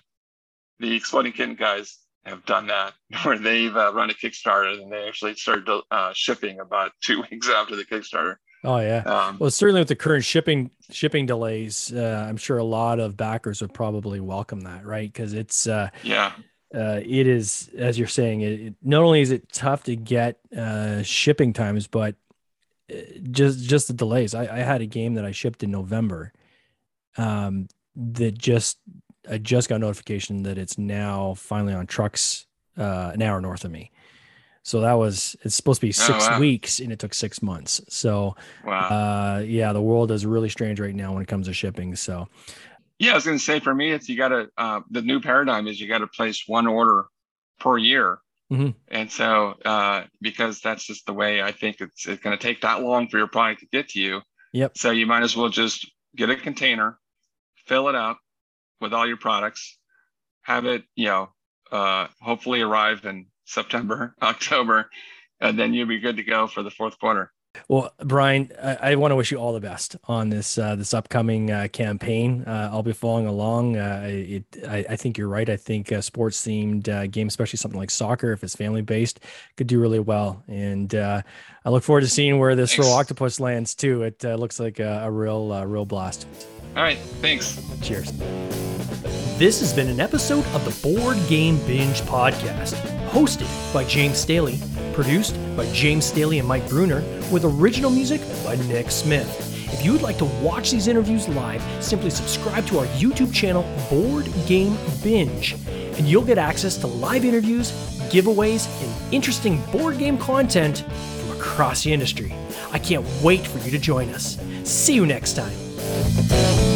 the 0.79 0.95
Exploding 0.95 1.33
Kitten 1.33 1.55
guys 1.55 1.97
have 2.25 2.45
done 2.45 2.67
that, 2.67 2.93
where 3.23 3.37
they've 3.37 3.75
uh, 3.75 3.91
run 3.93 4.09
a 4.09 4.13
Kickstarter 4.13 4.81
and 4.81 4.91
they 4.91 5.07
actually 5.07 5.35
started 5.35 5.81
uh, 5.91 6.11
shipping 6.13 6.59
about 6.59 6.91
two 7.01 7.23
weeks 7.29 7.49
after 7.49 7.75
the 7.75 7.85
Kickstarter. 7.85 8.35
Oh 8.63 8.79
yeah. 8.79 9.03
Um, 9.05 9.37
Well, 9.39 9.51
certainly 9.51 9.81
with 9.81 9.87
the 9.87 9.95
current 9.95 10.25
shipping 10.25 10.71
shipping 10.89 11.25
delays, 11.25 11.93
uh, 11.93 12.25
I'm 12.27 12.37
sure 12.37 12.57
a 12.57 12.63
lot 12.63 12.99
of 12.99 13.15
backers 13.15 13.61
would 13.61 13.73
probably 13.73 14.19
welcome 14.19 14.61
that, 14.61 14.85
right? 14.85 15.11
Because 15.11 15.33
it's 15.33 15.67
uh, 15.67 15.89
yeah, 16.03 16.33
uh, 16.73 16.99
it 17.03 17.27
is 17.27 17.69
as 17.77 17.97
you're 17.97 18.07
saying, 18.07 18.41
it, 18.41 18.59
it 18.59 18.73
not 18.81 19.01
only 19.03 19.21
is 19.21 19.31
it 19.31 19.51
tough 19.51 19.83
to 19.83 19.95
get 19.95 20.39
uh, 20.55 21.01
shipping 21.03 21.53
times, 21.53 21.87
but 21.87 22.15
uh, 22.91 22.95
just 23.31 23.63
just 23.67 23.87
the 23.87 23.93
delays. 23.93 24.35
I, 24.35 24.43
I 24.43 24.59
had 24.59 24.81
a 24.81 24.85
game 24.85 25.15
that 25.15 25.25
I 25.25 25.31
shipped 25.31 25.63
in 25.63 25.71
November, 25.71 26.33
um, 27.17 27.67
that 27.95 28.37
just 28.37 28.77
I 29.29 29.37
just 29.37 29.69
got 29.69 29.79
notification 29.81 30.43
that 30.43 30.57
it's 30.57 30.77
now 30.77 31.33
finally 31.35 31.73
on 31.73 31.87
trucks 31.87 32.45
uh, 32.77 33.11
an 33.13 33.21
hour 33.21 33.41
north 33.41 33.65
of 33.65 33.71
me. 33.71 33.91
So 34.63 34.81
that 34.81 34.93
was 34.93 35.35
it's 35.43 35.55
supposed 35.55 35.79
to 35.79 35.87
be 35.87 35.91
Oh, 35.91 36.07
six 36.07 36.27
wow. 36.27 36.39
weeks 36.39 36.79
and 36.79 36.91
it 36.91 36.99
took 36.99 37.13
six 37.13 37.41
months. 37.41 37.79
So 37.87 38.35
wow. 38.65 38.89
uh, 38.89 39.39
yeah, 39.39 39.71
the 39.71 39.81
world 39.81 40.11
is 40.11 40.25
really 40.25 40.49
strange 40.49 40.79
right 40.81 40.93
now 40.95 41.13
when 41.13 41.21
it 41.21 41.27
comes 41.29 41.47
to 41.47 41.53
shipping. 41.53 41.95
So 41.95 42.27
Yeah, 42.99 43.11
I 43.11 43.15
was 43.15 43.25
going 43.25 43.37
to 43.37 43.43
say 43.43 43.59
for 43.59 43.73
me, 43.73 43.91
it's 43.91 44.09
you 44.09 44.17
got 44.17 44.29
to 44.29 44.49
uh, 44.57 44.81
the 44.89 45.01
new 45.01 45.19
paradigm 45.21 45.67
is 45.67 45.79
you 45.79 45.87
got 45.87 45.99
to 45.99 46.07
place 46.07 46.43
one 46.47 46.67
order 46.67 47.05
per 47.59 47.77
year, 47.77 48.19
Mhm. 48.51 48.75
and 48.87 49.11
so 49.11 49.55
uh, 49.65 50.05
because 50.21 50.61
that's 50.61 50.85
just 50.85 51.05
the 51.05 51.13
way 51.13 51.41
I 51.41 51.51
think 51.51 51.81
it's 51.81 52.07
it's 52.07 52.21
going 52.21 52.37
to 52.37 52.41
take 52.41 52.61
that 52.61 52.81
long 52.81 53.07
for 53.07 53.17
your 53.17 53.27
product 53.27 53.61
to 53.61 53.67
get 53.67 53.89
to 53.89 53.99
you. 53.99 54.21
Yep. 54.53 54.77
So 54.77 54.91
you 54.91 55.05
might 55.05 55.23
as 55.23 55.35
well 55.35 55.49
just 55.49 55.89
get 56.15 56.29
a 56.29 56.35
container, 56.35 56.97
fill 57.67 57.89
it 57.89 57.95
up 57.95 58.19
with 58.81 58.93
all 58.93 59.07
your 59.07 59.17
products, 59.17 59.77
have 60.41 60.65
it 60.65 60.83
you 60.95 61.05
know 61.05 61.29
uh, 61.71 62.07
hopefully 62.21 62.61
arrive 62.61 63.05
in 63.05 63.27
September, 63.45 64.15
October, 64.21 64.89
and 65.39 65.59
then 65.59 65.73
you'll 65.73 65.87
be 65.87 65.99
good 65.99 66.17
to 66.17 66.23
go 66.23 66.47
for 66.47 66.63
the 66.63 66.71
fourth 66.71 66.97
quarter. 66.99 67.31
Well, 67.67 67.93
Brian, 68.03 68.51
I, 68.61 68.91
I 68.91 68.95
want 68.95 69.11
to 69.11 69.15
wish 69.15 69.31
you 69.31 69.37
all 69.37 69.53
the 69.53 69.59
best 69.59 69.95
on 70.05 70.29
this 70.29 70.57
uh, 70.57 70.75
this 70.75 70.93
upcoming 70.93 71.51
uh, 71.51 71.67
campaign. 71.71 72.43
Uh, 72.45 72.69
I'll 72.71 72.83
be 72.83 72.93
following 72.93 73.27
along. 73.27 73.77
Uh, 73.77 74.03
it, 74.05 74.43
I, 74.67 74.85
I, 74.89 74.95
think 74.95 75.17
you're 75.17 75.27
right. 75.27 75.49
I 75.49 75.57
think 75.57 75.91
uh, 75.91 76.01
sports 76.01 76.45
themed 76.45 76.87
uh, 76.87 77.07
game, 77.07 77.27
especially 77.27 77.57
something 77.57 77.79
like 77.79 77.91
soccer, 77.91 78.31
if 78.31 78.43
it's 78.43 78.55
family 78.55 78.81
based, 78.81 79.19
could 79.55 79.67
do 79.67 79.79
really 79.79 79.99
well. 79.99 80.43
And 80.47 80.93
I 80.93 81.23
look 81.65 81.83
forward 81.83 82.01
to 82.01 82.07
seeing 82.07 82.39
where 82.39 82.55
this 82.55 82.73
Thanks. 82.73 82.87
Throw 82.87 82.95
Octopus 82.95 83.39
lands 83.39 83.75
too. 83.75 84.03
It 84.03 84.23
looks 84.23 84.59
like 84.59 84.79
a, 84.79 85.03
a 85.03 85.11
real 85.11 85.65
real 85.65 85.85
blast. 85.85 86.27
All 86.75 86.83
right, 86.83 86.97
thanks. 87.21 87.61
Cheers. 87.81 88.11
This 89.37 89.59
has 89.59 89.73
been 89.73 89.87
an 89.87 89.99
episode 89.99 90.45
of 90.47 90.65
the 90.65 90.87
Board 90.87 91.17
Game 91.27 91.57
Binge 91.67 92.01
podcast, 92.01 92.73
hosted 93.09 93.47
by 93.73 93.83
James 93.83 94.17
Staley 94.17 94.59
produced 94.97 95.37
by 95.55 95.71
James 95.73 96.05
Staley 96.05 96.39
and 96.39 96.47
Mike 96.47 96.67
Bruner, 96.67 97.01
with 97.31 97.45
original 97.45 97.91
music 97.91 98.19
by 98.43 98.55
Nick 98.67 98.89
Smith. 98.89 99.29
If 99.71 99.85
you 99.85 99.91
would 99.91 100.01
like 100.01 100.17
to 100.17 100.25
watch 100.41 100.71
these 100.71 100.87
interviews 100.87 101.29
live, 101.29 101.61
simply 101.83 102.09
subscribe 102.09 102.65
to 102.65 102.79
our 102.79 102.87
YouTube 102.87 103.31
channel, 103.31 103.61
Board 103.91 104.27
Game 104.47 104.75
Binge, 105.03 105.53
and 105.67 106.07
you'll 106.07 106.25
get 106.25 106.39
access 106.39 106.77
to 106.77 106.87
live 106.87 107.25
interviews, 107.25 107.71
giveaways, 108.09 108.67
and 108.81 109.13
interesting 109.13 109.61
board 109.71 109.99
game 109.99 110.17
content 110.17 110.79
from 111.19 111.37
across 111.37 111.83
the 111.83 111.93
industry. 111.93 112.33
I 112.71 112.79
can't 112.79 113.05
wait 113.21 113.45
for 113.45 113.59
you 113.59 113.69
to 113.69 113.77
join 113.77 114.09
us. 114.09 114.39
See 114.63 114.95
you 114.95 115.05
next 115.05 115.33
time. 115.33 116.66